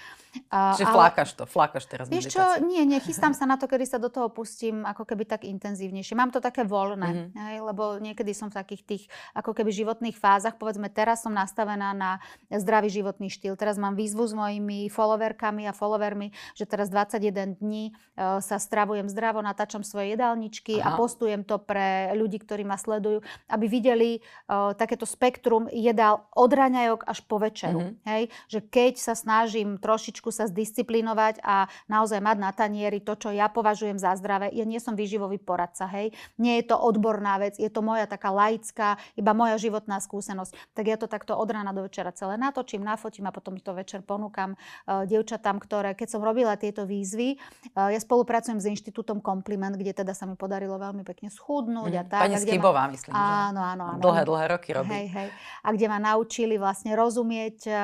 A, 0.48 0.72
Čiže 0.78 0.88
ale... 0.88 0.96
flákaš 0.96 1.30
to, 1.36 1.44
flákaš 1.44 1.84
teraz 1.90 2.06
Vieš 2.08 2.32
čo, 2.32 2.44
nie, 2.64 2.88
nie, 2.88 3.04
chystám 3.04 3.36
sa 3.40 3.44
na 3.44 3.60
to, 3.60 3.68
kedy 3.68 3.84
sa 3.84 4.00
do 4.00 4.08
toho 4.08 4.32
pustím 4.32 4.88
ako 4.88 5.04
keby 5.04 5.28
tak 5.28 5.44
intenzívnejšie. 5.44 6.16
Mám 6.16 6.32
to 6.32 6.40
také 6.40 6.64
voľné, 6.64 7.10
mm-hmm. 7.12 7.44
hej, 7.50 7.58
lebo 7.60 8.00
niekedy 8.00 8.32
som 8.32 8.48
v 8.48 8.56
takých 8.56 8.84
tých 8.88 9.04
ako 9.36 9.52
keby 9.52 9.76
životných 9.76 10.16
fázach. 10.16 10.56
Povedzme, 10.56 10.88
teraz 10.88 11.28
som 11.28 11.36
nastavená 11.36 11.92
na 11.92 12.24
zdravý 12.48 12.88
životný 12.88 13.28
štýl. 13.28 13.60
Teraz 13.60 13.76
mám 13.76 14.00
výzvu 14.00 14.24
s 14.24 14.34
mojimi 14.38 14.88
followerkami 14.88 15.68
a 15.68 15.76
followermi, 15.76 16.32
že 16.56 16.64
teraz 16.64 16.88
21 16.88 17.60
dní 17.60 17.92
uh, 17.92 18.40
sa 18.40 18.56
stravujem 18.62 19.12
zdravo, 19.12 19.44
natáčam 19.44 19.84
svoje 19.84 20.16
jedálničky 20.16 20.80
Aha. 20.80 20.96
a 20.96 20.98
postujem 21.00 21.44
to 21.44 21.60
pre 21.60 22.03
ľudí, 22.12 22.44
ktorí 22.44 22.68
ma 22.68 22.76
sledujú, 22.76 23.24
aby 23.48 23.66
videli 23.72 24.20
uh, 24.20 24.76
takéto 24.76 25.08
spektrum 25.08 25.72
jedál 25.72 26.28
od 26.36 26.52
raňajok 26.52 27.08
až 27.08 27.24
po 27.24 27.40
večeru. 27.40 27.80
Mm-hmm. 27.80 28.10
Hej? 28.12 28.24
Že 28.52 28.60
keď 28.68 28.94
sa 29.00 29.14
snažím 29.16 29.80
trošičku 29.80 30.28
sa 30.28 30.52
zdisciplinovať 30.52 31.40
a 31.40 31.72
naozaj 31.88 32.20
mať 32.20 32.38
na 32.42 32.52
tanieri 32.52 33.00
to, 33.00 33.16
čo 33.16 33.30
ja 33.32 33.48
považujem 33.48 33.96
za 33.96 34.18
zdravé, 34.20 34.52
ja 34.52 34.68
nie 34.68 34.82
som 34.84 34.98
výživový 34.98 35.40
poradca, 35.40 35.88
hej. 35.88 36.12
Nie 36.42 36.60
je 36.60 36.74
to 36.74 36.78
odborná 36.80 37.40
vec, 37.40 37.56
je 37.56 37.70
to 37.70 37.80
moja 37.86 38.10
taká 38.10 38.34
laická, 38.34 38.98
iba 39.16 39.32
moja 39.32 39.56
životná 39.62 40.02
skúsenosť. 40.02 40.76
Tak 40.76 40.84
ja 40.90 40.98
to 40.98 41.08
takto 41.08 41.38
od 41.38 41.50
rána 41.50 41.72
do 41.72 41.86
večera 41.86 42.12
celé 42.12 42.36
natočím, 42.36 42.82
nafotím 42.82 43.30
a 43.30 43.36
potom 43.36 43.62
to 43.62 43.72
večer 43.78 44.02
ponúkam 44.02 44.58
uh, 44.58 45.06
dievčatám, 45.06 45.62
ktoré, 45.62 45.94
keď 45.94 46.18
som 46.18 46.22
robila 46.26 46.58
tieto 46.58 46.90
výzvy, 46.90 47.38
uh, 47.78 47.94
ja 47.94 48.00
spolupracujem 48.02 48.58
s 48.58 48.66
Inštitútom 48.66 49.22
Kompliment, 49.22 49.78
kde 49.78 49.94
teda 49.94 50.18
sa 50.18 50.26
mi 50.26 50.34
podarilo 50.34 50.76
veľmi 50.82 51.06
pekne 51.06 51.30
schudnúť 51.30 51.93
a 52.00 52.04
tak. 52.06 52.22
Pani 52.26 52.38
Skybová, 52.40 52.88
ma... 52.88 52.94
myslím. 52.94 53.12
Áno, 53.14 53.62
áno, 53.62 53.84
áno. 53.96 54.02
Dlhé, 54.02 54.22
dlhé 54.26 54.46
roky 54.58 54.70
robí. 54.74 54.90
Hej, 54.92 55.08
hej. 55.14 55.30
A 55.64 55.68
kde 55.72 55.86
ma 55.88 55.98
naučili 55.98 56.56
vlastne 56.60 56.94
rozumieť 56.94 57.58
uh, 57.70 57.78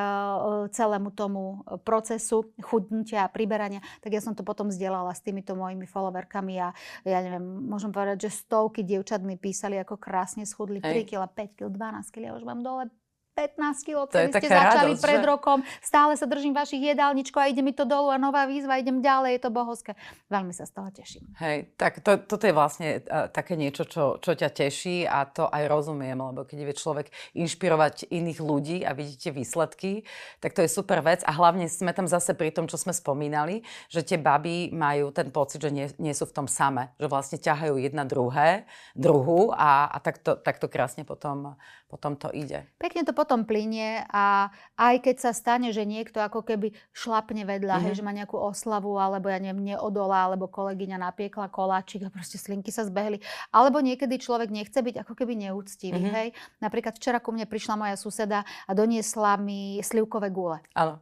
celému 0.69 1.13
tomu 1.15 1.63
procesu 1.81 2.51
chudnutia 2.59 3.25
a 3.25 3.31
priberania, 3.31 3.79
tak 4.03 4.13
ja 4.13 4.21
som 4.21 4.35
to 4.35 4.43
potom 4.43 4.69
zdieľala 4.69 5.13
s 5.15 5.21
týmito 5.23 5.55
mojimi 5.55 5.87
followerkami 5.87 6.55
a 6.59 6.73
ja 7.07 7.19
neviem, 7.23 7.43
môžem 7.43 7.89
povedať, 7.89 8.29
že 8.29 8.45
stovky 8.45 8.83
dievčat 8.83 9.23
mi 9.23 9.39
písali, 9.39 9.79
ako 9.79 9.95
krásne 9.95 10.43
schudli 10.43 10.83
3 10.83 11.07
kg, 11.07 11.25
5 11.29 11.57
kg, 11.57 11.67
12 11.71 12.13
kg, 12.13 12.21
ja 12.29 12.33
už 12.35 12.43
mám 12.43 12.61
dole 12.61 12.91
15 13.39 13.87
kg, 13.87 14.03
to 14.11 14.19
ste 14.19 14.51
začali 14.51 14.91
radosť, 14.91 14.99
pred 14.99 15.21
že? 15.23 15.27
rokom. 15.31 15.57
Stále 15.79 16.19
sa 16.19 16.27
držím 16.27 16.51
vašich 16.51 16.91
jedálničkov 16.91 17.39
a 17.39 17.47
ide 17.47 17.63
mi 17.63 17.71
to 17.71 17.87
dolu 17.87 18.11
a 18.11 18.19
nová 18.19 18.43
výzva, 18.43 18.75
idem 18.75 18.99
ďalej, 18.99 19.39
je 19.39 19.41
to 19.47 19.51
bohovské. 19.55 19.91
Veľmi 20.27 20.51
sa 20.51 20.67
z 20.67 20.75
toho 20.75 20.89
teším. 20.91 21.23
Hej, 21.39 21.71
tak 21.79 22.03
to, 22.03 22.19
toto 22.19 22.43
je 22.43 22.51
vlastne 22.51 22.99
uh, 22.99 23.31
také 23.31 23.55
niečo, 23.55 23.87
čo, 23.87 24.19
čo 24.19 24.35
ťa 24.35 24.51
teší 24.51 25.07
a 25.07 25.23
to 25.23 25.47
aj 25.47 25.71
rozumiem, 25.71 26.19
lebo 26.19 26.43
keď 26.43 26.57
vie 26.67 26.75
človek 26.75 27.07
inšpirovať 27.39 28.11
iných 28.11 28.39
ľudí 28.43 28.83
a 28.83 28.91
vidíte 28.91 29.31
výsledky, 29.31 30.03
tak 30.43 30.51
to 30.51 30.59
je 30.59 30.67
super 30.67 30.99
vec 30.99 31.23
a 31.23 31.31
hlavne 31.31 31.71
sme 31.71 31.95
tam 31.95 32.11
zase 32.11 32.35
pri 32.35 32.51
tom, 32.51 32.67
čo 32.67 32.75
sme 32.75 32.91
spomínali, 32.91 33.63
že 33.87 34.03
tie 34.03 34.19
baby 34.19 34.75
majú 34.75 35.15
ten 35.15 35.31
pocit, 35.31 35.63
že 35.63 35.71
nie, 35.71 35.87
nie 35.95 36.11
sú 36.11 36.27
v 36.27 36.43
tom 36.43 36.47
same, 36.51 36.91
že 36.99 37.07
vlastne 37.07 37.39
ťahajú 37.39 37.79
jedna 37.79 38.03
druhé, 38.03 38.67
druhú 38.97 39.55
a, 39.55 39.87
a 39.87 39.97
takto, 40.03 40.35
takto 40.35 40.67
krásne 40.67 41.05
potom, 41.05 41.55
potom 41.85 42.17
to 42.17 42.33
ide. 42.33 42.65
Pekne 42.81 43.05
to 43.05 43.13
potom 43.13 43.28
potom 43.29 43.45
plinie 43.45 44.01
a 44.09 44.49
aj 44.73 45.05
keď 45.05 45.15
sa 45.21 45.31
stane, 45.37 45.69
že 45.69 45.85
niekto 45.85 46.17
ako 46.17 46.41
keby 46.41 46.73
šlapne 46.89 47.45
vedľa, 47.45 47.77
mm-hmm. 47.77 47.93
hej, 47.93 48.01
že 48.01 48.01
má 48.01 48.09
nejakú 48.09 48.33
oslavu, 48.33 48.97
alebo 48.97 49.29
ja 49.29 49.37
neviem, 49.37 49.61
neodolá, 49.61 50.25
alebo 50.25 50.49
kolegyňa 50.49 50.97
napiekla 50.97 51.45
koláčik 51.53 52.01
a 52.01 52.09
proste 52.09 52.41
slinky 52.41 52.73
sa 52.73 52.89
zbehli. 52.89 53.21
Alebo 53.53 53.85
niekedy 53.85 54.17
človek 54.17 54.49
nechce 54.49 54.81
byť 54.81 55.05
ako 55.05 55.13
keby 55.13 55.45
neúctivý, 55.45 56.09
mm-hmm. 56.09 56.17
hej. 56.17 56.27
Napríklad 56.57 56.97
včera 56.97 57.21
ku 57.21 57.29
mne 57.29 57.45
prišla 57.45 57.77
moja 57.77 57.93
suseda 58.01 58.41
a 58.65 58.71
doniesla 58.73 59.37
mi 59.37 59.77
slivkové 59.85 60.33
gule. 60.33 60.65
Áno. 60.73 60.97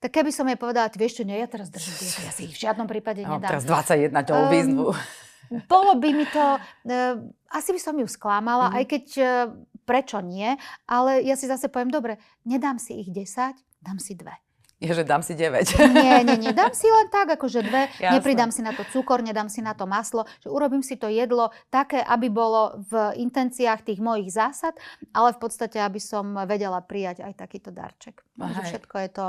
Tak 0.00 0.08
keby 0.08 0.32
som 0.32 0.48
jej 0.48 0.56
povedala, 0.56 0.88
ty 0.88 0.96
vieš 0.96 1.20
čo, 1.20 1.28
nie, 1.28 1.36
ja 1.36 1.52
teraz 1.52 1.68
držím 1.68 2.00
dietu, 2.00 2.20
ja 2.24 2.32
si 2.32 2.48
ich 2.48 2.56
v 2.56 2.64
žiadnom 2.64 2.88
prípade 2.88 3.28
nedám. 3.28 3.44
No, 3.44 3.52
teraz 3.52 3.68
21 3.68 4.24
ťou 4.24 4.40
um, 4.40 4.48
výzvu. 4.48 4.86
Bolo 5.68 5.92
by 6.00 6.08
mi 6.16 6.24
to, 6.32 6.44
uh, 6.56 7.14
asi 7.52 7.76
by 7.76 7.80
som 7.84 7.94
ju 8.00 8.08
sklamala, 8.08 8.72
mm-hmm. 8.72 8.78
aj 8.80 8.84
keď 8.88 9.04
uh, 9.20 9.28
prečo 9.88 10.20
nie, 10.20 10.52
ale 10.84 11.24
ja 11.24 11.32
si 11.32 11.48
zase 11.48 11.72
poviem, 11.72 11.88
dobre, 11.88 12.20
nedám 12.44 12.76
si 12.76 13.00
ich 13.00 13.08
10, 13.08 13.56
dám 13.80 13.96
si 13.96 14.12
dve. 14.12 14.36
Je, 14.78 14.94
že 14.94 15.02
dám 15.02 15.26
si 15.26 15.34
9. 15.34 15.90
Nie, 15.90 16.22
nie, 16.22 16.38
nie. 16.38 16.54
Dám 16.54 16.70
si 16.70 16.86
len 16.86 17.10
tak, 17.10 17.34
akože 17.34 17.66
dve. 17.66 17.90
Jasne. 17.98 18.14
Nepridám 18.14 18.54
si 18.54 18.62
na 18.62 18.70
to 18.70 18.86
cukor, 18.94 19.26
nedám 19.26 19.50
si 19.50 19.58
na 19.58 19.74
to 19.74 19.90
maslo. 19.90 20.22
Že 20.38 20.54
urobím 20.54 20.86
si 20.86 20.94
to 20.94 21.10
jedlo 21.10 21.50
také, 21.66 21.98
aby 21.98 22.30
bolo 22.30 22.78
v 22.86 23.18
intenciách 23.18 23.82
tých 23.82 23.98
mojich 23.98 24.30
zásad, 24.30 24.78
ale 25.10 25.34
v 25.34 25.38
podstate, 25.42 25.82
aby 25.82 25.98
som 25.98 26.30
vedela 26.46 26.78
prijať 26.78 27.26
aj 27.26 27.34
takýto 27.34 27.74
darček. 27.74 28.22
Takže 28.38 28.60
všetko 28.70 28.94
je 29.02 29.10
to 29.10 29.26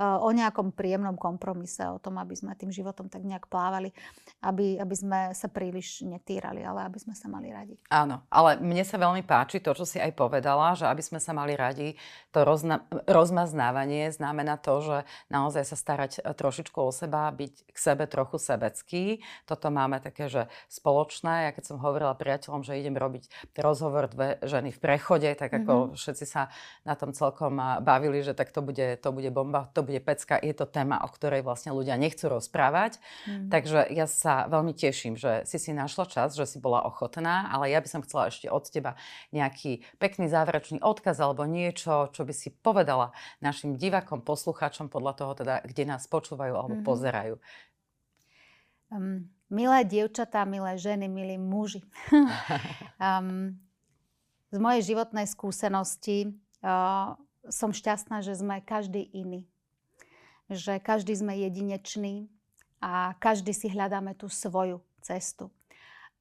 o 0.00 0.28
nejakom 0.34 0.74
príjemnom 0.74 1.14
kompromise, 1.14 1.86
o 1.86 2.02
tom, 2.02 2.18
aby 2.18 2.34
sme 2.34 2.58
tým 2.58 2.74
životom 2.74 3.06
tak 3.06 3.22
nejak 3.22 3.46
plávali, 3.46 3.94
aby, 4.42 4.82
aby 4.82 4.94
sme 4.94 5.20
sa 5.30 5.46
príliš 5.46 6.02
netýrali, 6.02 6.66
ale 6.66 6.82
aby 6.90 6.98
sme 6.98 7.14
sa 7.14 7.30
mali 7.30 7.54
radi. 7.54 7.78
Áno, 7.94 8.26
ale 8.26 8.58
mne 8.58 8.82
sa 8.82 8.98
veľmi 8.98 9.22
páči 9.22 9.62
to, 9.62 9.70
čo 9.70 9.86
si 9.86 10.02
aj 10.02 10.10
povedala, 10.18 10.74
že 10.74 10.90
aby 10.90 10.98
sme 10.98 11.22
sa 11.22 11.30
mali 11.30 11.54
radi, 11.54 11.94
to 12.34 12.42
rozna- 12.42 12.82
rozmaznávanie 13.06 14.10
znamená 14.10 14.58
to, 14.58 14.82
že 14.82 14.96
naozaj 15.30 15.62
sa 15.62 15.76
starať 15.78 16.26
trošičku 16.34 16.78
o 16.82 16.90
seba, 16.90 17.30
byť 17.30 17.70
k 17.70 17.76
sebe 17.78 18.10
trochu 18.10 18.42
sebecký. 18.42 19.22
Toto 19.46 19.70
máme 19.70 20.02
také, 20.02 20.26
že 20.26 20.50
spoločné. 20.66 21.46
Ja 21.46 21.50
keď 21.54 21.70
som 21.70 21.78
hovorila 21.78 22.18
priateľom, 22.18 22.66
že 22.66 22.82
idem 22.82 22.98
robiť 22.98 23.54
rozhovor 23.62 24.10
dve 24.10 24.42
ženy 24.42 24.74
v 24.74 24.82
prechode, 24.82 25.30
tak 25.38 25.54
ako 25.54 25.72
mm-hmm. 25.72 25.98
všetci 26.02 26.24
sa 26.26 26.50
na 26.82 26.98
tom 26.98 27.14
celkom 27.14 27.54
bavili, 27.86 28.26
že 28.26 28.34
tak 28.34 28.50
to 28.50 28.58
bude, 28.58 28.98
to 28.98 29.08
bude 29.14 29.30
bomba, 29.30 29.70
to 29.70 29.83
bude 29.84 30.00
pecka, 30.00 30.40
je 30.40 30.56
to 30.56 30.64
téma, 30.66 31.04
o 31.04 31.08
ktorej 31.08 31.44
vlastne 31.44 31.70
ľudia 31.70 31.94
nechcú 32.00 32.32
rozprávať. 32.32 32.98
Mm. 33.28 33.52
Takže 33.52 33.78
ja 33.92 34.08
sa 34.08 34.48
veľmi 34.48 34.72
teším, 34.72 35.14
že 35.14 35.44
si 35.44 35.60
si 35.60 35.70
našla 35.70 36.08
čas, 36.08 36.34
že 36.34 36.48
si 36.48 36.58
bola 36.58 36.82
ochotná, 36.88 37.52
ale 37.52 37.70
ja 37.70 37.78
by 37.78 37.88
som 37.88 38.00
chcela 38.02 38.32
ešte 38.32 38.48
od 38.48 38.64
teba 38.66 38.96
nejaký 39.30 39.84
pekný 40.00 40.26
záverečný 40.32 40.80
odkaz 40.80 41.20
alebo 41.20 41.44
niečo, 41.44 42.10
čo 42.10 42.24
by 42.24 42.32
si 42.32 42.50
povedala 42.50 43.12
našim 43.44 43.76
divakom, 43.76 44.24
poslucháčom 44.24 44.88
podľa 44.88 45.12
toho 45.14 45.32
teda, 45.36 45.54
kde 45.62 45.84
nás 45.84 46.08
počúvajú 46.08 46.54
alebo 46.56 46.74
mm-hmm. 46.80 46.88
pozerajú. 46.88 47.34
Um, 48.90 49.28
milé 49.52 49.84
dievčatá, 49.84 50.48
milé 50.48 50.74
ženy, 50.80 51.06
milí 51.06 51.36
muži. 51.36 51.84
um, 52.98 53.54
z 54.54 54.58
mojej 54.62 54.94
životnej 54.94 55.26
skúsenosti 55.26 56.30
uh, 56.62 57.18
som 57.50 57.74
šťastná, 57.74 58.22
že 58.22 58.38
sme 58.38 58.62
každý 58.62 59.02
iný 59.12 59.44
že 60.50 60.82
každý 60.82 61.16
sme 61.16 61.36
jedinečný 61.40 62.28
a 62.82 63.16
každý 63.16 63.54
si 63.56 63.70
hľadáme 63.72 64.12
tú 64.18 64.28
svoju 64.28 64.82
cestu. 65.00 65.48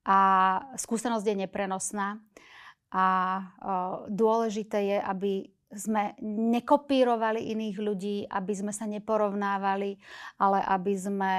A 0.04 0.60
skúsenosť 0.76 1.26
je 1.28 1.36
neprenosná 1.48 2.20
a 2.94 3.06
dôležité 4.12 4.80
je, 4.96 4.98
aby 5.02 5.32
sme 5.74 6.14
nekopírovali 6.22 7.50
iných 7.50 7.78
ľudí, 7.82 8.18
aby 8.30 8.54
sme 8.54 8.70
sa 8.70 8.86
neporovnávali, 8.86 9.98
ale 10.38 10.60
aby 10.62 10.94
sme 10.94 11.34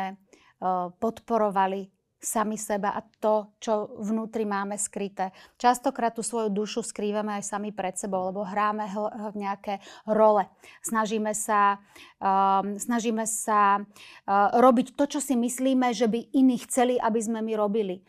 podporovali 0.99 1.94
sami 2.25 2.57
seba 2.57 2.97
a 2.97 3.05
to, 3.21 3.53
čo 3.61 4.01
vnútri 4.01 4.49
máme 4.49 4.81
skryté. 4.81 5.31
Častokrát 5.61 6.17
tú 6.17 6.25
svoju 6.25 6.49
dušu 6.49 6.81
skrývame 6.81 7.37
aj 7.39 7.45
sami 7.45 7.71
pred 7.71 7.95
sebou, 7.95 8.33
lebo 8.33 8.43
hráme 8.43 8.89
hl- 8.89 9.13
nejaké 9.37 9.85
role. 10.09 10.49
Snažíme 10.81 11.37
sa, 11.37 11.79
um, 12.19 12.81
snažíme 12.81 13.29
sa 13.29 13.79
uh, 13.79 14.57
robiť 14.57 14.97
to, 14.97 15.05
čo 15.07 15.21
si 15.21 15.37
myslíme, 15.37 15.93
že 15.93 16.09
by 16.09 16.33
iní 16.33 16.59
chceli, 16.65 16.97
aby 16.97 17.21
sme 17.21 17.45
my 17.45 17.53
robili. 17.55 18.01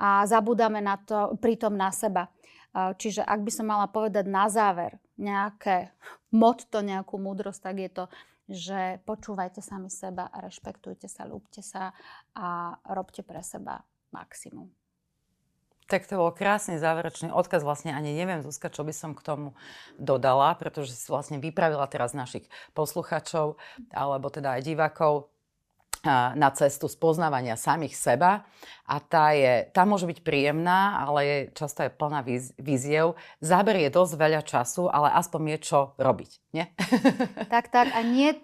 A 0.00 0.24
zabúdame 0.24 0.80
na 0.80 0.96
to, 0.96 1.36
pritom 1.36 1.76
na 1.76 1.92
seba. 1.92 2.32
Uh, 2.72 2.96
čiže 2.96 3.20
ak 3.20 3.44
by 3.44 3.50
som 3.52 3.68
mala 3.68 3.86
povedať 3.92 4.24
na 4.24 4.48
záver 4.48 4.96
nejaké 5.20 5.92
motto, 6.32 6.80
nejakú 6.80 7.20
múdrosť, 7.20 7.60
tak 7.60 7.76
je 7.76 7.90
to 7.92 8.04
že 8.50 8.98
počúvajte 9.06 9.62
sami 9.62 9.86
seba, 9.86 10.26
rešpektujte 10.34 11.06
sa, 11.06 11.22
ľúbte 11.22 11.62
sa 11.62 11.94
a 12.34 12.74
robte 12.90 13.22
pre 13.22 13.40
seba 13.46 13.86
maximum. 14.10 14.66
Tak 15.90 16.06
to 16.06 16.22
bol 16.22 16.30
krásny 16.30 16.78
záverečný 16.78 17.34
odkaz. 17.34 17.66
Vlastne 17.66 17.90
ani 17.90 18.14
neviem, 18.14 18.46
Zuzka, 18.46 18.70
čo 18.70 18.86
by 18.86 18.94
som 18.94 19.10
k 19.10 19.26
tomu 19.26 19.58
dodala, 19.98 20.54
pretože 20.54 20.94
si 20.94 21.10
vlastne 21.10 21.42
vypravila 21.42 21.82
teraz 21.90 22.14
našich 22.14 22.46
posluchačov, 22.78 23.58
alebo 23.90 24.30
teda 24.30 24.58
aj 24.58 24.62
divákov 24.70 25.34
na 26.06 26.48
cestu 26.56 26.88
spoznávania 26.88 27.60
samých 27.60 27.94
seba 27.96 28.48
a 28.90 28.98
tá, 28.98 29.30
je, 29.30 29.70
tá 29.70 29.86
môže 29.86 30.02
byť 30.02 30.18
príjemná, 30.26 30.98
ale 31.06 31.20
je, 31.22 31.36
často 31.54 31.86
je 31.86 31.94
plná 31.94 32.26
víz, 32.26 32.50
víziev. 32.58 33.14
Záber 33.38 33.78
je 33.78 33.90
dosť 33.92 34.12
veľa 34.18 34.42
času, 34.42 34.90
ale 34.90 35.14
aspoň 35.14 35.54
je 35.54 35.58
čo 35.62 35.80
robiť, 35.94 36.30
nie? 36.50 36.66
tak, 37.54 37.70
tak. 37.70 37.94
A 37.94 38.02
nie 38.02 38.34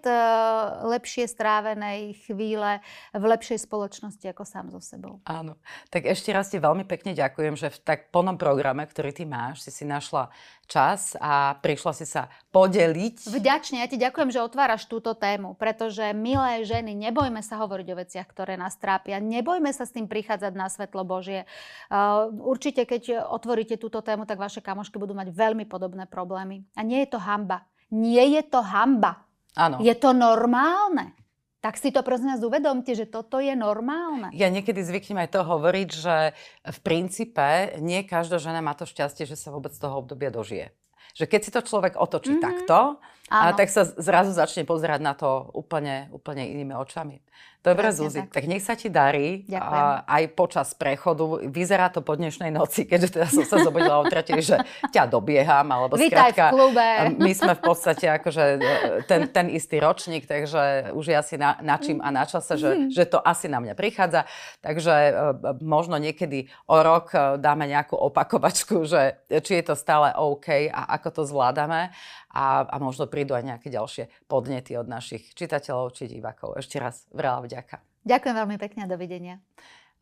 lepšie 0.87 1.27
strávenej 1.27 2.15
chvíle 2.23 2.79
v 3.11 3.23
lepšej 3.27 3.67
spoločnosti 3.67 4.23
ako 4.23 4.43
sám 4.47 4.71
so 4.71 4.79
sebou. 4.79 5.19
Áno. 5.27 5.59
Tak 5.91 6.07
ešte 6.07 6.31
raz 6.31 6.47
ti 6.47 6.63
veľmi 6.63 6.87
pekne 6.87 7.11
ďakujem, 7.11 7.59
že 7.59 7.67
v 7.67 7.83
tak 7.83 7.99
plnom 8.15 8.39
programe, 8.39 8.87
ktorý 8.87 9.11
ty 9.11 9.27
máš, 9.27 9.67
si 9.67 9.71
si 9.73 9.83
našla 9.83 10.31
čas 10.67 11.15
a 11.17 11.55
prišla 11.57 11.91
si 11.95 12.05
sa 12.05 12.27
podeliť. 12.51 13.31
Vďačne, 13.31 13.81
ja 13.81 13.87
ti 13.87 13.95
ďakujem, 13.95 14.29
že 14.29 14.43
otváraš 14.43 14.85
túto 14.85 15.15
tému, 15.15 15.55
pretože 15.55 16.03
milé 16.11 16.67
ženy, 16.67 16.93
nebojme 16.93 17.39
sa 17.39 17.57
hovoriť 17.63 17.87
o 17.89 17.99
veciach, 18.03 18.27
ktoré 18.27 18.59
nás 18.59 18.75
trápia, 18.75 19.23
nebojme 19.23 19.71
sa 19.71 19.87
s 19.87 19.95
tým 19.95 20.05
prichádzať 20.05 20.53
na 20.53 20.67
svetlo 20.67 21.07
Božie. 21.07 21.47
Uh, 21.87 22.29
určite, 22.43 22.83
keď 22.83 23.25
otvoríte 23.31 23.79
túto 23.79 24.03
tému, 24.03 24.27
tak 24.27 24.37
vaše 24.37 24.59
kamošky 24.59 24.99
budú 24.99 25.15
mať 25.15 25.31
veľmi 25.31 25.63
podobné 25.65 26.05
problémy. 26.05 26.67
A 26.75 26.83
nie 26.83 27.07
je 27.07 27.15
to 27.15 27.19
hamba. 27.23 27.63
Nie 27.87 28.27
je 28.35 28.43
to 28.43 28.59
hamba. 28.59 29.23
Áno. 29.55 29.79
Je 29.79 29.95
to 29.95 30.11
normálne. 30.11 31.17
Tak 31.57 31.81
si 31.81 31.89
to 31.89 32.05
prosím 32.05 32.37
nás 32.37 32.41
uvedomte, 32.45 32.93
že 32.93 33.09
toto 33.09 33.41
je 33.41 33.57
normálne. 33.57 34.29
Ja 34.37 34.53
niekedy 34.53 34.77
zvyknem 34.85 35.25
aj 35.25 35.33
to 35.33 35.41
hovoriť, 35.41 35.89
že 35.89 36.15
v 36.61 36.79
princípe 36.85 37.77
nie 37.81 38.05
každá 38.05 38.37
žena 38.37 38.61
má 38.61 38.77
to 38.77 38.85
šťastie, 38.85 39.25
že 39.25 39.33
sa 39.33 39.49
vôbec 39.49 39.73
toho 39.73 39.97
obdobia 39.97 40.29
dožije. 40.29 40.69
Že 41.17 41.25
keď 41.25 41.41
si 41.41 41.49
to 41.49 41.61
človek 41.65 41.97
otočí 41.97 42.37
mm-hmm. 42.37 42.45
takto, 42.45 43.01
a 43.27 43.51
tak 43.51 43.67
sa 43.67 43.83
zrazu 43.83 44.31
začne 44.31 44.63
pozerať 44.63 45.03
na 45.03 45.11
to 45.11 45.51
úplne, 45.51 46.07
úplne 46.15 46.47
inými 46.47 46.71
očami. 46.77 47.19
Dobre, 47.67 47.91
Presne 47.91 47.99
Zuzi, 47.99 48.21
tak. 48.23 48.31
tak 48.31 48.43
nech 48.47 48.63
sa 48.63 48.79
ti 48.79 48.87
darí 48.87 49.43
a, 49.51 50.07
aj 50.07 50.23
počas 50.39 50.71
prechodu. 50.71 51.43
Vyzerá 51.51 51.91
to 51.91 51.99
po 51.99 52.15
dnešnej 52.15 52.47
noci, 52.47 52.87
keďže 52.87 53.19
teda 53.19 53.27
som 53.27 53.43
sa 53.43 53.59
zobudila 53.59 53.99
o 53.99 54.07
tretej, 54.07 54.39
že 54.39 54.55
ťa 54.95 55.03
dobieham, 55.11 55.67
alebo 55.67 55.99
Vítaj 55.99 56.31
skrátka, 56.31 56.45
v 56.47 56.51
klube. 56.55 56.87
my 57.19 57.31
sme 57.35 57.53
v 57.59 57.61
podstate 57.61 58.05
akože 58.07 58.43
e, 58.55 58.59
ten, 59.03 59.27
ten 59.27 59.51
istý 59.51 59.83
ročník, 59.83 60.23
takže 60.23 60.95
už 60.95 61.11
je 61.11 61.15
asi 61.19 61.35
na, 61.35 61.59
na 61.59 61.75
čím 61.75 61.99
a 61.99 62.07
na 62.07 62.23
čase, 62.23 62.55
že, 62.55 62.71
mm. 62.71 62.95
že 62.95 63.03
to 63.03 63.19
asi 63.19 63.51
na 63.51 63.59
mňa 63.59 63.75
prichádza. 63.75 64.23
Takže 64.63 64.93
e, 64.95 65.11
možno 65.59 65.99
niekedy 65.99 66.47
o 66.71 66.79
rok 66.79 67.11
e, 67.11 67.35
dáme 67.35 67.67
nejakú 67.67 67.99
opakovačku, 67.99 68.87
že 68.87 69.27
či 69.27 69.59
je 69.59 69.63
to 69.67 69.75
stále 69.75 70.15
OK 70.15 70.71
a 70.71 70.95
ako 70.95 71.09
to 71.11 71.21
zvládame 71.27 71.91
a, 72.37 72.69
a 72.69 72.75
možno 72.77 73.09
prídu 73.09 73.33
aj 73.33 73.43
nejaké 73.43 73.67
ďalšie 73.73 74.29
podnety 74.29 74.77
od 74.77 74.85
našich 74.85 75.33
čitateľov 75.33 75.95
či 75.97 76.05
divákov. 76.05 76.61
Ešte 76.61 76.77
raz 76.77 77.09
veľa 77.09 77.41
vďaka. 77.41 77.56
Ďakujem 78.05 78.35
veľmi 78.35 78.57
pekne 78.61 78.85
a 78.85 78.91
dovidenia. 78.91 79.35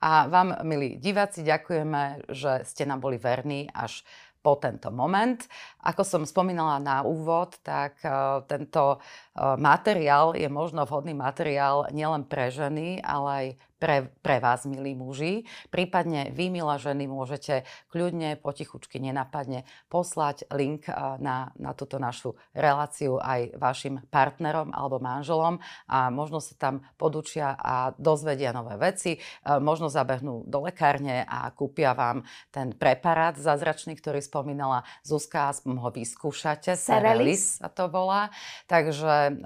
A 0.04 0.28
vám, 0.28 0.60
milí 0.68 1.00
diváci, 1.00 1.42
ďakujeme, 1.42 2.28
že 2.30 2.68
ste 2.68 2.84
nám 2.84 3.00
boli 3.00 3.16
verní 3.16 3.72
až 3.72 4.04
po 4.46 4.54
tento 4.62 4.94
moment. 4.94 5.42
Ako 5.82 6.06
som 6.06 6.22
spomínala 6.22 6.78
na 6.78 7.02
úvod, 7.02 7.58
tak 7.66 7.98
uh, 8.06 8.46
tento 8.46 9.02
uh, 9.02 9.58
materiál 9.58 10.38
je 10.38 10.46
možno 10.46 10.86
vhodný 10.86 11.18
materiál 11.18 11.90
nielen 11.90 12.30
pre 12.30 12.54
ženy, 12.54 13.02
ale 13.02 13.30
aj 13.34 13.48
pre, 13.76 14.08
pre 14.24 14.40
vás, 14.40 14.64
milí 14.64 14.96
muži. 14.96 15.44
Prípadne 15.68 16.32
vy, 16.32 16.48
milá 16.48 16.80
ženy, 16.80 17.06
môžete 17.12 17.68
kľudne, 17.92 18.40
potichučky, 18.40 18.98
nenapadne 19.04 19.68
poslať 19.92 20.48
link 20.54 20.88
na, 21.20 21.52
na 21.60 21.72
túto 21.76 22.00
našu 22.00 22.40
reláciu 22.56 23.20
aj 23.20 23.56
vašim 23.60 24.06
partnerom 24.08 24.72
alebo 24.72 25.04
manželom 25.04 25.60
a 25.92 26.08
možno 26.08 26.40
sa 26.40 26.56
tam 26.56 26.88
podučia 26.96 27.56
a 27.56 27.92
dozvedia 28.00 28.56
nové 28.56 28.80
veci. 28.80 29.20
Možno 29.44 29.92
zabehnú 29.92 30.48
do 30.48 30.64
lekárne 30.64 31.28
a 31.28 31.52
kúpia 31.52 31.92
vám 31.92 32.24
ten 32.56 32.72
preparát 32.72 33.36
zázračný, 33.36 34.00
ktorý 34.00 34.24
spomínala 34.24 34.88
Zuzka, 35.04 35.52
aspoň 35.52 35.76
ho 35.84 35.90
vyskúšate. 35.92 36.80
Serelis 36.80 37.60
sa 37.60 37.68
to 37.68 37.92
volá. 37.92 38.32
Takže 38.72 39.42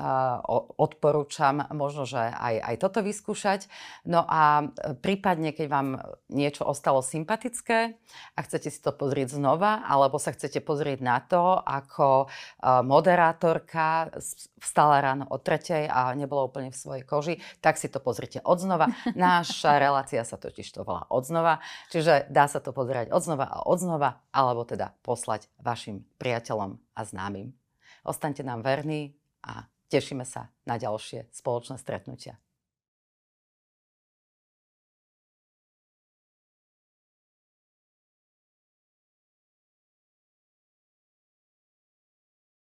odporúčam 0.78 1.66
možno, 1.74 2.06
že 2.06 2.20
aj, 2.20 2.56
aj 2.62 2.76
toto 2.78 3.00
vyskúšať. 3.02 3.66
No 4.06 4.19
No 4.20 4.28
a 4.28 4.68
e, 4.68 5.00
prípadne, 5.00 5.56
keď 5.56 5.68
vám 5.72 5.96
niečo 6.28 6.68
ostalo 6.68 7.00
sympatické 7.00 7.96
a 8.36 8.40
chcete 8.44 8.68
si 8.68 8.84
to 8.84 8.92
pozrieť 8.92 9.40
znova, 9.40 9.88
alebo 9.88 10.20
sa 10.20 10.36
chcete 10.36 10.60
pozrieť 10.60 11.00
na 11.00 11.24
to, 11.24 11.56
ako 11.56 12.28
e, 12.28 12.84
moderátorka 12.84 14.12
vstala 14.60 15.00
ráno 15.00 15.24
o 15.32 15.40
tretej 15.40 15.88
a 15.88 16.12
nebola 16.20 16.52
úplne 16.52 16.68
v 16.68 16.82
svojej 16.84 17.04
koži, 17.08 17.36
tak 17.64 17.80
si 17.80 17.88
to 17.88 18.04
pozrite 18.04 18.44
odznova. 18.44 18.92
Naša 19.16 19.80
relácia 19.80 20.28
sa 20.28 20.36
totiž 20.36 20.68
to 20.68 20.84
volá 20.84 21.08
odznova, 21.08 21.64
čiže 21.88 22.28
dá 22.28 22.52
sa 22.52 22.60
to 22.60 22.76
pozerať 22.76 23.16
odznova 23.16 23.48
a 23.48 23.64
odznova, 23.64 24.20
alebo 24.36 24.68
teda 24.68 25.00
poslať 25.00 25.48
vašim 25.64 26.04
priateľom 26.20 26.76
a 26.76 27.02
známym. 27.08 27.56
Ostaňte 28.04 28.44
nám 28.44 28.68
verní 28.68 29.16
a 29.48 29.64
tešíme 29.88 30.28
sa 30.28 30.52
na 30.68 30.76
ďalšie 30.76 31.32
spoločné 31.32 31.80
stretnutia. 31.80 32.36